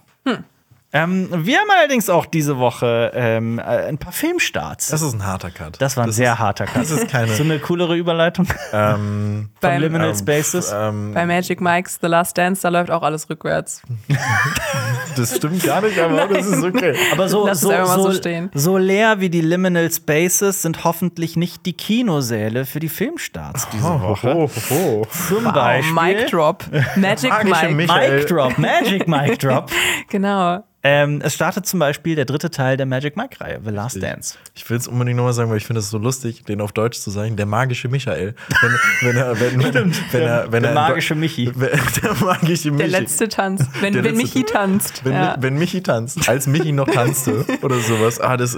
[0.98, 4.88] Ähm, wir haben allerdings auch diese Woche ähm, äh, ein paar Filmstarts.
[4.88, 5.82] Das ist ein harter Cut.
[5.82, 6.76] Das war ein sehr harter Cut.
[6.84, 10.72] das ist keine- So eine coolere Überleitung ähm, von Beim- Liminal ähm, Spaces.
[10.74, 13.82] ähm, Bei Magic Mike's The Last Dance, da läuft auch alles rückwärts.
[15.18, 16.96] das stimmt gar nicht, aber das ist okay.
[17.12, 18.50] Aber so, Lass es so, so, so stehen.
[18.54, 23.84] so leer wie die Liminal Spaces sind hoffentlich nicht die Kinosäle für die Filmstarts diese
[23.84, 24.34] Woche.
[24.34, 25.08] Oh, oh, oh.
[25.28, 25.93] Zum Beispiel.
[25.93, 26.64] Mic Drop.
[26.96, 27.74] Magic Mike.
[27.74, 29.70] Mic Drop, Magic Mic Drop.
[30.10, 30.64] Genau.
[30.88, 34.38] Ähm, es startet zum Beispiel der dritte Teil der Magic Mike-Reihe, The Last Dance.
[34.54, 37.00] Ich will es unbedingt nochmal sagen, weil ich finde es so lustig, den auf Deutsch
[37.00, 38.36] zu sagen, der magische Michael.
[38.62, 38.72] Wenn,
[39.02, 41.52] wenn er, wenn, wenn, wenn er, wenn der er, magische Michi.
[42.04, 42.90] Der magische Michi.
[42.92, 43.66] Der letzte Tanz.
[43.82, 45.04] Wenn, letzte- Michi tanzt.
[45.04, 45.36] Wenn, ja.
[45.40, 48.20] wenn Michi tanzt, als Michi noch tanzte oder sowas.
[48.20, 48.56] Ah, das,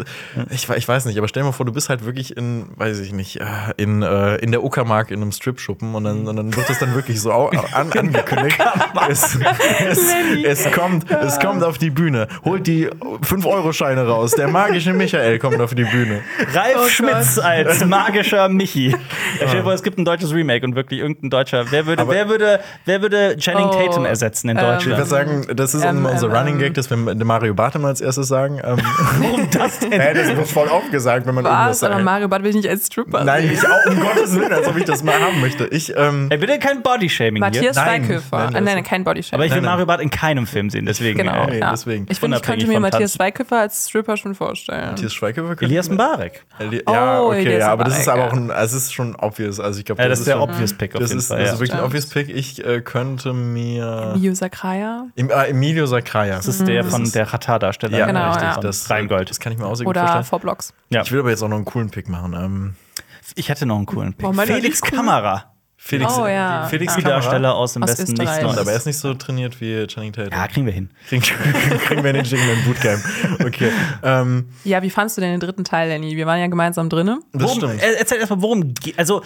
[0.50, 3.00] ich, ich weiß nicht, aber stell dir mal vor, du bist halt wirklich in, weiß
[3.00, 3.46] ich nicht, äh,
[3.78, 6.94] in, äh, in der Uckermark in einem Strip-Schuppen und dann, und dann wird das dann
[6.94, 8.60] wirklich so an, angekündigt.
[9.10, 9.38] Es,
[9.88, 10.14] es,
[10.44, 12.17] es, kommt, es kommt auf die Bühne.
[12.26, 12.40] Bühne.
[12.46, 14.32] Holt die 5-Euro-Scheine raus.
[14.32, 16.22] Der magische Michael kommt auf die Bühne.
[16.54, 18.96] Ralf Oh Schmitz als magischer Michi.
[19.40, 21.66] Ja, stell dir vor, es gibt ein deutsches Remake und wirklich irgendein deutscher.
[21.70, 24.98] Wer würde, Aber- wer würde, wer würde Channing Oh, Tatum ersetzen in ähm, Ich Deutschland?
[24.98, 26.60] würde sagen, das ist Ähm, unser ähm, Running ähm.
[26.60, 28.60] Gag, dass wir Mario Barth immer als erstes sagen.
[28.64, 28.78] Ähm,
[29.20, 29.92] Warum das denn?
[29.92, 31.84] Hä, das wird voll oft gesagt, wenn man irgendwas Was?
[31.84, 32.06] Aber sagt.
[32.06, 33.24] Mario Bart will ich nicht als Stripper.
[33.26, 35.66] Nein, ich auch, um Gottes Willen, als ob ich das mal haben möchte.
[35.68, 37.40] Ich, ähm, Ey, bitte kein Bodyshaming hier.
[37.42, 38.38] Matthias Schweighöfer.
[38.52, 39.34] nein, Nein, nein, kein Bodyshaming.
[39.40, 39.72] Aber ich will Nein, nein.
[39.74, 41.18] Mario Barth in keinem Film sehen, deswegen.
[41.20, 41.46] Genau.
[41.46, 41.70] Nee, ja.
[41.72, 42.07] deswegen.
[42.10, 43.14] Ich finde, ich könnte mir Matthias.
[43.16, 44.92] Schweighöfer als Stripper schon vorstellen.
[44.92, 46.46] Matthias Schweighöfer könnte- Elias Mbarek.
[46.60, 48.84] Eli ja, Oh, okay, Elias ja, aber das ist aber Mbarek, auch ein, also es
[48.84, 49.60] ist schon obvious.
[49.60, 51.38] Also ich glaube, Ja, das ist der schon, obvious Pick auf das jeden ist, Fall.
[51.40, 51.54] Das ja.
[51.54, 52.30] ist wirklich ein obvious Pick.
[52.30, 55.08] Ich äh, könnte mir Mio Sakraya.
[55.16, 56.36] Em- äh, Emilio Sacraia.
[56.38, 57.98] Das ist der Das von ist- der Qatar-Darsteller.
[57.98, 58.44] ja, Genau, richtig.
[58.44, 58.60] ja.
[58.60, 59.30] Das, Rheingold.
[59.30, 60.24] Das kann ich mir auch sehr gut Oder vorstellen.
[60.26, 60.74] Vorblocks.
[60.90, 61.02] Ja.
[61.02, 62.34] Ich will aber jetzt auch noch einen coolen Pick machen.
[62.34, 62.76] Ähm,
[63.36, 64.34] Ich hätte noch einen coolen Pick.
[64.46, 64.82] Felix.
[64.82, 65.52] Kamera.
[65.88, 66.68] Felix, Oh, ja.
[66.70, 67.02] Felix Ja.
[67.02, 68.28] Darsteller aus dem Aus besten Österreich.
[68.30, 68.58] Nichts Neues.
[68.58, 70.32] aber er ist nicht so trainiert wie Channing Tatum.
[70.34, 70.90] Ja, kriegen wir hin.
[71.08, 71.22] Kriegen,
[71.86, 73.02] kriegen wir den Jingle im Bootcamp.
[73.46, 73.72] Okay.
[74.04, 76.16] Ähm, Ja, wie fandst du denn den dritten Teil, Lenny?
[76.18, 77.20] Wir waren ja gemeinsam drinne.
[77.32, 77.74] das Worum, stimmt.
[77.76, 77.80] Mhm.
[77.80, 79.00] er- erzähl erstmal, worum geht.
[79.00, 79.24] Also,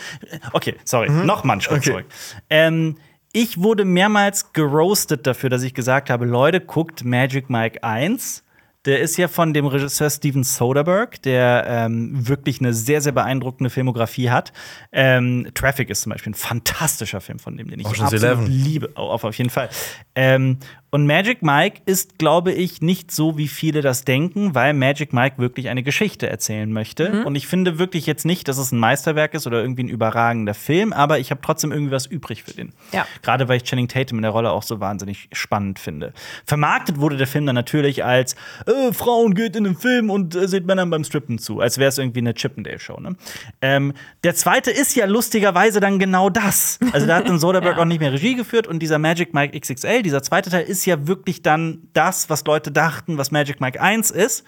[0.54, 1.90] okay, sorry, noch mal einen Schritt Okay.
[1.92, 2.06] zurück.
[2.50, 2.98] Ähm,
[3.34, 8.44] ich wurde mehrmals geroastet dafür, dass ich gesagt habe: Leute, guckt Magic Mike 1.
[8.86, 13.70] Der ist ja von dem Regisseur Steven Soderbergh, der ähm, wirklich eine sehr, sehr beeindruckende
[13.70, 14.54] Filmografie hat.
[14.92, 18.46] Ähm, Traffic ist zum Beispiel ein fantastischer Film von dem, den ich Ocean's absolut Eleven.
[18.48, 18.90] liebe.
[18.96, 19.70] Auf, auf jeden Fall.
[20.16, 20.58] Ähm,
[20.92, 25.38] und Magic Mike ist, glaube ich, nicht so, wie viele das denken, weil Magic Mike
[25.38, 27.24] wirklich eine Geschichte erzählen möchte.
[27.26, 30.54] Und ich finde wirklich jetzt nicht, dass es ein Meisterwerk ist oder irgendwie ein überragender
[30.54, 32.74] Film, aber ich habe trotzdem irgendwie was übrig für den.
[32.92, 33.06] Ja.
[33.22, 36.14] Gerade weil ich Channing Tatum in der Rolle auch so wahnsinnig spannend finde.
[36.46, 38.36] Vermarktet wurde der Film dann natürlich als
[38.66, 41.90] äh, Frauen geht in den Film und äh, seht Männern beim Strippen zu, als wäre
[41.90, 43.00] es irgendwie eine Chippendale-Show.
[43.00, 43.16] Ne?
[43.62, 46.80] Ähm, der zweite ist ja lustigerweise dann genau das.
[46.92, 47.82] Also da hat dann Soderbergh Ja.
[47.82, 51.08] auch nicht mehr Regie geführt und dieser Magic Mike XXL, dieser zweite Teil, ist ja
[51.08, 54.44] wirklich dann das, was Leute dachten, was Magic Mike 1 ist.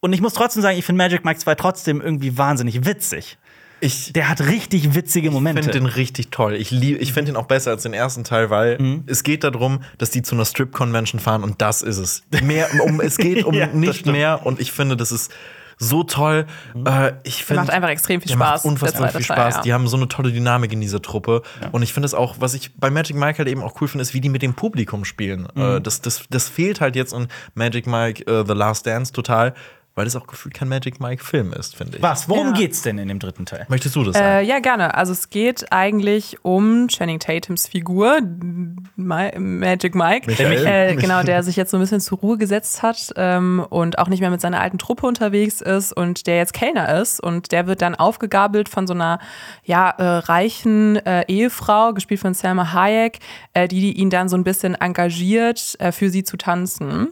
[0.00, 3.38] Und ich muss trotzdem sagen, ich finde Magic Mike 2 trotzdem irgendwie wahnsinnig witzig.
[3.80, 5.62] Ich Der hat richtig witzige Momente.
[5.62, 6.54] finde den richtig toll.
[6.54, 9.04] Ich, lieb- ich finde ihn auch besser als den ersten Teil, weil Mhm.
[9.06, 12.22] es geht darum, dass die zu einer Strip-Convention fahren und das ist es.
[12.42, 15.30] Mehr, um, es geht um Ja, nicht mehr und ich finde, das ist
[15.78, 16.46] so toll.
[16.84, 19.56] Äh, ich finde, macht einfach extrem viel macht Spaß, der Unfassbar viel Teil, Spaß.
[19.56, 19.62] ja.
[19.62, 21.42] Die haben so eine tolle Dynamik in dieser Truppe.
[21.72, 24.02] Und ich finde es auch, was ich bei Magic Mike halt eben auch cool finde,
[24.02, 25.48] ist, wie die mit dem Publikum spielen.
[25.54, 25.62] Mhm.
[25.62, 29.54] Äh, das, das, das fehlt halt jetzt in Magic Mike äh, The Last Dance total,
[29.98, 32.02] weil es auch gefühlt kein Magic Mike-Film ist, finde ich.
[32.02, 32.28] Was?
[32.28, 32.52] Worum Ja.
[32.54, 33.66] geht's denn in dem dritten Teil?
[33.68, 34.46] Möchtest du das Äh, sagen?
[34.48, 34.94] ja, gerne.
[34.94, 38.20] Also es geht eigentlich um Channing Tatums Figur,
[38.96, 40.26] Ma Magic Mike.
[40.30, 40.66] Michael.
[40.66, 44.08] Äh, genau, der sich jetzt so ein bisschen zur Ruhe gesetzt hat ähm, und auch
[44.08, 47.20] nicht mehr mit seiner alten Truppe unterwegs ist und der jetzt Kellner ist.
[47.20, 49.18] Und der wird dann aufgegabelt von so einer
[49.64, 53.18] ja, äh, reichen äh, Ehefrau, gespielt von Selma Hayek,
[53.52, 57.08] äh, die, die ihn dann so ein bisschen engagiert, äh, für sie zu tanzen.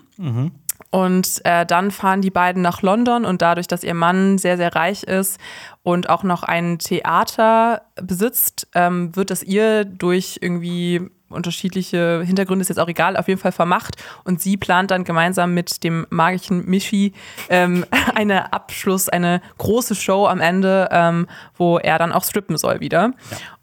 [0.91, 4.74] Und äh, dann fahren die beiden nach London und dadurch, dass ihr Mann sehr, sehr
[4.74, 5.39] reich ist
[5.82, 12.68] und auch noch ein Theater besitzt, ähm, wird es ihr durch irgendwie unterschiedliche Hintergründe, ist
[12.68, 13.97] jetzt auch egal, auf jeden Fall vermacht.
[14.24, 17.12] Und sie plant dann gemeinsam mit dem magischen Michi
[17.49, 17.84] ähm,
[18.14, 21.26] eine Abschluss, eine große Show am Ende, ähm,
[21.57, 23.12] wo er dann auch strippen soll wieder.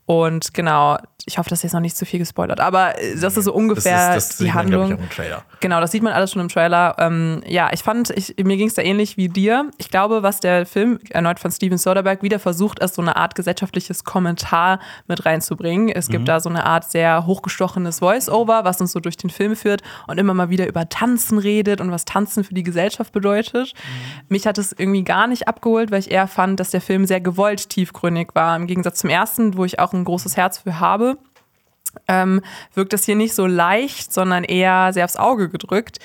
[0.05, 3.37] Und genau, ich hoffe, das ist jetzt noch nicht zu viel gespoilert, aber äh, das
[3.37, 4.87] ist so ungefähr das, das die sieht man, Handlung.
[4.87, 5.43] ich, auch im Trailer.
[5.61, 6.95] Genau, das sieht man alles schon im Trailer.
[6.99, 9.71] Ähm, ja, ich fand, ich, mir ging es da ähnlich wie dir.
[9.77, 13.35] Ich glaube, was der Film erneut von Steven Soderbergh wieder versucht, ist so eine Art
[13.35, 15.89] gesellschaftliches Kommentar mit reinzubringen.
[15.89, 19.55] Es gibt da so eine Art sehr hochgestochenes Voice-Over, was uns so durch den Film
[19.55, 23.73] führt und immer mal wieder über Tanzen redet und was Tanzen für die Gesellschaft bedeutet.
[24.27, 27.21] Mich hat es irgendwie gar nicht abgeholt, weil ich eher fand, dass der Film sehr
[27.21, 28.55] gewollt tiefgründig war.
[28.57, 31.12] Im Gegensatz zum ersten, wo ich auch ein großes Herz für habe
[32.07, 32.41] ähm,
[32.73, 35.99] wirkt das hier nicht so leicht, sondern eher sehr aufs Auge gedrückt.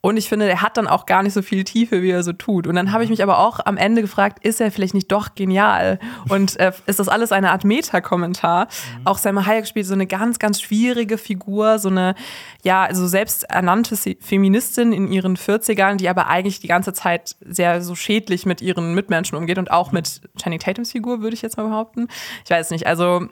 [0.00, 2.34] Und ich finde, er hat dann auch gar nicht so viel Tiefe, wie er so
[2.34, 2.66] tut.
[2.66, 5.34] Und dann habe ich mich aber auch am Ende gefragt, ist er vielleicht nicht doch
[5.34, 5.98] genial?
[6.28, 8.68] Und äh, ist das alles eine Art Meta-Kommentar?
[9.06, 12.16] Auch Selma Hayek spielt so eine ganz, ganz schwierige Figur, so eine,
[12.64, 17.80] ja, so selbsternannte Se- Feministin in ihren 40ern, die aber eigentlich die ganze Zeit sehr
[17.80, 21.56] so schädlich mit ihren Mitmenschen umgeht und auch mit Channing Tatums Figur, würde ich jetzt
[21.56, 22.08] mal behaupten.
[22.44, 23.26] Ich weiß nicht, also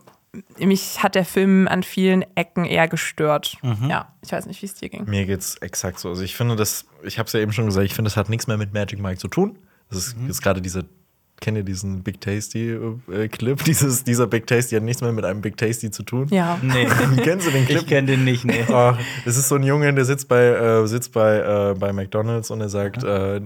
[0.58, 3.56] mich hat der Film an vielen Ecken eher gestört.
[3.88, 5.04] Ja, ich weiß nicht, wie es dir ging.
[5.08, 6.08] Mir geht's exakt so.
[6.08, 8.28] Also ich finde das, ich habe es ja eben schon gesagt, ich finde, das hat
[8.30, 9.58] nichts mehr mit Magic Mike zu tun.
[9.90, 10.28] Das ist, Mhm.
[10.42, 10.86] gerade diese,
[11.40, 12.70] kennt ihr diesen Big Tasty
[13.12, 13.62] äh, Clip?
[13.64, 16.28] Dieses, dieser Big Tasty hat nichts mehr mit einem Big Tasty zu tun.
[16.30, 16.58] Ja.
[16.62, 16.86] Nee,
[17.22, 17.80] Kennst du den Clip?
[17.82, 18.64] ich kenne den nicht, nee.
[18.70, 18.94] Oh,
[19.26, 21.38] das ist so ein Junge, der sitzt bei, äh, sitzt bei,
[21.72, 23.40] äh, bei McDonalds und er sagt, äh,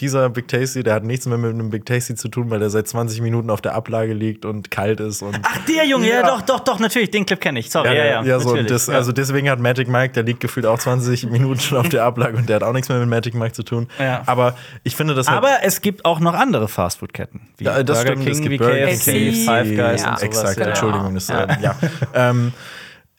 [0.00, 2.70] dieser Big Tasty, der hat nichts mehr mit einem Big Tasty zu tun, weil der
[2.70, 5.22] seit 20 Minuten auf der Ablage liegt und kalt ist.
[5.22, 7.70] Und Ach, der Junge, ja, doch, doch, doch, natürlich, den Clip kenne ich.
[7.70, 8.22] Sorry, ja, ja.
[8.22, 8.70] ja, so, natürlich.
[8.70, 8.94] das, Ja.
[8.94, 12.36] also deswegen hat Magic Mike, der liegt gefühlt auch 20 Minuten schon auf der Ablage
[12.36, 13.88] und der hat auch nichts mehr mit Magic Mike zu tun.
[13.98, 14.22] Ja.
[14.26, 17.40] Aber ich finde das halt Aber es gibt auch noch andere Fastfood-Ketten.
[17.58, 19.86] Wie Ja, das Burger stimmt, King, es gibt wie Burger KFC, King, Five Guys ja.
[19.88, 20.22] und sowas.
[20.22, 20.66] Exakt, ja.
[20.66, 21.14] Entschuldigung.
[21.14, 21.44] Das, Ja.
[21.44, 21.76] äh, ja.
[22.14, 22.52] ähm,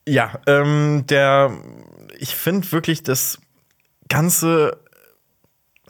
[0.08, 1.52] ja, ähm, der,
[2.18, 3.40] ich finde wirklich das
[4.10, 4.78] Ganze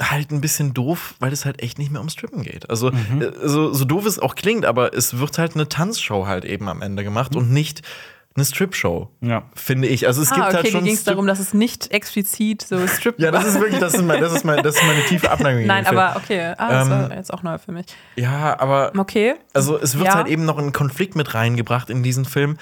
[0.01, 2.69] halt ein bisschen doof, weil es halt echt nicht mehr ums Strippen geht.
[2.69, 3.21] Also, Mhm.
[3.21, 6.67] äh, so, so doof es auch klingt, aber es wird halt eine Tanzshow halt eben
[6.69, 7.81] am Ende gemacht und nicht
[8.33, 9.43] eine Strip-Show, Ja.
[9.55, 10.07] finde ich.
[10.07, 12.87] Also es Ah, gibt okay, halt schon ging es darum, dass es nicht explizit so
[12.87, 15.29] Strip Ja, das ist wirklich, das ist, mein, das ist, mein, das ist meine tiefe
[15.29, 15.65] Abneigung.
[15.67, 16.53] Nein, aber okay.
[16.57, 17.87] Ah, das Ähm, war jetzt auch neu für mich.
[18.15, 19.35] Ja, aber Okay.
[19.53, 20.15] Also es wird Ja.
[20.15, 22.57] halt eben noch ein Konflikt mit reingebracht in diesen Film,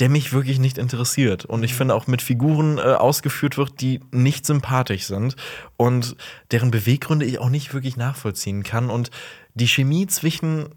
[0.00, 1.44] der mich wirklich nicht interessiert.
[1.44, 1.76] Und ich Mhm.
[1.76, 5.36] finde auch mit Figuren äh, ausgeführt wird, die nicht sympathisch sind
[5.76, 6.16] und
[6.50, 8.90] deren Beweggründe ich auch nicht wirklich nachvollziehen kann.
[8.90, 9.10] Und
[9.54, 10.70] die Chemie zwischen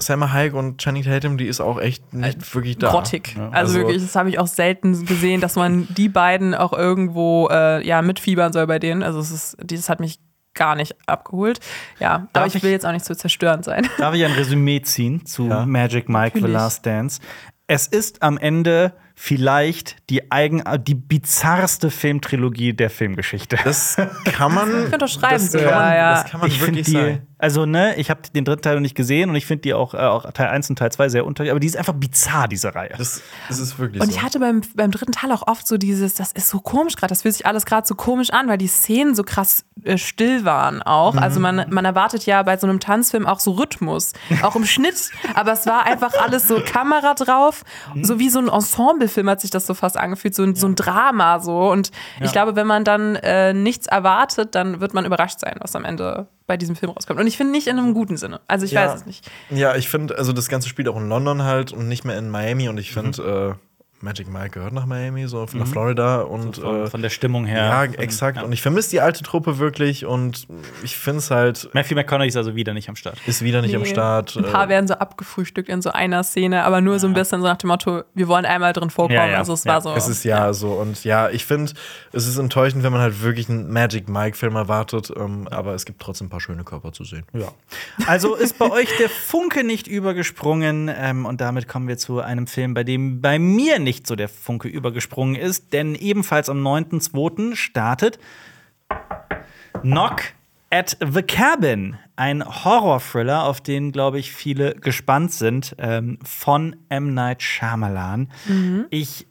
[0.00, 2.90] Selma Hayek und Channing Tatum, die ist auch echt nicht wirklich da.
[2.90, 3.36] grottig.
[3.36, 7.48] Also, Also- wirklich, das habe ich auch selten gesehen, dass man die beiden auch irgendwo
[7.52, 9.04] äh, ja, mitfiebern soll bei denen.
[9.04, 10.18] Also es ist, das hat mich
[10.52, 11.60] gar nicht abgeholt.
[12.00, 13.88] Ja, Darf aber ich ich- will jetzt auch nicht so zerstörend sein.
[13.98, 15.64] Darf ich ein Resümee ziehen zu Ja.
[15.64, 16.52] Magic Mike The Natürlich.
[16.54, 17.20] Last Dance?
[17.66, 23.56] Es ist am Ende vielleicht die eigen die bizarrste Filmtrilogie der Filmgeschichte.
[23.64, 24.86] Das kann man.
[24.86, 26.12] Ich unterschreiben das kann man, ja, ja.
[26.14, 27.26] Das kann man ich wirklich die, sagen.
[27.38, 29.94] also ne, ich habe den dritten Teil noch nicht gesehen und ich finde die auch,
[29.94, 32.74] äh, auch Teil 1 und Teil 2 sehr unter, aber die ist einfach bizarr, diese
[32.74, 32.94] Reihe.
[32.98, 34.16] Das, das ist wirklich Und so.
[34.16, 37.10] ich hatte beim, beim dritten Teil auch oft so dieses, das ist so komisch gerade,
[37.10, 40.44] das fühlt sich alles gerade so komisch an, weil die Szenen so krass äh, still
[40.44, 41.16] waren auch.
[41.16, 44.12] Also man, man erwartet ja bei so einem Tanzfilm auch so Rhythmus,
[44.42, 45.10] auch im Schnitt.
[45.34, 47.64] Aber es war einfach alles so Kamera drauf,
[48.02, 48.48] so wie so ein
[49.04, 51.70] Ensemblefilm hat sich das so fast angefühlt, so ein, so ein Drama so.
[51.70, 51.90] Und
[52.20, 55.84] ich glaube, wenn man dann äh, nichts erwartet, dann wird man überrascht sein, was am
[55.84, 57.20] Ende bei diesem Film rauskommt.
[57.20, 58.40] Und ich finde nicht in einem guten Sinne.
[58.48, 58.86] Also ich Ja.
[58.86, 59.30] weiß es nicht.
[59.50, 62.30] Ja, ich finde, also das Ganze spielt auch in London halt und nicht mehr in
[62.30, 62.68] Miami.
[62.68, 63.63] Und ich finde, äh,
[64.04, 66.20] Magic Mike gehört nach Miami, so nach Florida.
[66.20, 67.64] Und von, äh, von der Stimmung her.
[67.64, 68.36] ja, Von- exakt.
[68.36, 68.42] ja.
[68.44, 70.04] Und ich vermisse die alte Truppe wirklich.
[70.06, 70.46] Und
[70.84, 73.16] ich finde es halt, Matthew McConaughey ist also wieder nicht am Start.
[73.26, 73.88] ist wieder nicht am Nee.
[73.88, 74.36] Start.
[74.36, 77.40] Ein paar äh, werden so abgefrühstückt in so einer Szene, aber nur so ein bisschen
[77.40, 79.16] so nach dem Motto, wir wollen einmal drin vorkommen.
[79.16, 79.38] Ja, ja.
[79.38, 79.94] Also es Ja, war so.
[79.94, 80.72] Es ist ja so.
[80.72, 81.72] Und ja, ich finde,
[82.12, 85.10] es ist enttäuschend, wenn man halt wirklich einen Magic Mike-Film erwartet.
[85.16, 87.24] Ähm, aber es gibt trotzdem ein paar schöne Körper zu sehen.
[87.32, 87.48] Ja.
[88.06, 90.90] Also ist bei euch der Funke nicht übergesprungen.
[90.94, 94.28] Ähm, und damit kommen wir zu einem Film, bei dem bei mir nicht so der
[94.28, 95.72] Funke übergesprungen ist.
[95.72, 97.56] Denn ebenfalls am 9.2.
[97.56, 98.18] startet
[99.82, 100.22] Knock
[100.70, 101.98] at the Cabin.
[102.16, 107.12] Ein Horror-Thriller, auf den, glaube ich, viele gespannt sind, ähm, von M.
[107.12, 108.28] Night Shyamalan.
[108.90, 109.26] Ich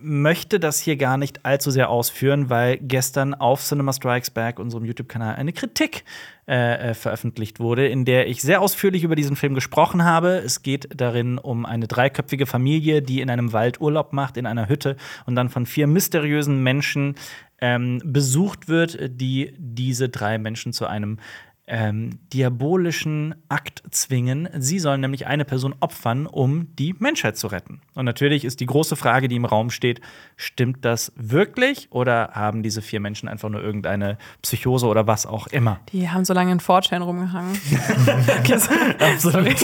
[0.00, 4.84] möchte das hier gar nicht allzu sehr ausführen, weil gestern auf Cinema Strikes Back, unserem
[4.84, 6.04] YouTube-Kanal, eine Kritik
[6.48, 10.38] äh, äh, veröffentlicht wurde, in der ich sehr ausführlich über diesen Film gesprochen habe.
[10.38, 14.68] Es geht darin um eine dreiköpfige Familie, die in einem Wald Urlaub macht, in einer
[14.68, 17.16] Hütte und dann von vier mysteriösen Menschen
[17.60, 21.18] ähm, besucht wird, die diese drei Menschen zu einem
[21.66, 24.48] ähm, diabolischen Akt zwingen.
[24.58, 27.80] Sie sollen nämlich eine Person opfern, um die Menschheit zu retten.
[27.94, 30.00] Und natürlich ist die große Frage, die im Raum steht,
[30.36, 35.48] stimmt das wirklich oder haben diese vier Menschen einfach nur irgendeine Psychose oder was auch
[35.48, 35.80] immer?
[35.92, 37.54] Die haben so lange in 4chan rumgehangen.
[39.18, 39.54] Sorry.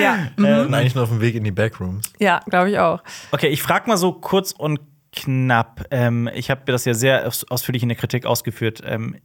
[0.00, 0.42] ja, mhm.
[0.42, 2.12] Wir sind eigentlich nur auf dem Weg in die Backrooms.
[2.18, 3.02] ja glaube ich auch.
[3.30, 4.80] Okay, ich frage mal so kurz und
[5.12, 5.84] knapp.
[5.90, 8.82] Ähm, ich habe das ja sehr aus ausführlich in der Kritik ausgeführt.
[8.84, 9.16] Ähm,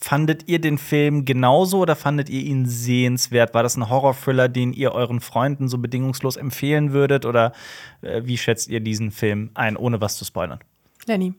[0.00, 3.54] fandet ihr den Film genauso oder fandet ihr ihn sehenswert?
[3.54, 7.24] War das ein Horror-Thriller, den ihr euren Freunden so bedingungslos empfehlen würdet?
[7.26, 7.52] Oder
[8.02, 10.60] äh, wie schätzt ihr diesen Film ein, ohne was zu spoilern?
[11.06, 11.34] Lenny.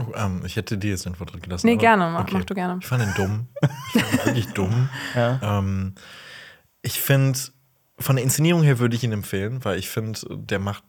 [0.00, 1.66] Oh, ähm, ich hätte dir jetzt den Vortritt gelassen.
[1.66, 2.78] Nee, aber- gerne, mach- mach du gerne.
[2.80, 3.46] Ich fand ihn dumm.
[3.94, 4.88] Ich fand ihn wirklich dumm.
[5.14, 5.94] Ähm,
[6.80, 7.38] ich finde,
[7.98, 10.82] von der Inszenierung her würde ich ihn empfehlen, weil ich finde, der macht,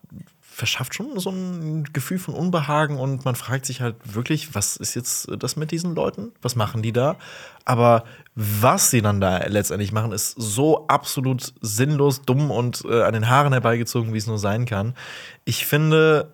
[0.53, 4.93] verschafft schon so ein Gefühl von Unbehagen und man fragt sich halt wirklich, was ist
[4.93, 6.31] jetzt das mit diesen Leuten?
[6.41, 7.17] Was machen die da?
[7.65, 8.03] Aber
[8.35, 13.29] was sie dann da letztendlich machen, ist so absolut sinnlos, dumm und äh, an den
[13.29, 14.95] Haaren herbeigezogen, wie es nur sein kann.
[15.43, 16.31] Ich finde,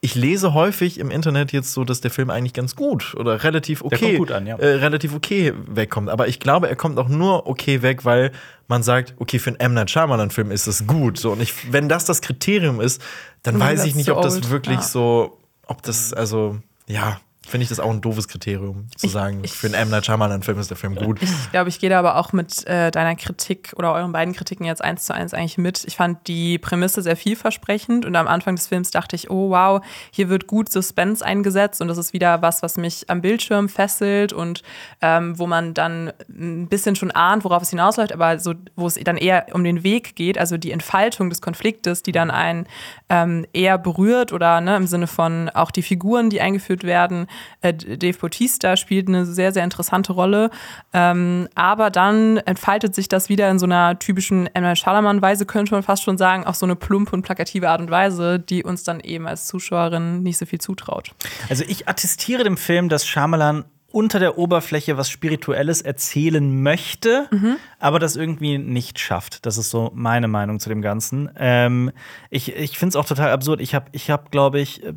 [0.00, 3.82] ich lese häufig im Internet jetzt so, dass der Film eigentlich ganz gut oder relativ
[3.82, 4.56] okay, an, ja.
[4.56, 6.10] äh, relativ okay wegkommt.
[6.10, 8.30] Aber ich glaube, er kommt auch nur okay weg, weil
[8.68, 9.74] man sagt, okay, für einen M.
[9.74, 11.18] Night Shyamalan-Film ist es gut.
[11.18, 13.02] So, und ich, wenn das das Kriterium ist,
[13.42, 14.82] dann weiß ich nicht, ob das wirklich Ja.
[14.82, 17.20] so, ob das, also, ja.
[17.48, 19.90] Finde ich das auch ein doofes Kriterium, zu sagen, ich- für einen M.
[19.90, 21.22] Night Shyamalan-Film ist der Film gut.
[21.22, 24.64] Ich glaube, ich gehe da aber auch mit äh, deiner Kritik oder euren beiden Kritiken
[24.66, 25.84] jetzt eins zu eins eigentlich mit.
[25.86, 29.80] Ich fand die Prämisse sehr vielversprechend und am Anfang des Films dachte ich, oh wow,
[30.10, 34.32] hier wird gut Suspense eingesetzt und das ist wieder was, was mich am Bildschirm fesselt
[34.32, 34.62] und
[35.00, 38.94] ähm, wo man dann ein bisschen schon ahnt, worauf es hinausläuft, aber so, wo es
[38.94, 42.66] dann eher um den Weg geht, also die Entfaltung des Konfliktes, die dann einen
[43.08, 47.26] ähm, eher berührt oder ne, im Sinne von auch die Figuren, die eingeführt werden.
[47.60, 50.50] Äh, Dave Bautista spielt eine sehr, sehr interessante Rolle.
[50.92, 54.62] Ähm, aber dann entfaltet sich das wieder in so einer typischen M.
[54.62, 57.90] Night Shyamalan-Weise, könnte man fast schon sagen, auf so eine plumpe und plakative Art und
[57.90, 61.12] Weise, die uns dann eben als Zuschauerin nicht so viel zutraut.
[61.48, 63.64] Also ich attestiere dem Film, dass Shyamalan
[63.96, 67.30] unter der Oberfläche was Spirituelles erzählen möchte,
[67.78, 69.46] aber das irgendwie nicht schafft.
[69.46, 71.30] Das ist so meine Meinung zu dem Ganzen.
[71.38, 71.92] Ähm,
[72.28, 73.62] ich ich finde es auch total absurd.
[73.62, 74.92] Ich habe, ich hab, glaube ich, äh,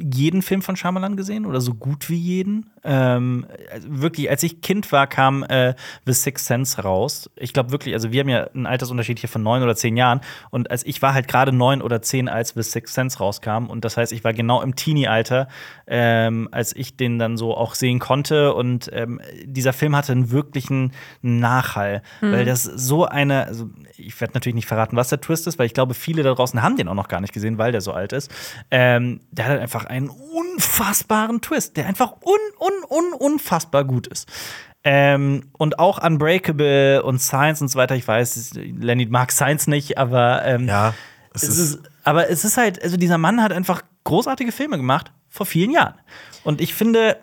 [0.00, 2.70] jeden Film von Shyamalan gesehen oder so gut wie jeden.
[2.84, 3.46] Ähm,
[3.86, 5.74] wirklich, als ich Kind war, kam äh,
[6.06, 7.30] The Sixth Sense raus.
[7.36, 10.20] Ich glaube wirklich, also wir haben ja einen Altersunterschied hier von neun oder zehn Jahren.
[10.50, 13.66] Und als ich war halt gerade neun oder zehn, als The Sixth Sense rauskam.
[13.66, 15.48] Und das heißt, ich war genau im Teenie-Alter,
[15.86, 18.54] ähm, als ich den dann so auch sehen konnte.
[18.54, 20.92] Und ähm, dieser Film hatte einen wirklichen
[21.22, 25.58] Nachhall, weil das so eine, also ich werde natürlich nicht verraten, was der Twist ist,
[25.58, 27.80] weil ich glaube, viele da draußen haben den auch noch gar nicht gesehen, weil der
[27.80, 28.30] so alt ist.
[28.70, 34.06] Ähm, der hat halt einfach einen unfassbaren Twist, der einfach un, un, un, unfassbar gut
[34.06, 34.28] ist.
[34.84, 37.96] Ähm, und auch Unbreakable und Science und so weiter.
[37.96, 40.94] Ich weiß, Lenny mag Science nicht, aber ähm, Ja,
[41.34, 44.76] es es ist, ist, aber es ist halt, also dieser Mann hat einfach großartige Filme
[44.76, 45.94] gemacht vor vielen Jahren.
[46.44, 47.18] Und ich finde,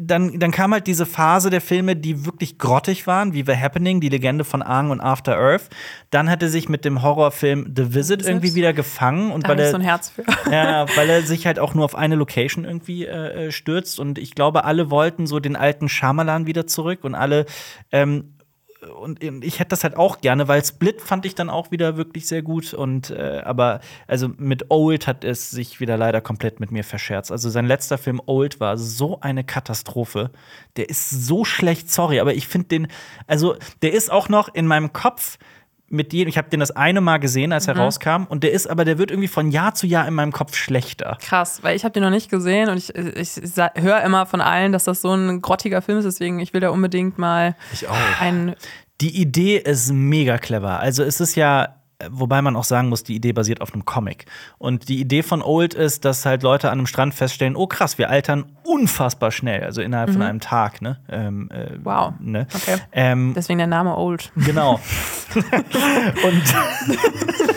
[0.00, 4.00] dann, dann kam halt diese Phase der Filme, die wirklich grottig waren, wie The Happening,
[4.00, 5.68] die Legende von Aang und After Earth.
[6.10, 9.60] Dann hat er sich mit dem Horrorfilm The Visit irgendwie wieder gefangen und Da weil
[9.60, 10.24] er, so ein Herz für.
[10.50, 14.00] ja, weil er sich halt auch nur auf eine Location irgendwie äh, äh, stürzt.
[14.00, 17.44] Und ich glaube, alle wollten so den alten Shyamalan wieder zurück und alle
[17.92, 18.37] ähm,
[18.86, 22.28] und ich hätte das halt auch gerne, weil Split fand ich dann auch wieder wirklich
[22.28, 22.74] sehr gut.
[22.74, 27.32] Und äh, aber also mit Old hat es sich wieder leider komplett mit mir verscherzt.
[27.32, 30.30] Also sein letzter Film Old war so eine Katastrophe.
[30.76, 32.88] Der ist so schlecht, sorry, aber ich finde den,
[33.26, 35.38] also der ist auch noch in meinem Kopf
[35.90, 36.28] mit jedem.
[36.28, 38.98] Ich habe den das eine Mal gesehen, als er rauskam, und der ist aber, der
[38.98, 41.18] wird irgendwie von Jahr zu Jahr in meinem Kopf schlechter.
[41.20, 43.40] Krass, weil ich habe den noch nicht gesehen und ich, ich,
[43.74, 46.70] höre immer von allen, dass das so ein grottiger Film ist, deswegen ich will da
[46.70, 48.20] unbedingt mal ich auch.
[48.20, 48.54] einen
[49.00, 50.80] Die Idee ist mega clever.
[50.80, 51.77] Also es ist ja,
[52.10, 54.26] wobei man auch sagen muss, die Idee basiert auf einem Comic.
[54.58, 57.98] Und die Idee von Old ist, dass halt Leute an einem Strand feststellen, oh krass,
[57.98, 60.98] wir altern unfassbar schnell, also innerhalb von einem Tag, ne?
[61.08, 62.14] Ähm, äh, Wow.
[62.20, 62.46] Ne?
[62.54, 62.76] Okay.
[62.92, 64.30] Ähm, Deswegen der Name Old.
[64.36, 64.80] genau.
[65.34, 67.48] Und.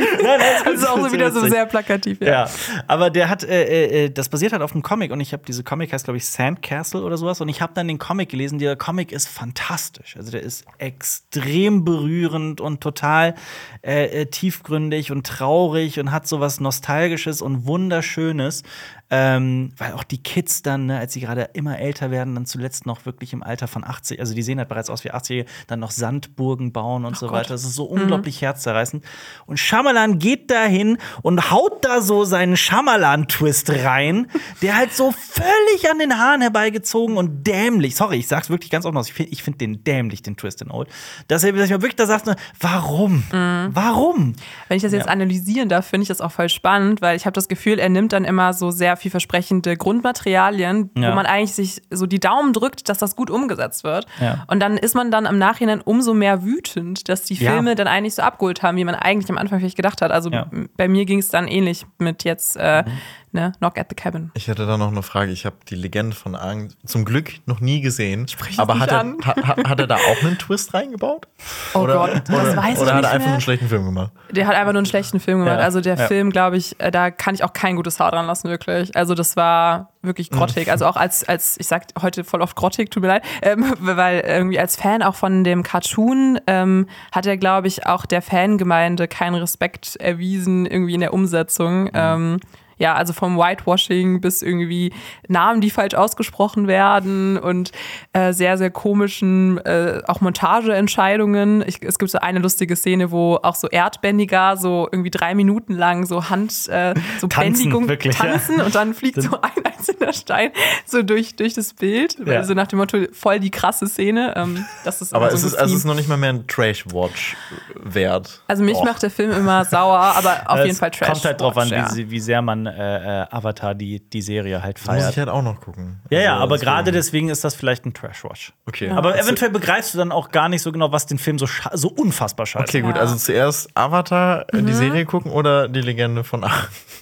[0.00, 2.20] Nein, nein, gut, Das ist auch so wieder so sehr plakativ.
[2.20, 2.30] Ja.
[2.30, 2.50] Ja,
[2.86, 5.64] aber der hat, äh, äh, das basiert halt auf einem Comic und ich habe diese
[5.64, 8.58] Comic heißt glaube ich Sandcastle oder sowas und ich habe dann den Comic gelesen.
[8.58, 13.34] Der Comic ist fantastisch, also der ist extrem berührend und total
[13.82, 18.62] äh, äh, tiefgründig und traurig und hat sowas nostalgisches und wunderschönes.
[19.12, 22.86] Ähm, weil auch die Kids dann, ne, als sie gerade immer älter werden, dann zuletzt
[22.86, 25.80] noch wirklich im Alter von 80, also die sehen halt bereits aus wie 80 dann
[25.80, 27.34] noch Sandburgen bauen und so Gott.
[27.40, 27.48] weiter.
[27.54, 29.04] Das ist so unglaublich herzzerreißend.
[29.46, 34.28] Und Shyamalan geht dahin und haut da so seinen Shyamalan-Twist rein,
[34.62, 38.84] der halt so völlig an den Haaren herbeigezogen und dämlich, sorry, ich sag's wirklich ganz
[38.86, 40.88] offen aus, ich finde ich find den dämlich, den Twist in Old,
[41.28, 43.24] dass er dass ich mir wirklich da sagt, ne, warum?
[43.30, 44.34] Warum?
[44.68, 45.12] Wenn ich das jetzt Ja.
[45.12, 48.12] analysieren darf, finde ich das auch voll spannend, weil ich habe das Gefühl, er nimmt
[48.12, 51.10] dann immer so sehr vielversprechende Grundmaterialien, Ja.
[51.10, 54.06] wo man eigentlich sich so die Daumen drückt, dass das gut umgesetzt wird.
[54.20, 54.44] Ja.
[54.48, 57.52] Und dann ist man dann im Nachhinein umso mehr wütend, dass die Ja.
[57.52, 60.10] Filme dann eigentlich so abgeholt haben, wie man eigentlich am Anfang vielleicht gedacht hat.
[60.12, 60.46] Also Ja.
[60.76, 62.84] bei mir ging es dann ähnlich mit jetzt äh,
[63.32, 64.30] ne, Knock at the Cabin.
[64.34, 65.30] Ich hätte da noch eine Frage.
[65.32, 68.24] Ich habe die Legende von Aang zum Glück noch nie gesehen.
[68.26, 71.28] es aber nicht hat er, ha, ha- hat er da auch einen Twist reingebaut?
[71.74, 73.18] Oh Gott, das oder, weiß ich Oder hat nicht er einfach mehr.
[73.18, 74.12] nur einen schlechten Film gemacht?
[74.30, 75.58] Der hat einfach nur einen schlechten Film gemacht.
[75.58, 75.64] Ja.
[75.64, 76.06] Also der Ja.
[76.06, 78.94] Film, glaube ich, äh, da kann ich auch kein gutes Haar dran lassen, wirklich.
[78.96, 80.70] Also das war wirklich grottig.
[80.70, 84.20] Also auch als, als ich sag heute voll oft grottig, tut mir leid, ähm, weil
[84.20, 89.08] irgendwie als Fan auch von dem Cartoon ähm, hat er, glaube ich, auch der Fangemeinde
[89.08, 91.90] keinen Respekt erwiesen, irgendwie in der Umsetzung.
[91.92, 92.40] Ähm,
[92.80, 94.92] ja, also vom Whitewashing bis irgendwie
[95.28, 97.72] Namen, die falsch ausgesprochen werden und
[98.14, 101.62] äh, sehr, sehr komischen äh, auch Montageentscheidungen.
[101.66, 105.74] Ich, es gibt so eine lustige Szene, wo auch so Erdbändiger so irgendwie drei Minuten
[105.74, 108.24] lang so Hand, äh, so Tanzen, Bändigung wirklich, ja.
[108.24, 110.50] tanzen und dann fliegt so ein einzelner Stein
[110.86, 112.16] so durch, durch das Bild.
[112.26, 112.44] Ja.
[112.44, 114.32] So nach dem Motto, voll die krasse Szene.
[114.36, 116.30] Ähm, das ist Aber immer es so ist, also es ist noch nicht mal mehr
[116.30, 117.36] ein Trash-Watch
[117.74, 118.40] wert.
[118.46, 118.84] Also mich Och.
[118.84, 121.08] macht der Film immer sauer, aber auf jeden Fall Trash.
[121.08, 121.94] Kommt halt drauf an, ja.
[121.94, 125.10] wie, wie sehr man äh, äh, Avatar, die, die Serie halt Das muss feiert.
[125.12, 126.00] ich halt auch noch gucken.
[126.10, 128.52] ja, ja, Also, aber gerade deswegen ist das vielleicht ein Trash-Watch.
[128.66, 128.90] Okay.
[128.90, 131.46] Aber Also- eventuell begreifst du dann auch gar nicht so genau, was den Film so,
[131.72, 133.02] so unfassbar scheiße Okay, gut, Ja.
[133.02, 134.66] also zuerst Avatar, äh, Mhm.
[134.66, 136.52] die Serie gucken oder die Legende von Aang?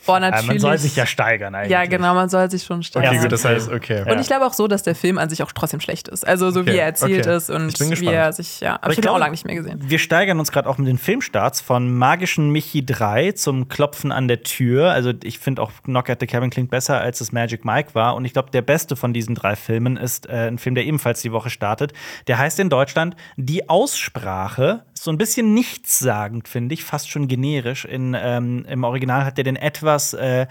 [0.07, 0.47] Boah, Ja, natürlich.
[0.49, 1.71] man soll sich ja steigern eigentlich.
[1.71, 3.09] Ja, genau, man soll sich schon steigern.
[3.11, 3.23] Okay, Ja.
[3.23, 4.11] gut, das heißt, okay.
[4.11, 6.27] Und ich glaube auch so, dass der Film an sich auch trotzdem schlecht ist.
[6.27, 7.37] Also so Okay, wie er erzählt okay.
[7.37, 8.77] ist und Ich bin wie er sich, ja.
[8.81, 9.79] Aber, ich ich habe ihn auch lange nicht mehr gesehen.
[9.83, 14.29] Wir steigern uns gerade auch mit den Filmstarts von Magischen Michi 3 zum Klopfen an
[14.29, 14.93] der Tür.
[14.93, 18.15] Also ich finde auch Knock at the Cabin klingt besser, als es Magic Mike war.
[18.15, 21.23] Und ich glaube, der beste von diesen drei Filmen ist äh, ein Film, der ebenfalls
[21.23, 21.93] die Woche startet.
[22.27, 24.85] Der heißt in Deutschland Die Aussprache.
[24.95, 27.85] So ein bisschen nichtssagend, finde ich, fast schon generisch.
[27.85, 30.47] In, ähm, Im Original hat er den etwas äh,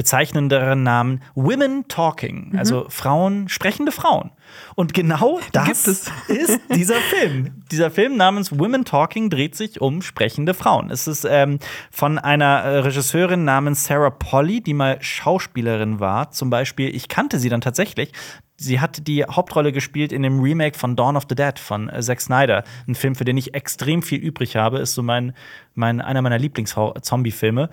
[0.00, 2.54] bezeichnenderen Namen Women Talking.
[2.56, 4.30] Also Frauen, sprechende Frauen.
[4.74, 5.86] Und genau das
[6.26, 7.62] ist dieser Film.
[7.70, 10.88] Dieser Film namens Women Talking dreht sich um sprechende Frauen.
[10.90, 11.58] Es ist ähm,
[11.90, 16.30] von einer äh, Regisseurin namens Sarah Polly, die mal Schauspielerin war.
[16.30, 18.10] Zum Beispiel, ich kannte sie dann tatsächlich.
[18.56, 22.00] Sie hat die Hauptrolle gespielt in dem Remake von Dawn of the Dead von äh,
[22.00, 22.64] Zack Snyder.
[22.88, 24.78] Ein Film, für den ich extrem viel übrig habe.
[24.78, 25.34] Ist so mein,
[25.74, 27.68] mein, einer meiner Lieblings-Zombie-Filme.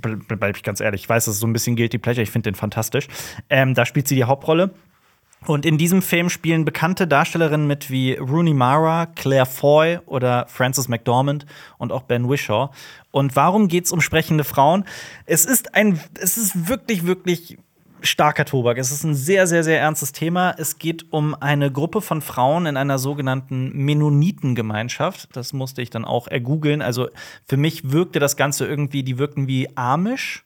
[0.00, 1.02] Ble- Bleib ich ganz ehrlich.
[1.02, 2.22] Ich weiß, das ist so ein bisschen Guilty Pleasure.
[2.22, 3.08] Ich finde den fantastisch.
[3.50, 4.70] Ähm, da spielt sie die Hauptrolle.
[5.46, 10.88] Und in diesem Film spielen bekannte Darstellerinnen mit wie Rooney Mara, Claire Foy oder Frances
[10.88, 11.44] McDormand
[11.76, 12.70] und auch Ben Wishaw.
[13.10, 14.86] Und warum geht es um sprechende Frauen?
[15.26, 17.58] Es ist ein, es ist wirklich, wirklich
[18.04, 18.78] starker Tobak.
[18.78, 20.54] Es ist ein sehr, sehr, sehr ernstes Thema.
[20.56, 25.34] Es geht um eine Gruppe von Frauen in einer sogenannten Mennonitengemeinschaft.
[25.34, 26.82] Das musste ich dann auch ergoogeln.
[26.82, 27.08] Also
[27.46, 30.44] für mich wirkte das Ganze irgendwie, die wirken wie Amish.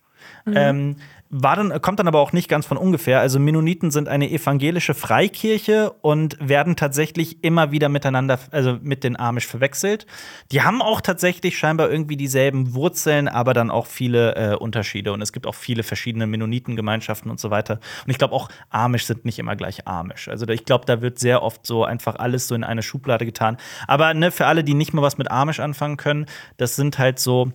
[0.54, 0.96] Ähm,
[1.30, 3.20] war dann, kommt dann aber auch nicht ganz von ungefähr.
[3.20, 9.18] Also Mennoniten sind eine evangelische Freikirche und werden tatsächlich immer wieder miteinander, also mit den
[9.18, 10.06] Amish verwechselt.
[10.52, 15.12] Die haben auch tatsächlich scheinbar irgendwie dieselben Wurzeln, aber dann auch viele äh, Unterschiede.
[15.12, 17.80] Und es gibt auch viele verschiedene Mennonitengemeinschaften und so weiter.
[18.04, 20.28] Und ich glaube auch Amish sind nicht immer gleich Amish.
[20.28, 23.58] Also ich glaube, da wird sehr oft so einfach alles so in eine Schublade getan.
[23.86, 26.26] Aber ne, für alle, die nicht mal was mit Amish anfangen können,
[26.56, 27.52] das sind halt so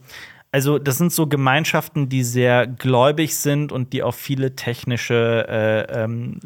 [0.54, 6.04] also, das sind so Gemeinschaften, die sehr gläubig sind und die auf viele technische äh,
[6.04, 6.40] ähm,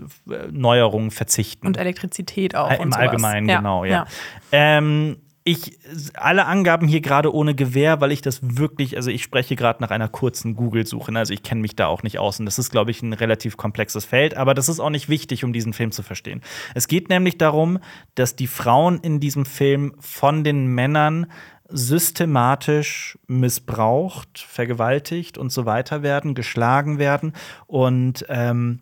[0.50, 1.68] Neuerungen verzichten.
[1.68, 2.80] Und Elektrizität auch.
[2.80, 2.94] Und Im.
[2.94, 4.06] Allgemeinen, genau, ja.
[4.54, 5.78] Ähm, ich,
[6.14, 9.92] alle Angaben hier gerade ohne Gewehr, weil ich das wirklich, also ich spreche gerade nach
[9.92, 11.20] einer kurzen Google-Suche, ne?
[11.20, 13.56] also ich kenne mich da auch nicht aus und das ist, glaube ich, ein relativ
[13.56, 16.42] komplexes Feld, aber das ist auch nicht wichtig, um diesen Film zu verstehen.
[16.76, 17.80] Es geht nämlich darum,
[18.16, 21.28] dass die Frauen in diesem Film von den Männern
[21.70, 27.34] systematisch missbraucht, vergewaltigt und so weiter werden, geschlagen werden
[27.68, 28.82] und ähm,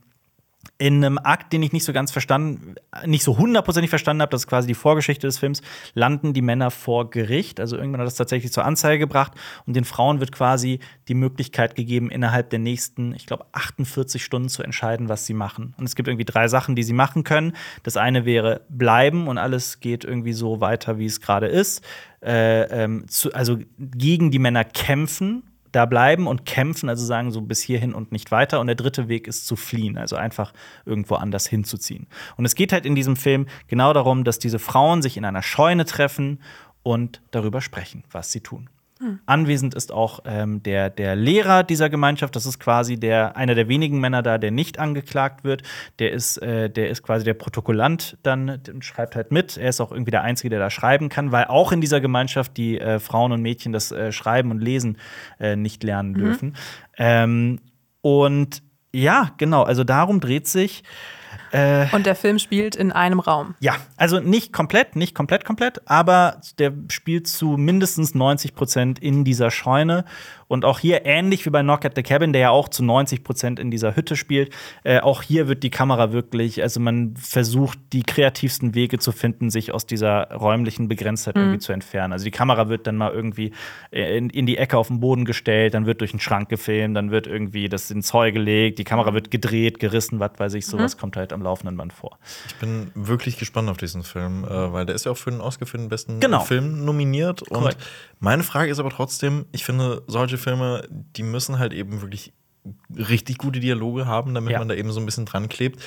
[0.78, 2.76] in einem Akt, den ich nicht so ganz verstanden,
[3.06, 5.62] nicht so hundertprozentig verstanden habe, das ist quasi die Vorgeschichte des Films,
[5.94, 7.62] landen die Männer vor Gericht.
[7.62, 9.34] Also irgendwann hat das tatsächlich zur Anzeige gebracht
[9.66, 14.50] und den Frauen wird quasi die Möglichkeit gegeben, innerhalb der nächsten, ich glaube, 48 Stunden
[14.50, 15.74] zu entscheiden, was sie machen.
[15.78, 17.54] Und es gibt irgendwie drei Sachen, die sie machen können.
[17.84, 21.86] Das eine wäre bleiben und alles geht irgendwie so weiter, wie es gerade ist.
[22.26, 25.44] Äh, ähm, zu, also gegen die Männer kämpfen
[25.76, 28.62] da bleiben und kämpfen, also sagen so bis hierhin und nicht weiter.
[28.62, 30.54] Und der dritte Weg ist zu fliehen, also einfach
[30.86, 32.08] irgendwo anders hinzuziehen.
[32.38, 35.42] Und es geht halt in diesem Film genau darum, dass diese Frauen sich in einer
[35.42, 36.40] Scheune treffen
[36.82, 38.70] und darüber sprechen, was sie tun.
[39.26, 42.34] Anwesend ist auch ähm, der, der Lehrer dieser Gemeinschaft.
[42.36, 45.64] Das ist quasi der, einer der wenigen Männer da, der nicht angeklagt wird.
[46.00, 49.58] Der ist, äh, der ist quasi der Protokollant dann und schreibt halt mit.
[49.58, 52.56] Er ist auch irgendwie der Einzige, der da schreiben kann, weil auch in dieser Gemeinschaft
[52.56, 54.98] die äh, Frauen und Mädchen das äh, Schreiben und Lesen
[55.42, 56.56] äh, nicht lernen dürfen.
[56.98, 57.60] Ähm,
[58.00, 58.64] und
[58.94, 60.84] ja, genau, also darum dreht sich.
[61.92, 63.56] Und der Film spielt in einem Raum.
[63.60, 69.24] Ja, also nicht komplett, nicht komplett, komplett, aber der spielt zu mindestens 90 Prozent in
[69.24, 70.06] dieser Scheune.
[70.48, 73.24] Und auch hier, ähnlich wie bei Knock at the Cabin, der ja auch zu 90
[73.24, 74.54] Prozent in dieser Hütte spielt,
[74.84, 79.50] äh, auch hier wird die Kamera wirklich, also man versucht, die kreativsten Wege zu finden,
[79.50, 82.14] sich aus dieser räumlichen Begrenztheit irgendwie zu entfernen.
[82.14, 83.54] Also die Kamera wird dann mal irgendwie
[83.92, 86.96] äh, in, in die Ecke auf den Boden gestellt, dann wird durch einen Schrank gefilmt,
[86.96, 90.66] dann wird irgendwie das ins Heu gelegt, die Kamera wird gedreht, gerissen, was weiß ich,
[90.68, 92.18] sowas kommt halt am laufenden Band vor.
[92.48, 95.42] Ich bin wirklich gespannt auf diesen Film, äh, weil der ist ja auch für den
[95.42, 96.42] Oscar für den besten Genau.
[96.42, 97.42] Film nominiert.
[97.44, 97.78] Und Korrekt.
[98.20, 100.04] meine Frage ist aber trotzdem, ich finde,
[100.36, 102.34] solche Filme, die müssen halt eben wirklich
[102.96, 104.60] richtig gute Dialoge haben, damit Ja.
[104.60, 105.82] man da eben so ein bisschen dran klebt.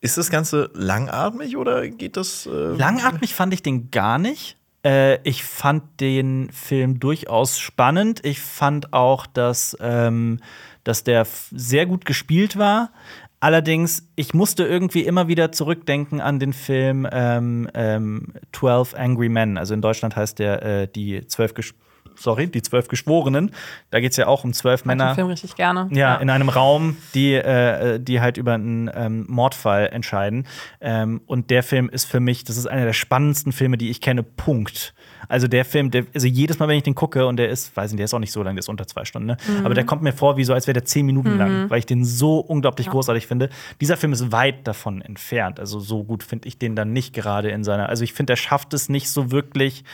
[0.00, 2.46] Ist das Ganze langatmig oder geht das?
[2.46, 4.56] Äh, Langatmig fand ich den gar nicht.
[4.84, 8.24] Äh, ich fand den Film durchaus spannend.
[8.24, 10.40] Ich fand auch, dass, ähm,
[10.84, 12.90] dass der sehr gut gespielt war.
[13.38, 19.58] Allerdings, ich musste irgendwie immer wieder zurückdenken an den Film ähm, ähm, 12 Angry Men.
[19.58, 21.74] Also in Deutschland heißt der äh, die zwölf Gesch
[22.16, 23.52] sorry, die zwölf Geschworenen.
[23.90, 25.10] Da geht es ja auch um zwölf Männer.
[25.10, 25.88] den Film richtig gerne.
[25.90, 30.46] Ja, in einem Raum, die, äh, die halt über einen ähm, Mordfall entscheiden.
[30.80, 34.00] Ähm, und der Film ist für mich, das ist einer der spannendsten Filme, die ich
[34.00, 34.22] kenne.
[34.22, 34.94] Punkt.
[35.28, 37.92] Also der Film, der, also jedes Mal, wenn ich den gucke, und der ist, weiß
[37.92, 39.36] nicht, der ist auch nicht so lang, der ist unter zwei Stunden, ne?
[39.64, 41.86] Aber der kommt mir vor, wie so, als wäre der zehn Minuten lang, weil ich
[41.86, 43.48] den so unglaublich großartig finde.
[43.80, 45.60] Dieser Film ist weit davon entfernt.
[45.60, 47.88] Also so gut finde ich den dann nicht gerade in seiner.
[47.88, 49.84] Also ich finde, er schafft es nicht so wirklich,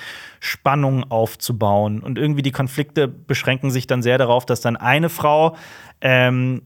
[0.41, 2.01] Spannung aufzubauen.
[2.01, 5.57] Und irgendwie die Konflikte beschränken sich dann sehr darauf, dass dann eine Frau
[6.01, 6.63] ähm,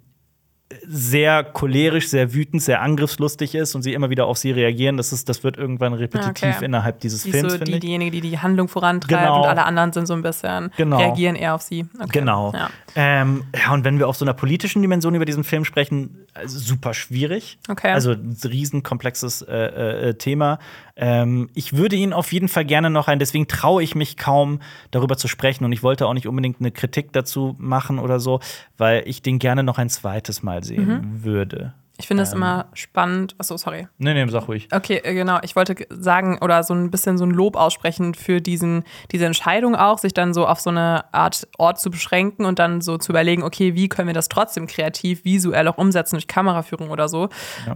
[0.87, 4.97] sehr cholerisch, sehr wütend, sehr angriffslustig ist und sie immer wieder auf sie reagieren.
[4.97, 6.65] Das, ist, das wird irgendwann repetitiv Okay.
[6.65, 7.81] innerhalb dieses Die Films, so die, ich.
[7.81, 9.43] diejenige, die die Handlung vorantreibt Genau.
[9.43, 10.97] und alle anderen sind so ein bisschen, Genau.
[10.97, 11.85] reagieren eher auf sie.
[11.99, 12.21] Okay.
[12.21, 12.53] Genau.
[12.55, 12.71] Ja.
[12.97, 16.59] Ähm, ja, und wenn wir auf so einer politischen Dimension über diesen Film sprechen, also
[16.59, 17.59] super schwierig.
[17.69, 17.91] Okay.
[17.93, 20.59] Also ein riesenkomplexes äh, äh, Thema.
[20.97, 24.61] Ähm, ich würde ihn auf jeden Fall gerne noch ein, deswegen traue ich mich kaum
[24.91, 28.41] darüber zu sprechen und ich wollte auch nicht unbedingt eine Kritik dazu machen oder so,
[28.77, 31.25] weil ich den gerne noch ein zweites Mal sehen Mhm.
[31.25, 31.75] würde.
[31.99, 32.27] Ich finde Ähm.
[32.27, 33.35] es immer spannend.
[33.39, 33.87] Achso, sorry.
[33.99, 34.67] Nee, nee, sag ruhig.
[34.73, 35.39] Okay, äh, genau.
[35.43, 39.77] Ich wollte sagen oder so ein bisschen so ein Lob aussprechen für diesen, diese Entscheidung
[39.77, 43.13] auch, sich dann so auf so eine Art Ort zu beschränken und dann so zu
[43.13, 47.29] überlegen, okay, wie können wir das trotzdem kreativ, visuell auch umsetzen durch Kameraführung oder so.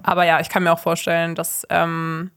[0.03, 2.31] Aber ja, ich kann mir auch vorstellen, dass, ähm,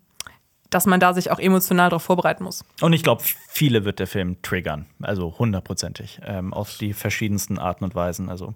[0.69, 2.63] dass man da sich auch emotional darauf vorbereiten muss.
[2.81, 4.85] Und ich glaube, viele wird der Film triggern.
[5.01, 6.19] Also hundertprozentig.
[6.25, 8.29] Ähm, auf die verschiedensten Arten und Weisen.
[8.29, 8.53] Also,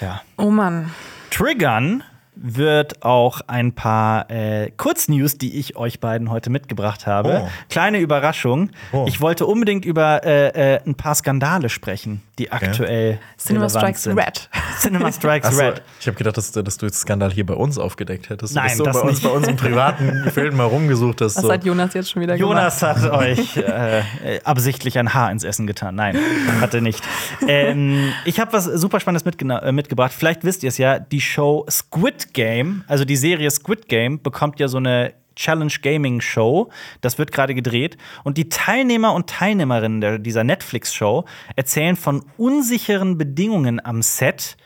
[0.00, 0.22] ja.
[0.36, 0.92] Oh Mann.
[1.30, 2.02] Triggern
[2.36, 7.42] wird auch ein paar äh, Kurznews, die ich euch beiden heute mitgebracht habe.
[7.44, 7.48] Oh.
[7.70, 8.70] Kleine Überraschung.
[8.92, 9.06] Oh.
[9.08, 14.02] Ich wollte unbedingt über äh, äh, ein paar Skandale sprechen, die aktuell Cinema relevant Strikes
[14.02, 14.18] sind.
[14.18, 14.50] Red.
[14.78, 15.82] Cinema Strikes Achso, Red.
[15.98, 18.54] ich habe gedacht, dass, dass du jetzt Skandal hier bei uns aufgedeckt hättest.
[18.54, 19.24] Nein, dass du das bei uns, nicht.
[19.24, 21.36] bei uns im privaten Film mal rumgesucht hast.
[21.36, 21.52] Was So.
[21.52, 24.02] hat Jonas jetzt schon wieder Jonas hat euch äh, äh,
[24.44, 25.94] absichtlich ein Haar ins Essen getan.
[25.94, 26.18] Nein,
[26.60, 27.02] hat er nicht.
[27.48, 30.12] Ähm, ich habe was super Spannendes äh, mitgebracht.
[30.16, 30.98] Vielleicht wisst ihr es ja.
[30.98, 36.20] Die Show Squid Game, also die Serie Squid Game, bekommt ja so eine Challenge Gaming
[36.20, 36.70] Show.
[37.02, 37.96] Das wird gerade gedreht.
[38.24, 41.24] Und die Teilnehmer und Teilnehmerinnen dieser Netflix-Show
[41.54, 44.56] erzählen von unsicheren Bedingungen am Set.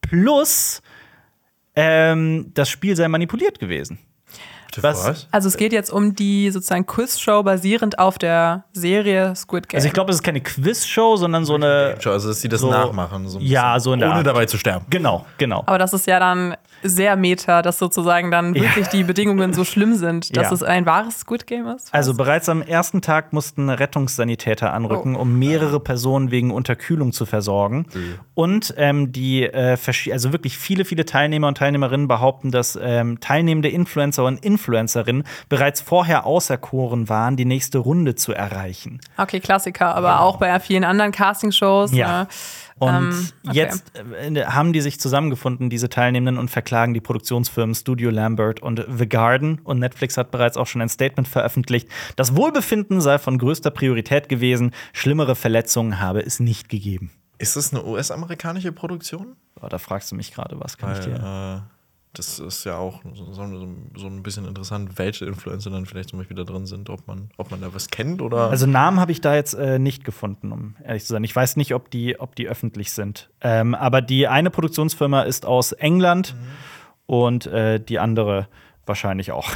[0.00, 0.82] Plus,
[1.76, 3.98] ähm, das Spiel sei manipuliert gewesen.
[4.82, 5.28] Was- Was?
[5.30, 9.78] Also es geht jetzt um die sozusagen Quizshow basierend auf der Serie Squid Game.
[9.78, 11.96] Also ich glaube, es ist keine Quiz-Show, sondern so eine.
[12.04, 13.28] Also, dass sie das so- nachmachen.
[13.28, 14.26] So ein Ja, so in der Ohne Art.
[14.26, 14.86] dabei zu sterben.
[14.90, 15.62] Genau, genau.
[15.66, 19.94] Aber das ist ja dann sehr meta, dass sozusagen dann wirklich die Bedingungen so schlimm
[19.94, 20.52] sind, dass Ja.
[20.52, 21.92] es ein wahres Squid Game ist.
[21.94, 27.86] Also bereits am ersten Tag mussten Rettungssanitäter anrücken, um mehrere Personen wegen Unterkühlung zu versorgen.
[28.34, 29.76] Und ähm, die, äh,
[30.12, 35.80] also wirklich viele, viele Teilnehmer und Teilnehmerinnen behaupten, dass ähm, teilnehmende Influencer und Influencerinnen bereits
[35.80, 39.00] vorher auserkoren waren, die nächste Runde zu erreichen.
[39.16, 41.92] Okay, Klassiker, aber auch bei vielen anderen Castingshows.
[41.92, 42.22] Ja.
[42.22, 42.28] ne?
[42.78, 43.56] Und Ähm, okay.
[43.56, 48.84] jetzt äh, haben die sich zusammengefunden, diese Teilnehmenden, und verklagen die Produktionsfirmen Studio Lambert und
[48.98, 49.60] The Garden.
[49.62, 51.88] Und Netflix hat bereits auch schon ein Statement veröffentlicht.
[52.16, 54.72] Das Wohlbefinden sei von größter Priorität gewesen.
[54.92, 57.10] Schlimmere Verletzungen habe es nicht gegeben.
[57.38, 59.36] Ist das eine US-amerikanische Produktion?
[59.60, 61.62] Oh, da fragst du mich gerade, was kann ich Weil, dir.
[61.66, 61.73] äh,
[62.14, 66.44] das ist ja auch so, ein bisschen interessant, welche Influencer dann vielleicht zum Beispiel da
[66.44, 68.50] drin sind, ob man, ob man da was kennt oder.
[68.50, 71.24] Also Namen habe ich da jetzt äh, nicht gefunden, um ehrlich zu sein.
[71.24, 73.30] Ich weiß nicht, ob die, ob die öffentlich sind.
[73.40, 76.36] Ähm, aber die eine Produktionsfirma ist aus England
[77.06, 78.48] und äh, die andere
[78.86, 79.50] wahrscheinlich auch.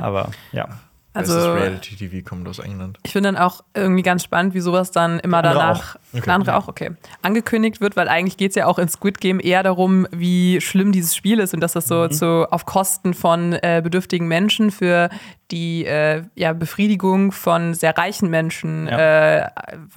[0.00, 0.68] aber ja.
[1.14, 2.98] Also Reality TV kommt aus England.
[3.02, 5.96] ich finde dann auch irgendwie ganz spannend, wie sowas dann immer Andere danach.
[5.96, 6.00] auch.
[6.12, 6.22] Okay.
[6.24, 6.90] Der andere auch, okay.
[7.20, 10.92] Angekündigt wird, weil eigentlich geht es ja auch in Squid Game eher darum, wie schlimm
[10.92, 15.10] dieses Spiel ist und dass das so, so auf Kosten von äh, bedürftigen Menschen für
[15.52, 19.48] die äh, ja, Befriedigung von sehr reichen Menschen äh,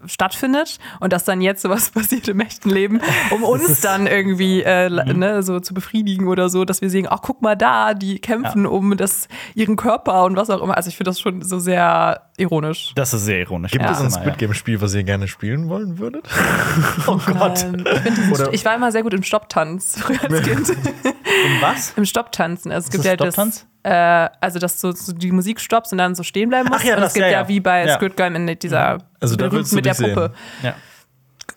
[0.05, 3.01] stattfindet und dass dann jetzt sowas passiert im echten Leben,
[3.31, 7.19] um uns dann irgendwie äh, ne, so zu befriedigen oder so, dass wir sehen, ach
[7.21, 10.75] guck mal da, die kämpfen um das, ihren Körper und was auch immer.
[10.77, 12.91] Also ich finde das schon so sehr ironisch.
[12.95, 13.71] Das ist sehr ironisch.
[13.71, 13.91] Gibt Ja.
[13.91, 16.27] es ein Squid Game-Spiel, was ihr gerne spielen wollen würdet?
[17.07, 17.63] Oh Gott.
[17.63, 17.85] Ähm,
[18.31, 20.69] ich, ich war immer sehr gut im Stopptanz früher als Kind.
[20.69, 21.93] Um was?
[21.95, 22.71] Im Stopptanzen.
[22.71, 23.67] Also es gibt ist ja das, Stopptanz?
[23.85, 26.81] Äh, also dass du so die Musik stoppst und dann so stehen bleiben musst.
[26.81, 27.47] Ach ja, und das, es gibt ja, ja, ja.
[27.47, 27.95] wie bei Ja.
[27.95, 29.93] Squid Game in dieser Also würdest du mit der.
[29.93, 30.33] Puppe.
[30.63, 30.73] Ja.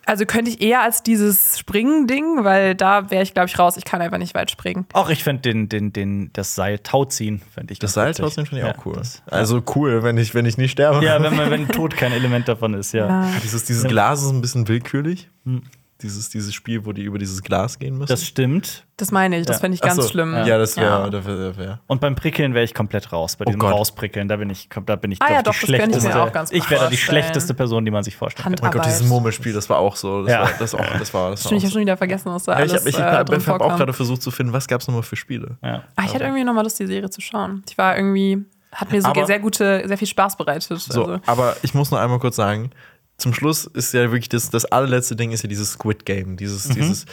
[0.05, 3.77] Also könnte ich eher als dieses Springen-Ding, weil da wäre ich, glaube ich, raus.
[3.77, 4.87] Ich kann einfach nicht weit springen.
[4.95, 8.63] Auch ich finde den, den, den, das Seil tauziehen, fände ich Das Seil trotzdem finde
[8.63, 8.95] ich Ja, auch cool.
[8.97, 11.05] das- Also cool, wenn ich, wenn ich nicht sterbe.
[11.05, 13.27] Ja, wenn, man, wenn Tod kein Element davon ist, ja.
[13.43, 15.29] Dieses, dieses Glas ist ein bisschen willkürlich.
[16.01, 18.07] Dieses, dieses Spiel, wo die über dieses Glas gehen müssen.
[18.09, 18.85] Das stimmt.
[18.99, 19.61] Das meine ich, das Ja.
[19.63, 20.09] fände ich Ach ganz so.
[20.09, 20.33] schlimm.
[20.33, 21.11] Ja, das wäre.
[21.13, 21.25] Ja.
[21.27, 21.81] Wär, wär.
[21.89, 23.35] Und beim Prickeln wäre ich komplett raus.
[23.35, 23.73] Bei diesem Gott.
[23.73, 26.23] Rausprickeln, da bin ich, da bin ich Ah ja, ich, doch, die ich schlechteste.
[26.23, 28.55] auch ganz gut ich wäre da die schlechteste Person, die man sich vorstellen kann.
[28.61, 30.23] Oh mein Gott, dieses Murmelspiel, das war auch so.
[30.23, 30.43] Das Ja.
[30.43, 32.53] war, das auch, das war, das war Stimmt, ich habe schon wieder vergessen, was da
[32.57, 34.81] ja, ich alles habe ich äh, hab, ich auch gerade versucht zu finden, was gab
[34.81, 35.59] es nochmal für Spiele.
[35.65, 35.83] Ja.
[35.97, 37.65] Ah, ich hatte irgendwie nochmal Lust, die Serie zu schauen.
[37.69, 40.63] Ich war irgendwie, hat mir so Aber- sehr gute, sehr viel Spaß bereitet.
[40.63, 42.71] So, Also, aber ich muss noch einmal kurz sagen,
[43.19, 46.69] zum Schluss ist ja wirklich das, das allerletzte Ding ist ja dieses Squid Game, dieses,
[46.69, 47.05] dieses,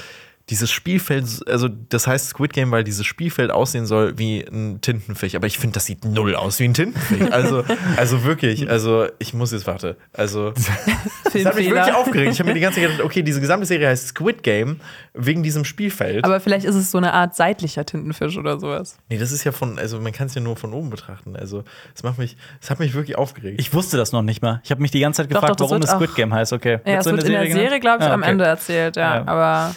[0.49, 5.33] dieses Spielfeld, also das heißt Squid Game, weil dieses Spielfeld aussehen soll wie ein Tintenfisch,
[5.33, 7.31] aber ich finde, das sieht null aus wie ein Tintenfisch.
[7.31, 7.63] Also,
[7.97, 10.51] also wirklich, also ich muss jetzt warte, also
[11.33, 12.31] das hat mich wirklich aufgeregt.
[12.33, 14.79] Ich habe mir die ganze Zeit gedacht, okay, diese gesamte Serie heißt Squid Game
[15.15, 16.23] wegen diesem Spielfeld.
[16.23, 18.97] Aber vielleicht ist es so eine Art seitlicher Tintenfisch oder sowas.
[19.09, 21.35] nee, das ist ja von, also man kann es ja nur von oben betrachten.
[21.35, 21.63] Also
[21.95, 23.59] es macht mich, es hat mich wirklich aufgeregt.
[23.59, 24.61] Ich wusste das noch nicht mal.
[24.63, 26.53] Ich habe mich die ganze Zeit Doch, gefragt, doch, das warum es Squid Game heißt.
[26.53, 26.79] Okay.
[26.85, 27.61] Ja, Wird's es wird in der genannt?
[27.61, 28.29] Serie, glaube ich, Ah, am okay.
[28.31, 29.15] Ende erzählt, ja.
[29.15, 29.27] Ja.
[29.27, 29.75] Aber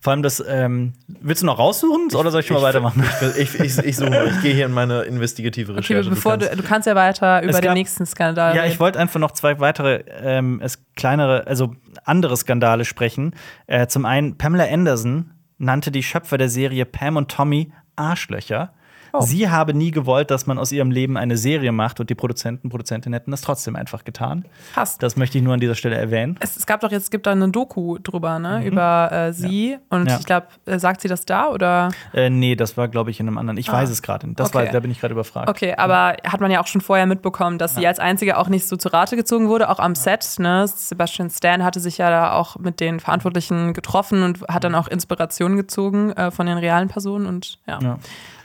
[0.00, 3.02] Vor allem das, ähm, willst du noch raussuchen oder soll ich schon mal weitermachen?
[3.36, 6.10] Ich, ich, ich, ich suche ich gehe hier in meine investigative okay, Recherche.
[6.10, 9.00] bevor du, kannst- du kannst ja weiter über den gab- nächsten Skandal Ja, ich wollte
[9.00, 13.34] einfach noch zwei weitere, ähm, es kleinere, also andere Skandale sprechen.
[13.66, 18.72] Äh, zum einen, Pamela Anderson nannte die Schöpfer der Serie Pam und Tommy Arschlöcher.
[19.12, 19.20] Oh.
[19.20, 22.68] Sie habe nie gewollt, dass man aus ihrem Leben eine Serie macht und die Produzenten,
[22.68, 24.44] Produzentinnen hätten das trotzdem einfach getan.
[24.74, 25.02] Passt.
[25.02, 26.36] Das möchte ich nur an dieser Stelle erwähnen.
[26.40, 28.64] Es, es gab doch jetzt es gibt da eine Doku drüber, ne?
[28.66, 29.78] Über äh, sie.
[29.88, 30.08] Und Mhm.
[30.08, 30.18] Ja.
[30.18, 31.90] ich glaube, äh, sagt sie das da oder?
[32.12, 33.56] Äh, nee, das war, glaube ich, in einem anderen.
[33.58, 34.26] Ich weiß es gerade.
[34.26, 34.38] nicht.
[34.38, 34.58] Das Ah.
[34.58, 34.66] Okay.
[34.66, 35.48] war, da bin ich gerade überfragt.
[35.48, 38.66] Okay, aber hat man ja auch schon vorher mitbekommen, dass sie als einzige auch nicht
[38.68, 40.26] so zu Rate gezogen wurde, auch am Set.
[40.38, 40.66] Ne?
[40.68, 44.88] Sebastian Stan hatte sich ja da auch mit den Verantwortlichen getroffen und hat dann auch
[44.88, 47.78] Inspiration gezogen äh, von den realen Personen und ja.
[47.80, 47.98] Ja.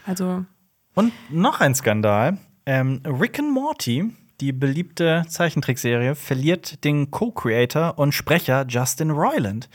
[0.06, 0.44] Also
[0.94, 2.38] Und noch ein Skandal.
[2.66, 9.68] Ähm, Rick and Morty, die beliebte Zeichentrickserie, verliert den Co-Creator und Sprecher Justin Roiland.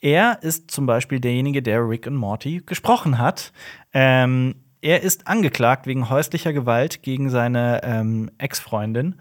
[0.00, 3.52] Er ist zum Beispiel derjenige, der Rick and Morty gesprochen hat.
[3.94, 9.14] Ähm, er ist angeklagt wegen häuslicher Gewalt gegen seine ähm, Ex-Freundin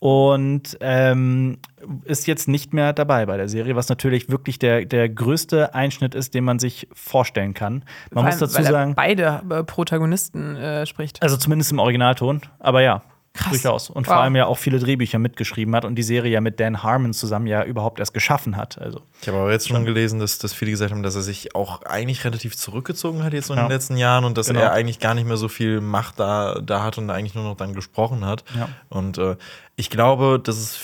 [0.00, 1.58] und ähm,
[2.04, 6.14] ist jetzt nicht mehr dabei bei der Serie, was natürlich wirklich der, der größte Einschnitt
[6.14, 7.84] ist, den man sich vorstellen kann.
[8.12, 8.94] Man muss allem, dazu weil er sagen.
[8.94, 11.22] beide äh, Protagonisten äh, spricht.
[11.22, 13.02] Also zumindest im Originalton, aber ja.
[13.38, 13.52] Krass.
[13.52, 13.88] Durchaus.
[13.90, 14.14] Und Wow.
[14.14, 17.12] vor allem ja auch viele Drehbücher mitgeschrieben hat und die Serie ja mit Dan Harmon
[17.12, 18.78] zusammen ja überhaupt erst geschaffen hat.
[18.78, 19.00] Also.
[19.22, 21.82] Ich habe aber jetzt schon gelesen, dass, dass viele gesagt haben, dass er sich auch
[21.82, 23.66] eigentlich relativ zurückgezogen hat jetzt so in Ja.
[23.66, 24.60] den letzten Jahren und dass Genau.
[24.60, 27.56] er eigentlich gar nicht mehr so viel Macht da, da hat und eigentlich nur noch
[27.56, 28.44] dann gesprochen hat.
[28.56, 28.68] Ja.
[28.88, 29.36] Und äh,
[29.76, 30.78] ich glaube, dass, es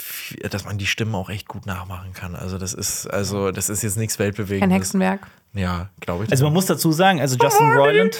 [0.50, 2.36] dass man die Stimmen auch echt gut nachmachen kann.
[2.36, 4.60] Also das ist, also das ist jetzt nichts Weltbewegendes.
[4.60, 5.26] Kein Hexenwerk.
[5.56, 6.30] Ja, glaube ich.
[6.32, 8.18] also man muss dazu sagen, also Justin Roiland,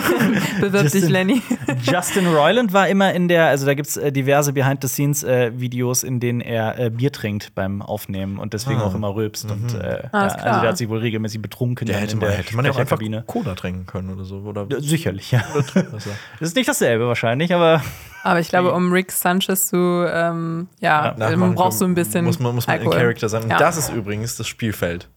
[0.60, 1.42] Bewirb dich, Justin- Lenny.
[1.82, 6.40] Justin Roiland war immer in der, also da gibt es äh, diverse Behind-the-Scenes-Videos, in denen
[6.40, 8.84] er äh, Bier trinkt beim Aufnehmen und deswegen Ah.
[8.86, 9.50] auch immer rülpst.
[9.50, 10.60] Und äh, ja, Alles also klar.
[10.60, 12.70] der hat sich wohl regelmäßig betrunken ja, dann hätte in man, der hätte man ja
[12.72, 12.98] auch einfach.
[13.26, 14.36] Cola trinken können oder so.
[14.40, 15.42] Oder Ja, Sicherlich, ja.
[15.92, 16.06] Das
[16.40, 17.82] ist nicht dasselbe wahrscheinlich, aber
[18.22, 19.76] Aber ich glaube, um Rick Sanchez zu,
[20.08, 23.00] ähm, ja, Nachmachen man braucht so ein bisschen Muss man, muss man in Alkohol.
[23.00, 23.44] Charakter sein.
[23.44, 23.58] Und Ja.
[23.58, 25.08] das ist übrigens das Spielfeld.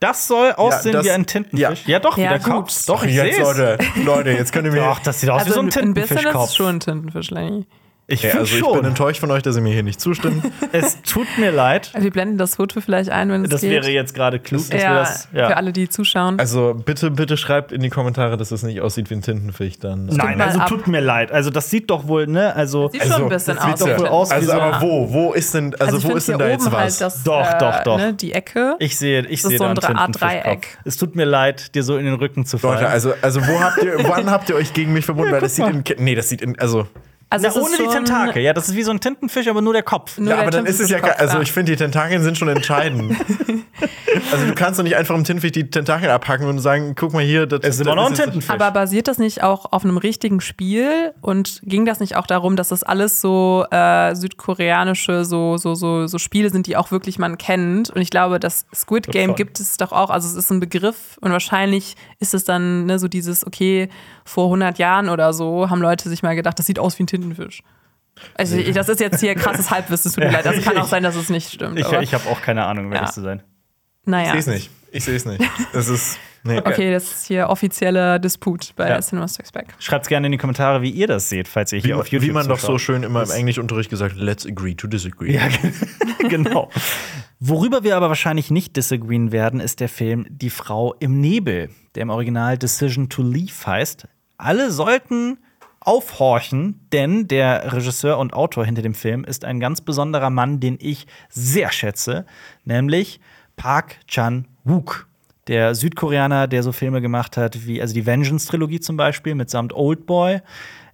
[0.00, 1.86] Das soll aussehen das- wie ein Tintenfisch.
[1.86, 2.52] Ja, doch, wie Ja, der gut.
[2.52, 2.86] Kopf.
[2.86, 3.46] Doch, ich jetzt, seh's.
[3.46, 4.80] Leute, Leute, jetzt könnt ihr mir.
[4.80, 6.52] Doch, das sieht aus wie Also so ein ein bisschen ist Tintenfischkopf.
[6.54, 7.66] schon ein Tintenfisch, Lenny.
[8.12, 8.76] Ich finde also ich schon.
[8.78, 10.44] bin enttäuscht von euch, dass ihr mir hier nicht zustimmt.
[10.72, 11.90] es tut mir leid.
[11.92, 13.70] Also wir blenden das Foto vielleicht ein, wenn es Das geht.
[13.70, 15.28] wäre jetzt gerade klug, dass wir ja, das.
[15.32, 15.46] Ja.
[15.48, 16.38] für alle, die zuschauen.
[16.40, 19.78] Also bitte, bitte schreibt in die Kommentare, dass es nicht aussieht wie ein Tintenfisch.
[19.78, 20.68] Dann Nein, also ab.
[20.68, 21.30] tut mir leid.
[21.30, 22.54] Also das sieht doch wohl, ne?
[22.56, 23.78] Also Sieht schon ein bisschen das sieht aus.
[23.80, 25.12] doch wie wohl ein aus wie Also, so- aber wo?
[25.12, 26.80] Wo ist denn, also, ich wo ist denn da jetzt oben was?
[26.80, 27.96] Halt das, Doch, äh, doch, doch.
[27.98, 28.74] Ne, die Ecke.
[28.80, 30.10] ich sehe, ich Das ist sehe so ein.
[30.12, 30.66] Dreieck.
[30.84, 32.74] Es tut mir leid, dir so in den Rücken zu fallen.
[32.80, 35.32] Leute, also, also wo habt ihr, wann habt ihr euch gegen mich verbunden?
[35.32, 36.86] Weil das sieht in, nee, das sieht in, also,
[37.30, 38.42] also Na, ohne die Tentakel.
[38.42, 40.18] Ja, das ist wie so ein Tintenfisch, aber nur der Kopf.
[40.18, 43.16] Nur ja, aber dann ist es ja, also ich finde, die Tentakeln sind schon entscheidend.
[44.32, 47.22] also du kannst doch nicht einfach im Tintenfisch die Tentakel abhacken und sagen, guck mal
[47.22, 48.50] hier, das Es ist immer noch ein Tintenfisch.
[48.50, 51.12] Aber basiert das nicht auch auf einem richtigen Spiel?
[51.20, 56.06] Und ging das nicht auch darum, dass das alles so äh, südkoreanische so, so, so,
[56.06, 57.90] so Spiele sind, die auch wirklich man kennt?
[57.90, 59.36] Und ich glaube, das Squid Game schon.
[59.36, 60.10] gibt es doch auch.
[60.10, 63.88] Also es ist ein Begriff und wahrscheinlich ist es dann ne, so dieses, okay,
[64.24, 67.06] vor 100 Jahren oder so haben Leute sich mal gedacht, das sieht aus wie ein
[67.06, 67.62] Tintenfisch.
[68.34, 70.44] Also ich, das ist jetzt hier krasses Halbwissen, es tut mir leid.
[70.44, 71.78] Das kann auch sein, dass es nicht stimmt.
[71.78, 72.98] ich aber, ich habe auch keine Ahnung, um Ja.
[72.98, 73.42] ehrlich zu sein.
[74.02, 74.30] Ich naja.
[74.32, 74.70] sehe es nicht.
[74.92, 75.42] Ich sehe es nicht.
[75.72, 76.58] Es ist, nee.
[76.58, 79.00] Okay, das ist hier offizieller Disput bei Ja.
[79.00, 79.74] Cinema Strikes Back.
[79.78, 82.28] Schreibt gerne in die Kommentare, wie ihr das seht, falls ihr Wie, hier auf YouTube
[82.28, 85.34] wie man doch so schön immer im Englischunterricht gesagt, let's agree to disagree.
[85.34, 85.42] Ja,
[86.28, 86.70] genau.
[87.38, 92.02] Worüber wir aber wahrscheinlich nicht disagreeen werden, ist der Film Die Frau im Nebel, der
[92.02, 94.08] im Original Decision to Leave heißt.
[94.38, 95.38] Alle sollten
[95.80, 100.76] aufhorchen, denn der Regisseur und Autor hinter dem Film ist ein ganz besonderer Mann, den
[100.80, 102.26] ich sehr schätze,
[102.64, 103.20] nämlich
[103.60, 105.06] Park Chan-wook.
[105.46, 110.40] Der Südkoreaner, der so Filme gemacht hat, wie also die Vengeance-Trilogie zum Beispiel mitsamt Oldboy.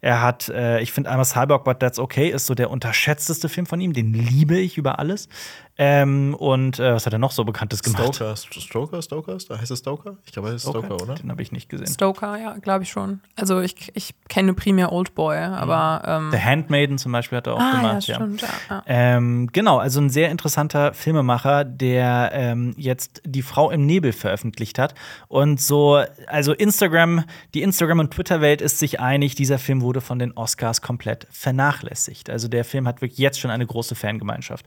[0.01, 3.66] Er hat, äh, ich finde, einmal Cyborg, but that's okay, ist so der unterschätzteste Film
[3.66, 3.93] von ihm.
[3.93, 5.28] Den liebe ich über alles.
[5.78, 8.14] Ähm, und äh, was hat er noch so Bekanntes gemacht?
[8.14, 10.16] Stoker, Stoker, Stoker, da heißt es Stoker?
[10.24, 11.16] Ich glaube, er heißt Stoker, oder?
[11.16, 11.86] Den habe ich nicht gesehen.
[11.86, 13.20] Stoker, ja, glaube ich schon.
[13.36, 17.60] Also ich, ich kenne primär Oldboy, aber ähm, The Handmaiden zum Beispiel hat er auch
[17.60, 18.08] ah, gemacht.
[18.08, 18.48] ja, stimmt, ja.
[18.70, 18.82] ja.
[18.86, 24.78] Ähm, genau, also ein sehr interessanter Filmemacher, der ähm, jetzt Die Frau im Nebel veröffentlicht
[24.78, 24.94] hat.
[25.28, 30.18] Und so, also Instagram, die Instagram- und Twitter-Welt ist sich einig, dieser Film wurde von
[30.18, 32.30] den Oscars komplett vernachlässigt.
[32.30, 34.64] Also der Film hat wirklich jetzt schon eine große Fangemeinschaft.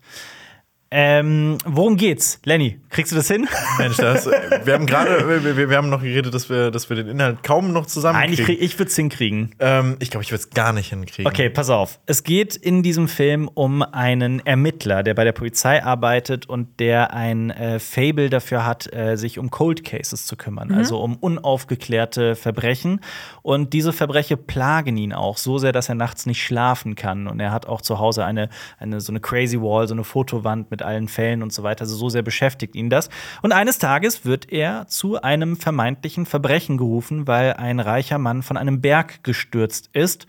[0.92, 2.40] Ähm, worum geht's?
[2.46, 3.48] Lenny, kriegst du das hin?
[3.78, 7.08] Mensch, das, wir haben gerade, wir, wir haben noch geredet, dass wir, dass wir den
[7.08, 9.54] Inhalt kaum noch zusammen Nein, ich, krieg, ich würde es hinkriegen.
[9.60, 11.28] Ähm, ich glaube, ich würde es gar nicht hinkriegen.
[11.28, 12.00] Okay, pass auf.
[12.08, 17.14] Es geht in diesem Film um einen Ermittler, der bei der Polizei arbeitet und der
[17.14, 22.36] ein äh, Fable dafür hat, äh, sich um Cold Cases zu kümmern, also um unaufgeklärte
[22.36, 23.02] Verbrechen.
[23.44, 27.28] Und diese Verbrechen plagen ihn auch so sehr, dass er nachts nicht schlafen kann.
[27.28, 28.50] Und er hat auch zu Hause eine,
[28.80, 31.82] eine so eine Crazy Wall, so eine Fotowand mit allen Fällen und so weiter.
[31.82, 33.10] Also so sehr beschäftigt ihn das.
[33.42, 38.58] Und eines Tages wird er zu einem vermeintlichen Verbrechen gerufen, weil ein reicher Mann von
[38.58, 40.28] einem Berg gestürzt ist.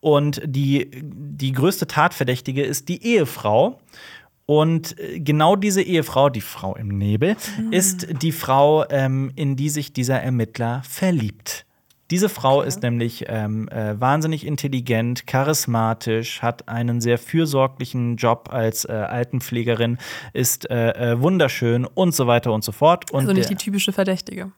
[0.00, 3.78] Und die, die größte Tatverdächtige ist die Ehefrau.
[4.46, 7.36] Und äh, genau diese Ehefrau, die Frau im Nebel,
[7.70, 11.64] ist die Frau, ähm, in die sich dieser Ermittler verliebt.
[12.12, 18.84] Diese Frau ist nämlich ähm, äh, wahnsinnig intelligent, charismatisch, hat einen sehr fürsorglichen Job als
[18.84, 19.96] äh, Altenpflegerin,
[20.34, 23.10] ist äh, äh, wunderschön und so weiter und so fort.
[23.12, 24.52] Und also nicht die typische Verdächtige.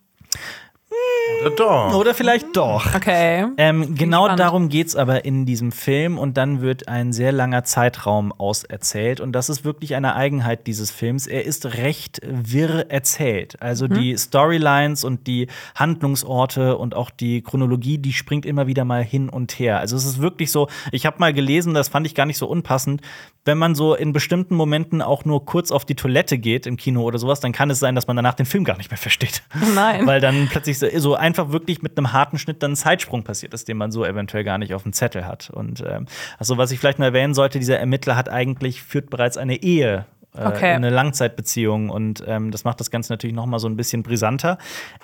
[1.44, 1.94] Oder doch.
[1.94, 2.94] oder vielleicht doch.
[2.94, 3.46] Okay.
[3.56, 7.64] Ähm, genau darum geht es aber in diesem Film und dann wird ein sehr langer
[7.64, 11.26] Zeitraum auserzählt und das ist wirklich eine Eigenheit dieses Films.
[11.26, 13.60] Er ist recht wirr erzählt.
[13.60, 19.04] Also die Storylines und die Handlungsorte und auch die Chronologie, die springt immer wieder mal
[19.04, 19.78] hin und her.
[19.78, 22.46] Also es ist wirklich so, ich habe mal gelesen, das fand ich gar nicht so
[22.46, 23.02] unpassend,
[23.44, 27.02] wenn man so in bestimmten Momenten auch nur kurz auf die Toilette geht im Kino
[27.02, 29.42] oder sowas, dann kann es sein, dass man danach den Film gar nicht mehr versteht.
[29.74, 30.06] Nein.
[30.06, 33.52] Weil dann plötzlich so, so einfach wirklich mit einem harten Schnitt dann ein Zeitsprung passiert
[33.52, 35.50] ist, den man so eventuell gar nicht auf dem Zettel hat.
[35.50, 36.06] Und ähm,
[36.38, 40.06] also was ich vielleicht noch erwähnen sollte, dieser Ermittler hat eigentlich führt bereits eine Ehe.
[40.36, 40.72] äh, Okay.
[40.72, 44.58] Eine Langzeitbeziehung und ähm, das macht das Ganze natürlich noch mal so ein bisschen brisanter.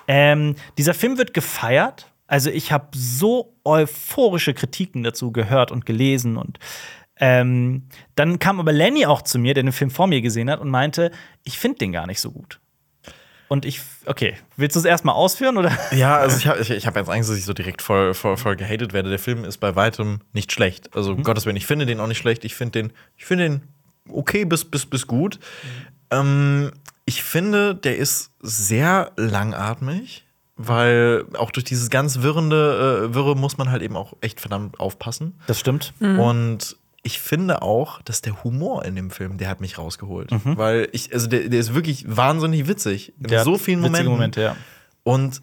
[0.07, 2.07] Ähm, dieser Film wird gefeiert.
[2.25, 6.59] Also ich habe so euphorische Kritiken dazu gehört und gelesen und
[7.21, 7.83] ähm,
[8.15, 10.69] dann kam aber Lenny auch zu mir, der den Film vor mir gesehen hat und
[10.69, 11.11] meinte,
[11.43, 12.59] ich finde den gar nicht so gut.
[13.47, 15.77] Und ich, okay, willst du es erstmal ausführen oder?
[15.91, 18.37] Ja, also ich habe ich, ich hab jetzt Angst, dass ich so direkt voll, voll,
[18.37, 19.09] voll gehatet werde.
[19.09, 20.95] Der Film ist bei weitem nicht schlecht.
[20.95, 22.43] Also, um Gottes Willen, ich finde den auch nicht schlecht.
[22.43, 23.61] Ich finde den, ich finde den
[24.09, 25.37] okay bis, bis, bis gut.
[26.09, 26.71] Ähm,
[27.05, 30.25] ich finde, der ist sehr langatmig,
[30.55, 34.79] weil auch durch dieses ganz wirrende, äh, Wirre muss man halt eben auch echt verdammt
[34.79, 35.37] aufpassen.
[35.45, 35.93] Das stimmt.
[35.99, 40.31] Und ich finde auch, dass der Humor in dem Film, der hat mich rausgeholt.
[40.57, 43.13] Weil ich, also der, der ist wirklich wahnsinnig witzig.
[43.19, 44.11] In Der so vielen Momenten.
[44.11, 44.55] Momente, ja.
[45.03, 45.41] Und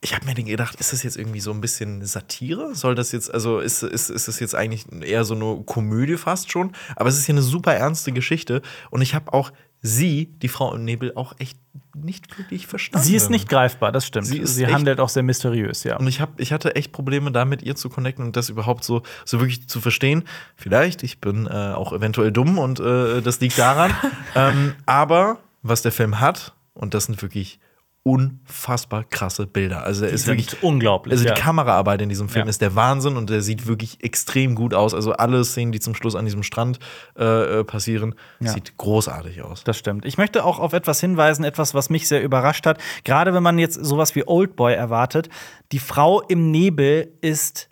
[0.00, 2.74] ich habe mir dann gedacht, ist das jetzt irgendwie so ein bisschen Satire?
[2.74, 6.50] Soll das jetzt, also ist, ist, ist das jetzt eigentlich eher so eine Komödie fast
[6.50, 6.72] schon?
[6.96, 8.62] Aber es ist hier eine super ernste Geschichte.
[8.90, 9.52] Und ich habe auch
[9.86, 11.58] sie, die Frau im Nebel, auch echt
[11.94, 13.06] nicht wirklich verstanden.
[13.06, 14.26] Sie ist nicht greifbar, das stimmt.
[14.26, 15.96] Sie Sie, handelt auch sehr mysteriös, ja.
[15.96, 19.02] Und ich, hab, ich hatte echt Probleme damit, ihr zu connecten und das überhaupt so,
[19.24, 20.24] so wirklich zu verstehen.
[20.56, 23.92] Vielleicht, ich bin äh, auch eventuell dumm und äh, das liegt daran.
[24.34, 27.58] ähm, aber was der Film hat, und das sind wirklich
[28.06, 29.82] unfassbar krasse Bilder.
[29.84, 31.34] Also er Die ist wirklich unglaublich, Also die ja.
[31.34, 32.50] Kameraarbeit in diesem Film Ja.
[32.50, 34.94] ist der Wahnsinn und der sieht wirklich extrem gut aus.
[34.94, 36.78] Also alle Szenen, die zum Schluss an diesem Strand
[37.16, 38.52] äh, passieren, Ja.
[38.52, 39.64] sieht großartig aus.
[39.64, 40.04] Das stimmt.
[40.04, 42.78] Ich möchte auch auf etwas hinweisen, etwas, was mich sehr überrascht hat.
[43.04, 45.28] Gerade wenn man jetzt sowas wie Oldboy erwartet.
[45.72, 47.68] Die Frau im Nebel ist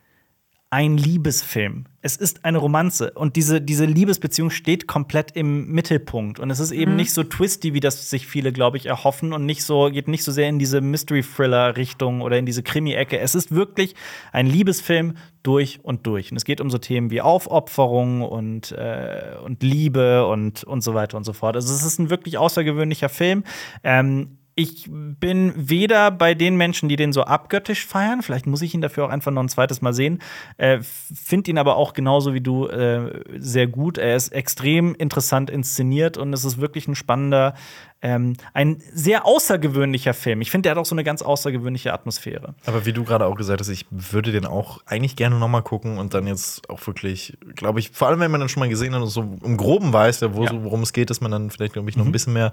[0.75, 1.85] ein Liebesfilm.
[2.03, 6.41] Es ist eine Romanze und diese, diese Liebesbeziehung steht komplett im Mittelpunkt.
[6.41, 9.47] Und es ist eben nicht so twisty, wie das sich viele, glaube ich, erhoffen und
[9.47, 13.21] nicht so, geht nicht so sehr in diese Mystery-Thriller-Richtung oder in diese Krimi-Ecke.
[13.21, 13.95] Es ist wirklich
[14.33, 15.15] ein Liebesfilm
[15.45, 16.33] durch und durch.
[16.33, 20.95] Und es geht um so Themen wie Aufopferung und, äh, und Liebe und, und so
[20.95, 21.55] weiter und so fort.
[21.55, 23.45] Also es ist ein wirklich außergewöhnlicher Film.
[23.85, 28.72] Ähm, ich bin weder bei den Menschen, die den so abgöttisch feiern, vielleicht muss ich
[28.74, 30.20] ihn dafür auch einfach noch ein zweites Mal sehen,
[30.59, 33.98] äh, finde ihn aber auch genauso wie du äh, sehr gut.
[33.98, 37.55] Er ist extrem interessant inszeniert und es ist wirklich ein spannender,
[38.01, 40.40] ähm, ein sehr außergewöhnlicher Film.
[40.40, 42.55] Ich finde, der hat auch so eine ganz außergewöhnliche Atmosphäre.
[42.66, 45.62] Aber wie du gerade auch gesagt hast, ich würde den auch eigentlich gerne noch mal
[45.62, 48.68] gucken und dann jetzt auch wirklich, glaube ich, vor allem wenn man dann schon mal
[48.68, 50.51] gesehen hat und so im Groben weiß, ja, wo, Ja.
[50.62, 52.52] worum es geht, dass man dann vielleicht, glaube ich, noch ein bisschen mehr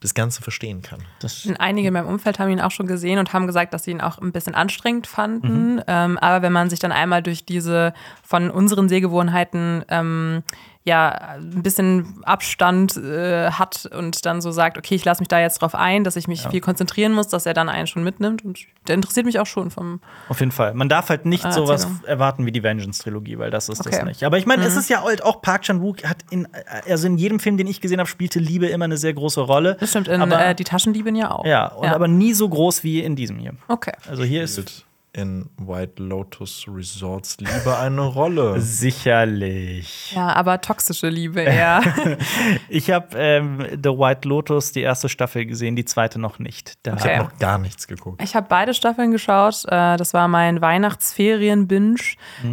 [0.00, 1.00] das Ganze verstehen kann.
[1.46, 3.90] Und Einige in meinem Umfeld haben ihn auch schon gesehen und haben gesagt, dass sie
[3.92, 5.80] ihn auch ein bisschen anstrengend fanden.
[5.86, 10.42] Ähm, aber wenn man sich dann einmal durch diese von unseren Sehgewohnheiten ähm,
[10.86, 11.08] ja
[11.38, 15.62] ein bisschen Abstand äh, hat und dann so sagt, okay, ich lasse mich da jetzt
[15.62, 18.44] drauf ein, dass ich mich viel konzentrieren muss, dass er dann einen schon mitnimmt.
[18.44, 20.00] Und der interessiert mich auch schon vom.
[20.28, 20.74] Auf jeden Fall.
[20.74, 24.02] Man darf halt nicht Ah, sowas erwarten wie die Vengeance-Trilogie, weil das ist das Okay.
[24.02, 24.08] Mhm.
[24.08, 24.24] nicht.
[24.24, 26.46] Aber ich meine, es ist ja halt auch Park Chan-wook hat in,
[26.86, 29.78] also in jedem Film, den ich gesehen habe, spielte Liebe immer eine sehr große Rolle.
[29.80, 31.46] Das stimmt, in aber, äh, Die Taschendiebin ja auch.
[31.46, 33.54] Ja, und aber nie so groß wie in diesem hier.
[33.68, 33.92] Okay.
[34.08, 34.84] Also hier ist
[35.14, 38.60] in White Lotus Resorts Liebe eine Rolle.
[39.28, 40.12] sicherlich.
[40.12, 41.80] Ja, aber toxische Liebe eher.
[42.68, 46.74] Ich habe ähm, The White Lotus die erste Staffel gesehen, die zweite noch nicht.
[46.82, 47.02] Da Okay.
[47.04, 48.22] Ich habe noch gar nichts geguckt.
[48.22, 49.64] Ich habe beide Staffeln geschaut.
[49.66, 51.94] Äh, Das war mein Weihnachtsferien-Binge.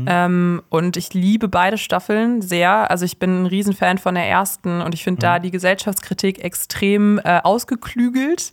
[0.06, 2.90] Ähm, und ich liebe beide Staffeln sehr.
[2.92, 7.20] Also ich bin ein Riesenfan von der ersten und ich finde da die Gesellschaftskritik extrem
[7.24, 8.52] äh, ausgeklügelt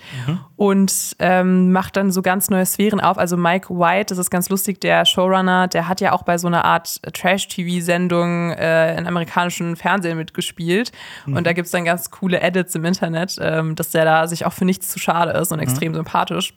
[0.56, 3.18] und ähm, macht dann so ganz neue Sphären auf.
[3.18, 6.46] Also Mike White, das ist ganz lustig, der Showrunner, der hat ja auch bei so
[6.46, 10.92] einer Art Trash-TV-Sendung äh, in amerikanischen Fernsehen mitgespielt.
[11.26, 14.46] Und da gibt es dann ganz coole Edits im Internet, ähm, dass der da sich
[14.46, 16.54] auch für nichts zu schade ist und extrem sympathisch.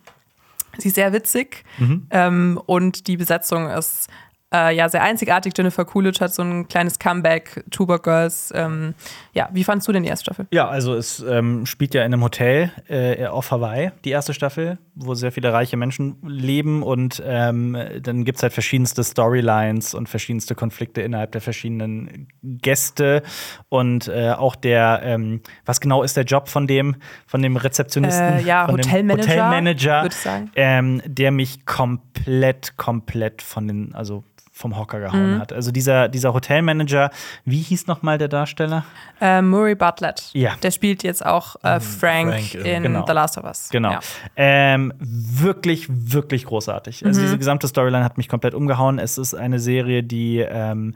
[0.77, 1.65] Sie ist sehr witzig
[2.11, 4.09] ähm, und die Besetzung ist
[4.53, 5.53] äh, ja sehr einzigartig.
[5.55, 8.51] Jennifer Coolidge hat so ein kleines Comeback, Tuber Girls.
[8.55, 8.93] Ähm,
[9.33, 10.47] ja, wie fandst du denn die erste Staffel?
[10.51, 14.77] Ja, also es ähm, spielt ja in einem Hotel äh, auf Hawaii, die erste Staffel,
[14.95, 20.09] wo sehr viele reiche Menschen leben und ähm, dann gibt es halt verschiedenste Storylines und
[20.09, 23.23] verschiedenste Konflikte innerhalb der verschiedenen Gäste
[23.69, 26.95] und äh, auch der, ähm, was genau ist der Job von dem,
[27.25, 28.39] von dem Rezeptionisten?
[28.39, 30.51] Äh, ja, Hotelmanager, Hotelmanager, würd ich sagen.
[30.55, 34.23] Ähm, der mich komplett, komplett von den, also
[34.61, 35.39] vom Hocker gehauen Mhm.
[35.39, 35.51] hat.
[35.51, 37.09] Also dieser, dieser Hotelmanager,
[37.43, 38.85] wie hieß noch mal der Darsteller?
[39.19, 40.29] Äh, Murray Bartlett.
[40.33, 40.53] Ja.
[40.63, 43.05] Der spielt jetzt auch äh, Frank, Frank in- genau.
[43.05, 43.69] The Last of Us.
[43.71, 43.91] Genau.
[43.91, 43.99] Ja.
[44.37, 47.05] Ähm, wirklich, wirklich großartig.
[47.05, 48.99] Also diese gesamte Storyline hat mich komplett umgehauen.
[48.99, 50.95] Es ist eine Serie, die ähm,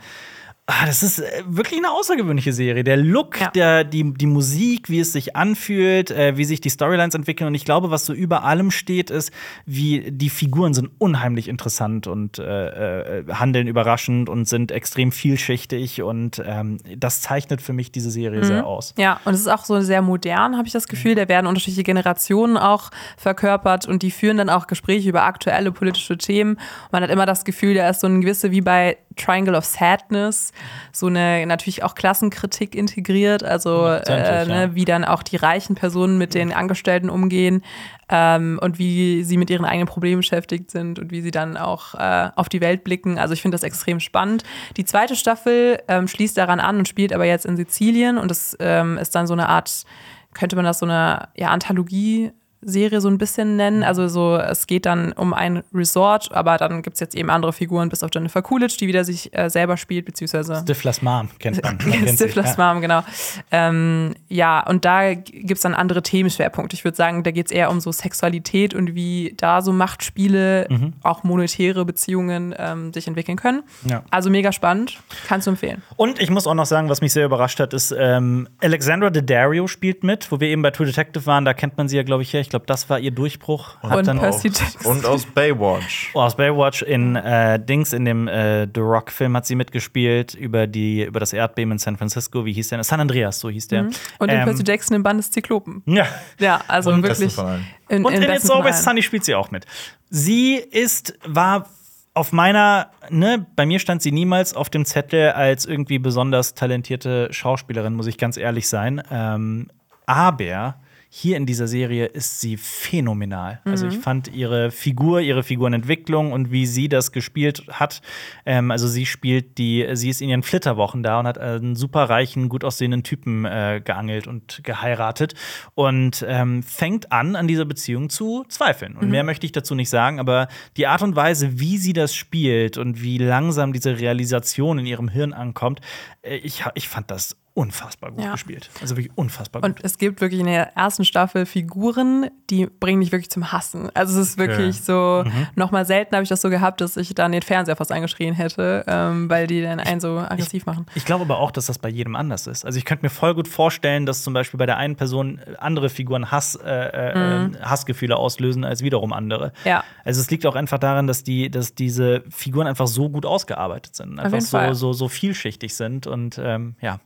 [0.67, 2.83] Ah, das ist äh, wirklich eine außergewöhnliche Serie.
[2.83, 3.51] Der Look, Ja.
[3.51, 7.47] der, die, die Musik, wie es sich anfühlt, äh, wie sich die Storylines entwickeln.
[7.49, 9.31] Und ich glaube, was so über allem steht, ist,
[9.67, 16.01] wie die Figuren sind unheimlich interessant und äh, äh, handeln überraschend und sind extrem vielschichtig.
[16.01, 18.95] Und ähm, das zeichnet für mich diese Serie sehr aus.
[18.97, 21.13] Ja, und es ist auch so sehr modern, habe ich das Gefühl.
[21.13, 26.17] Da werden unterschiedliche Generationen auch verkörpert und die führen dann auch Gespräche über aktuelle politische
[26.17, 26.59] Themen.
[26.91, 30.51] Man hat immer das Gefühl, da ist so ein gewisse, wie bei Triangle of Sadness,
[30.91, 33.43] so eine natürlich auch Klassenkritik integriert.
[33.43, 37.63] Also, äh, ne, wie dann auch die reichen Personen mit den Angestellten umgehen
[38.09, 41.95] ähm, und wie sie mit ihren eigenen Problemen beschäftigt sind und wie sie dann auch
[41.95, 43.17] äh, auf die Welt blicken.
[43.17, 44.43] Also ich finde das extrem spannend.
[44.77, 48.55] Die zweite Staffel ähm, schließt daran an und spielt aber jetzt in Sizilien und das
[48.59, 49.85] ähm, ist dann so eine Art,
[50.33, 52.31] könnte man das so eine ja, Anthologie
[52.65, 53.83] Serie so ein bisschen nennen.
[53.83, 57.53] Also so, es geht dann um ein Resort, aber dann gibt es jetzt eben andere
[57.53, 61.61] Figuren, bis auf Jennifer Coolidge, die wieder sich äh, selber spielt, beziehungsweise Stiflers Mom kennt
[61.63, 61.77] man.
[61.85, 62.73] man Stiflers ja.
[62.73, 63.03] Mom, genau.
[63.51, 66.75] Ähm, ja, und da gibt es dann andere Themenschwerpunkte.
[66.75, 70.67] Ich würde sagen, da geht es eher um so Sexualität und wie da so Machtspiele,
[70.69, 70.93] Mhm.
[71.03, 73.63] auch monetäre Beziehungen ähm, sich entwickeln können.
[73.87, 74.03] Ja.
[74.09, 74.97] Also mega spannend,
[75.27, 75.81] kannst du empfehlen.
[75.95, 79.67] Und ich muss auch noch sagen, was mich sehr überrascht hat, ist, ähm, Alexandra Daddario
[79.67, 81.45] spielt mit, wo wir eben bei True Detective waren.
[81.45, 82.41] Da kennt man sie ja, glaube ich, her.
[82.41, 83.77] Ich glaube, das war ihr Durchbruch.
[83.83, 84.91] Hat Und dann Percy Jackson.
[84.91, 86.11] Und aus Baywatch.
[86.13, 90.65] Oh, aus Baywatch in äh, Dings, in dem äh, The Rock-Film hat sie mitgespielt über,
[90.65, 92.45] die, über das Erdbeben in San Francisco.
[92.45, 92.83] Wie hieß der?
[92.85, 93.83] San Andreas, so hieß der.
[93.83, 93.91] Mhm.
[94.19, 95.83] Und in Ähm, Percy Jackson im Band des Zyklopen.
[95.85, 96.05] Ja.
[96.39, 97.37] Ja, also Und wirklich.
[97.37, 97.67] Allen.
[97.89, 98.83] In, Und in, besten It's Always.
[98.83, 99.65] Sunny spielt sie auch mit.
[100.09, 101.67] Sie ist, war
[102.13, 107.27] auf meiner, ne, bei mir stand sie niemals auf dem Zettel als irgendwie besonders talentierte
[107.31, 109.03] Schauspielerin, muss ich ganz ehrlich sein.
[109.11, 109.67] Ähm,
[110.05, 110.75] aber
[111.09, 113.61] hier in dieser Serie ist sie phänomenal.
[113.63, 118.01] Also ich fand ihre Figur, ihre Figurenentwicklung und wie sie das gespielt hat.
[118.45, 122.09] Ähm, also sie spielt die, sie ist in ihren Flitterwochen da und hat einen super
[122.09, 125.35] reichen, gut aussehenden Typen äh, geangelt und geheiratet
[125.73, 128.97] und ähm, fängt an, an dieser Beziehung zu zweifeln.
[128.97, 132.13] Und mehr möchte ich dazu nicht sagen, aber die Art und Weise, wie sie das
[132.13, 135.81] spielt und wie langsam diese Realisation in ihrem Hirn ankommt,
[136.23, 138.33] äh, ich, ich fand das unfassbar gut Ja.
[138.33, 138.69] gespielt.
[138.81, 139.69] Also wirklich unfassbar gut.
[139.71, 143.89] Und es gibt wirklich in der ersten Staffel Figuren, die bringen dich wirklich zum Hassen.
[143.93, 145.47] Also es ist wirklich so, Mhm.
[145.55, 148.83] nochmal selten habe ich das so gehabt, dass ich dann den Fernseher fast angeschrien hätte,
[148.87, 150.85] ähm, weil die dann einen so aggressiv machen.
[150.95, 152.65] Ich glaube aber auch, dass das bei jedem anders ist.
[152.65, 155.87] Also ich könnte mir voll gut vorstellen, dass zum Beispiel bei der einen Person andere
[155.89, 159.53] Figuren Hass, äh, äh, Hassgefühle auslösen als wiederum andere.
[159.63, 159.69] Mhm.
[159.69, 159.83] Ja.
[160.03, 163.95] Also es liegt auch einfach daran, dass die, dass diese Figuren einfach so gut ausgearbeitet
[163.95, 166.99] sind, einfach so, so, so vielschichtig sind und ähm, ja.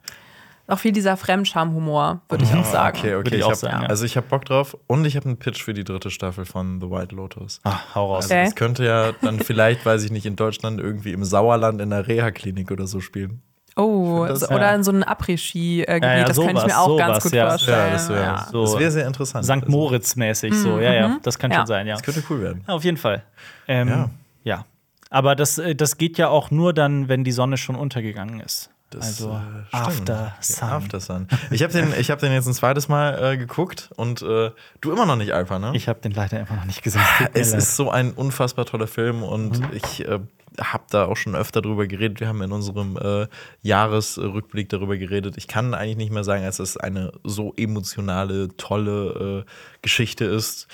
[0.69, 2.97] Auch viel dieser Fremdscham-Humor, würde ich auch sagen.
[2.97, 3.27] Okay, okay.
[3.29, 3.89] Ich ich auch hab, sagen, ja.
[3.89, 6.79] Also ich habe Bock drauf und ich habe einen Pitch für die dritte Staffel von
[6.79, 7.59] The White Lotus.
[7.63, 8.25] Ah, hau raus.
[8.25, 8.45] Also Okay.
[8.45, 12.07] das könnte ja dann vielleicht, weiß ich nicht, in Deutschland irgendwie im Sauerland in der
[12.07, 13.41] Reha-Klinik oder so spielen.
[13.75, 16.75] Oh, das- so, oder in so einem Après-Ski-Gebiet, Ja, ja, das könnte ich mir sowas,
[16.77, 17.49] auch ganz sowas, gut ja.
[17.49, 17.77] vorstellen.
[17.87, 18.47] Ja, das wäre ja.
[18.51, 19.45] So wär sehr interessant.
[19.45, 19.51] St.
[19.51, 20.79] Also, Moritz-mäßig, so.
[20.79, 21.57] Ja, ja, das kann Ja.
[21.59, 21.93] schon sein, ja.
[21.95, 22.63] Das könnte cool werden.
[22.67, 23.23] Ja, Auf jeden Fall.
[23.67, 24.09] Ähm, ja.
[24.43, 24.65] Ja.
[25.09, 28.69] Aber das, äh, das geht ja auch nur dann, wenn die Sonne schon untergegangen ist.
[28.90, 29.76] Das, also äh.
[29.76, 30.70] After Ja, Sun.
[30.70, 31.28] After Sun.
[31.52, 34.52] Ich habe den, ich hab den jetzt ein zweites Mal äh, geguckt und äh,
[34.82, 35.72] du immer noch nicht, Alpha, ne?
[35.76, 37.02] Ich habe den leider immer noch nicht gesehen.
[37.34, 37.60] Es leid.
[37.60, 40.20] ist so ein unfassbar toller Film und ich äh,
[40.60, 42.20] habe da auch schon öfter drüber geredet.
[42.20, 43.28] Wir haben in unserem äh,
[43.61, 45.36] Jahresrückblick darüber geredet.
[45.38, 49.52] Ich kann eigentlich nicht mehr sagen, als es eine so emotionale, tolle äh,
[49.82, 50.68] Geschichte ist,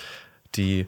[0.54, 0.86] die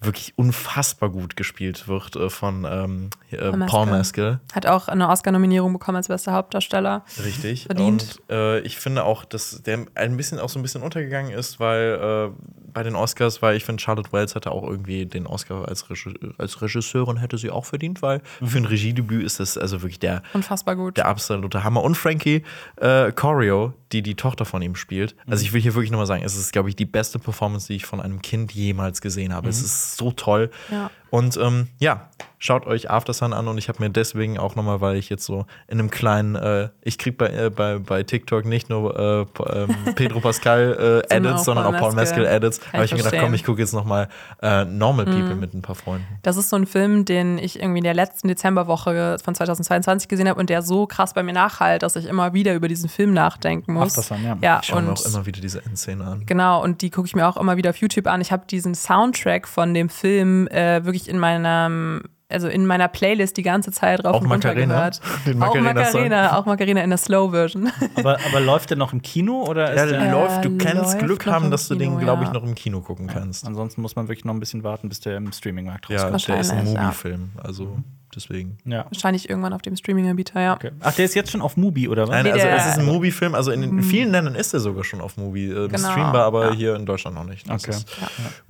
[0.00, 3.66] wirklich unfassbar gut gespielt wird äh, von ähm, äh.
[3.66, 4.40] Paul Mescal.
[4.52, 7.04] Hat auch eine Oscar-Nominierung bekommen als bester Hauptdarsteller.
[7.24, 7.64] Richtig.
[7.64, 8.20] Verdient.
[8.28, 11.58] Und äh, ich finde auch, dass der ein bisschen auch so ein bisschen untergegangen ist,
[11.58, 12.42] weil äh,
[12.72, 16.14] bei den Oscars, weil ich finde, Charlotte Wells hatte auch irgendwie den Oscar als, Regi
[16.38, 20.22] als Regisseurin hätte sie auch verdient, weil für ein Regiedebüt ist das also wirklich der,
[20.32, 20.96] Unfassbar gut.
[20.96, 21.82] der absolute Hammer.
[21.82, 22.44] Und Frankie
[22.76, 25.16] äh, Corio, die die Tochter von ihm spielt.
[25.26, 27.76] Also ich will hier wirklich nochmal sagen, es ist, glaube ich, die beste Performance, die
[27.76, 29.48] ich von einem Kind jemals gesehen habe.
[29.48, 30.50] Es ist so toll.
[30.70, 30.90] Ja.
[31.10, 32.08] Und ähm, ja,
[32.38, 35.24] schaut euch After Sun an und ich habe mir deswegen auch nochmal, weil ich jetzt
[35.24, 39.42] so in einem kleinen, äh, ich krieg bei, äh, bei, bei TikTok nicht nur äh,
[39.52, 42.26] ähm, Pedro Pascal äh, Sondern Edits, auch sondern Paul auch Paul Mescal.
[42.26, 42.60] Edits.
[42.72, 44.08] Habe ich mir gedacht, komm, ich gucke jetzt nochmal
[44.40, 46.06] äh, Normal People mit ein paar Freunden.
[46.22, 50.28] Das ist so ein Film, den ich irgendwie in der letzten Dezemberwoche von 2022 gesehen
[50.28, 53.12] habe und der so krass bei mir nachhalt, dass ich immer wieder über diesen Film
[53.12, 53.98] nachdenken muss.
[53.98, 54.38] After Sun, ja.
[54.40, 56.22] ja Ich schaue mir auch immer wieder diese Endszene an.
[56.26, 58.20] Genau, und die gucke ich mir auch immer wieder auf YouTube an.
[58.20, 63.36] Ich habe diesen Soundtrack von dem Film äh, wirklich in meinem, also in meiner Playlist
[63.36, 64.74] die ganze Zeit rauf Auch und runter Macarena?
[64.74, 65.00] gehört.
[65.26, 65.54] Den auch?
[65.54, 67.70] Macarena, auch Macarena in der Slow-Version.
[67.96, 70.98] aber, aber läuft der noch im Kino oder Ja, der der, läuft, du Äh, kannst
[70.98, 72.34] Glück haben, dass du den, glaube ich, ja.
[72.34, 73.46] noch im Kino gucken kannst.
[73.46, 76.28] Ansonsten muss man wirklich noch ein bisschen warten, bis der im Streaming-Markt Ja, rauskommt.
[76.28, 76.82] der ist ein ja.
[76.82, 77.78] Movie-Film, also
[78.14, 78.58] deswegen.
[78.66, 78.84] Ja.
[78.90, 80.54] Wahrscheinlich irgendwann auf dem Streaming-Anbieter, ja.
[80.54, 80.72] Okay.
[80.80, 82.10] Ach, der ist jetzt schon auf Mubi, oder was?
[82.10, 85.00] Nein, also es ist ein Movie-Film, also in, in vielen Ländern ist er sogar schon
[85.00, 86.54] auf Movie äh, Genau, streambar, aber ja.
[86.54, 87.48] hier in Deutschland noch nicht.
[87.48, 87.70] Das Okay.
[87.74, 87.86] ist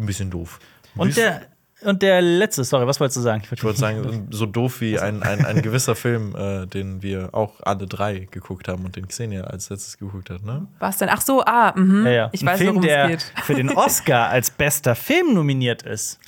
[0.01, 0.59] ein bisschen doof.
[0.97, 1.43] Und der,
[1.83, 3.43] und der letzte, sorry, was wolltest du sagen?
[3.51, 7.61] Ich würde sagen, so doof wie ein, ein, ein gewisser Film, äh, den wir auch
[7.63, 10.67] alle drei geguckt haben und den Xenia als letztes geguckt hat, ne?
[10.81, 11.09] Was denn?
[11.09, 12.05] Ach so, ah, mhm.
[12.07, 12.31] Ja, ja.
[12.33, 13.45] ich ein weiß, Film, worum der es geht.
[13.45, 16.19] für den Oscar als bester Film nominiert ist.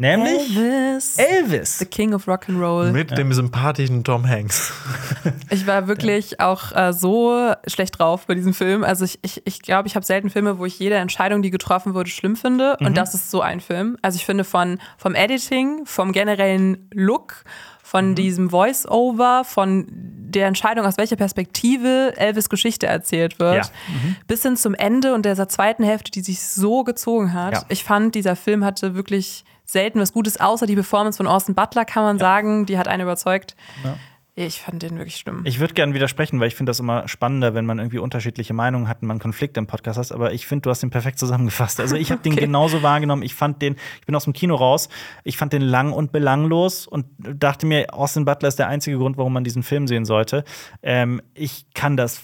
[0.00, 1.16] Nämlich Elvis.
[1.18, 1.78] Elvis.
[1.78, 2.92] The King of Rock'n'Roll.
[2.92, 4.72] Mit dem sympathischen Tom Hanks.
[5.50, 8.84] Ich war wirklich auch äh, so schlecht drauf bei diesem Film.
[8.84, 11.50] Also ich glaube, ich, ich, glaub, ich habe selten Filme, wo ich jede Entscheidung, die
[11.50, 12.76] getroffen wurde, schlimm finde.
[12.80, 13.96] Und das ist so ein Film.
[14.02, 17.44] Also ich finde von, vom Editing, vom generellen Look,
[17.82, 23.70] von diesem Voice-Over, von der Entscheidung, aus welcher Perspektive Elvis Geschichte erzählt wird, Ja.
[24.26, 27.54] bis hin zum Ende und dieser zweiten Hälfte, die sich so gezogen hat.
[27.54, 27.62] Ja.
[27.68, 31.84] Ich fand, dieser Film hatte wirklich selten was Gutes, außer die Performance von Austin Butler,
[31.84, 32.66] kann man sagen.
[32.66, 33.54] Die hat einen überzeugt.
[34.34, 35.42] Ich fand den wirklich schlimm.
[35.44, 38.86] Ich würde gerne widersprechen, weil ich finde das immer spannender, wenn man irgendwie unterschiedliche Meinungen
[38.86, 40.12] hat und man Konflikte im Podcast hast.
[40.12, 41.80] Aber ich finde, du hast den perfekt zusammengefasst.
[41.80, 42.42] Also ich habe den Okay.
[42.42, 43.22] genauso wahrgenommen.
[43.24, 44.88] Ich fand den, ich bin aus dem Kino raus.
[45.24, 49.16] Ich fand den lang und belanglos und dachte mir, Austin Butler ist der einzige Grund,
[49.16, 50.44] warum man diesen Film sehen sollte.
[50.84, 52.20] Ähm, ich kann das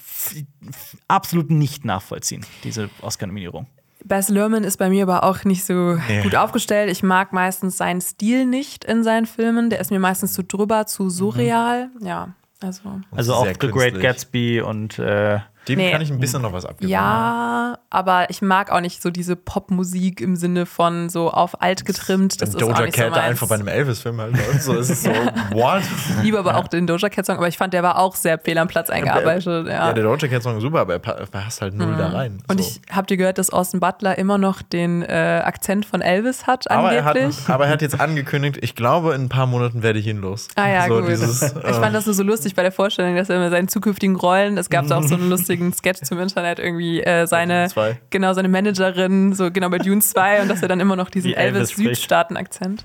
[1.08, 3.66] absolut nicht nachvollziehen, diese Oscar-Nominierung.
[4.04, 6.22] Baz Luhrmann ist bei mir aber auch nicht so Nee.
[6.22, 6.90] gut aufgestellt.
[6.90, 9.70] Ich mag meistens seinen Stil nicht in seinen Filmen.
[9.70, 11.88] Der ist mir meistens zu drüber, zu surreal.
[12.00, 12.28] Ja,
[12.62, 13.00] also.
[13.10, 13.98] Also auch The Great.
[14.00, 15.90] Gatsby und äh, Dem Nee.
[15.92, 16.90] kann ich ein bisschen noch was abgewinnen.
[16.92, 21.84] Ja, aber ich mag auch nicht so diese Popmusik im Sinne von so auf alt
[21.84, 22.40] getrimmt.
[22.42, 23.22] Das ist Doja so Cat meins.
[23.22, 25.10] einfach bei einem Elvis-Film halt läuft, so ist es so,
[25.52, 25.82] what?
[26.18, 28.38] Ich liebe aber auch den Doja Cat Song, aber ich fand, der war auch sehr
[28.38, 29.66] fehl am Platz eingearbeitet.
[29.66, 29.90] Ja, Ja.
[29.90, 29.94] Mhm.
[29.94, 32.42] der Doja Cat-Song ist super, aber er pa- passt halt null da rein.
[32.48, 32.68] Und so.
[32.68, 36.70] ich habt ihr gehört, dass Austin Butler immer noch den äh, Akzent von Elvis hat,
[36.70, 37.48] aber, er hat, angeblich?
[37.48, 40.48] aber er hat jetzt angekündigt, ich glaube, in ein paar Monaten werde ich ihn los.
[40.56, 41.08] Ah ja, so gut.
[41.08, 44.16] Dieses, ich fand das nur so lustig bei der Vorstellung, dass er mit seinen zukünftigen
[44.16, 47.68] Rollen, es gab da auch so einen lustigen Sketch zum Internet, irgendwie äh, seine, Dune
[47.70, 48.00] 2.
[48.10, 51.30] genau, seine Managerin, so genau bei Dune 2 und dass er dann immer noch diesen
[51.30, 51.86] Wie Elvis spricht.
[51.88, 52.84] Elvis-Südstaaten-Akzent.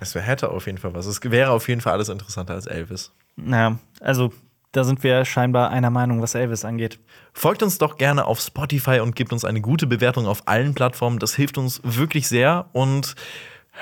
[0.00, 1.06] Es wär- hätte auf jeden Fall was.
[1.06, 3.12] Es wäre auf jeden Fall alles interessanter als Elvis.
[3.36, 4.32] naja, also
[4.72, 6.98] da sind wir scheinbar einer Meinung, was Elvis angeht.
[7.34, 11.18] Folgt uns doch gerne auf Spotify und gebt uns eine gute Bewertung auf allen Plattformen.
[11.18, 12.66] Das hilft uns wirklich sehr.
[12.72, 13.14] Und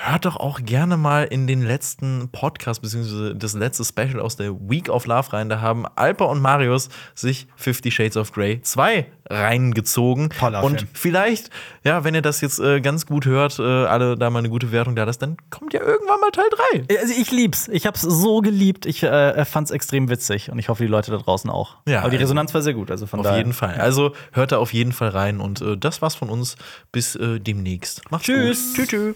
[0.03, 4.53] hört doch auch gerne mal in den letzten Podcast, beziehungsweise das letzte Special aus der
[4.69, 5.49] Week of Love rein.
[5.49, 10.29] Da haben Alpa und Marius sich Fifty Shades of Grey 2 reingezogen.
[10.31, 10.89] Toller und Film.
[10.93, 11.49] vielleicht,
[11.83, 14.71] ja, wenn ihr das jetzt äh, ganz gut hört, äh, alle da mal eine gute
[14.71, 16.45] Wertung da lasst, dann kommt ja irgendwann mal Teil
[16.87, 16.97] 3.
[16.99, 17.67] Also ich lieb's.
[17.67, 18.85] Ich hab's so geliebt.
[18.85, 21.77] Ich äh, fand's extrem witzig und ich hoffe, die Leute da draußen auch.
[21.87, 22.91] Ja, Aber die also- Resonanz war sehr gut.
[22.91, 23.37] Also von Auf daher.
[23.37, 23.75] jeden Fall.
[23.75, 26.55] Also hört da auf jeden Fall rein und äh, das war's von uns.
[26.91, 28.09] Bis äh, demnächst.
[28.11, 28.67] Macht's Tschüss.
[28.69, 28.75] gut.
[28.75, 28.87] Tschüss.
[28.89, 29.15] tschüss.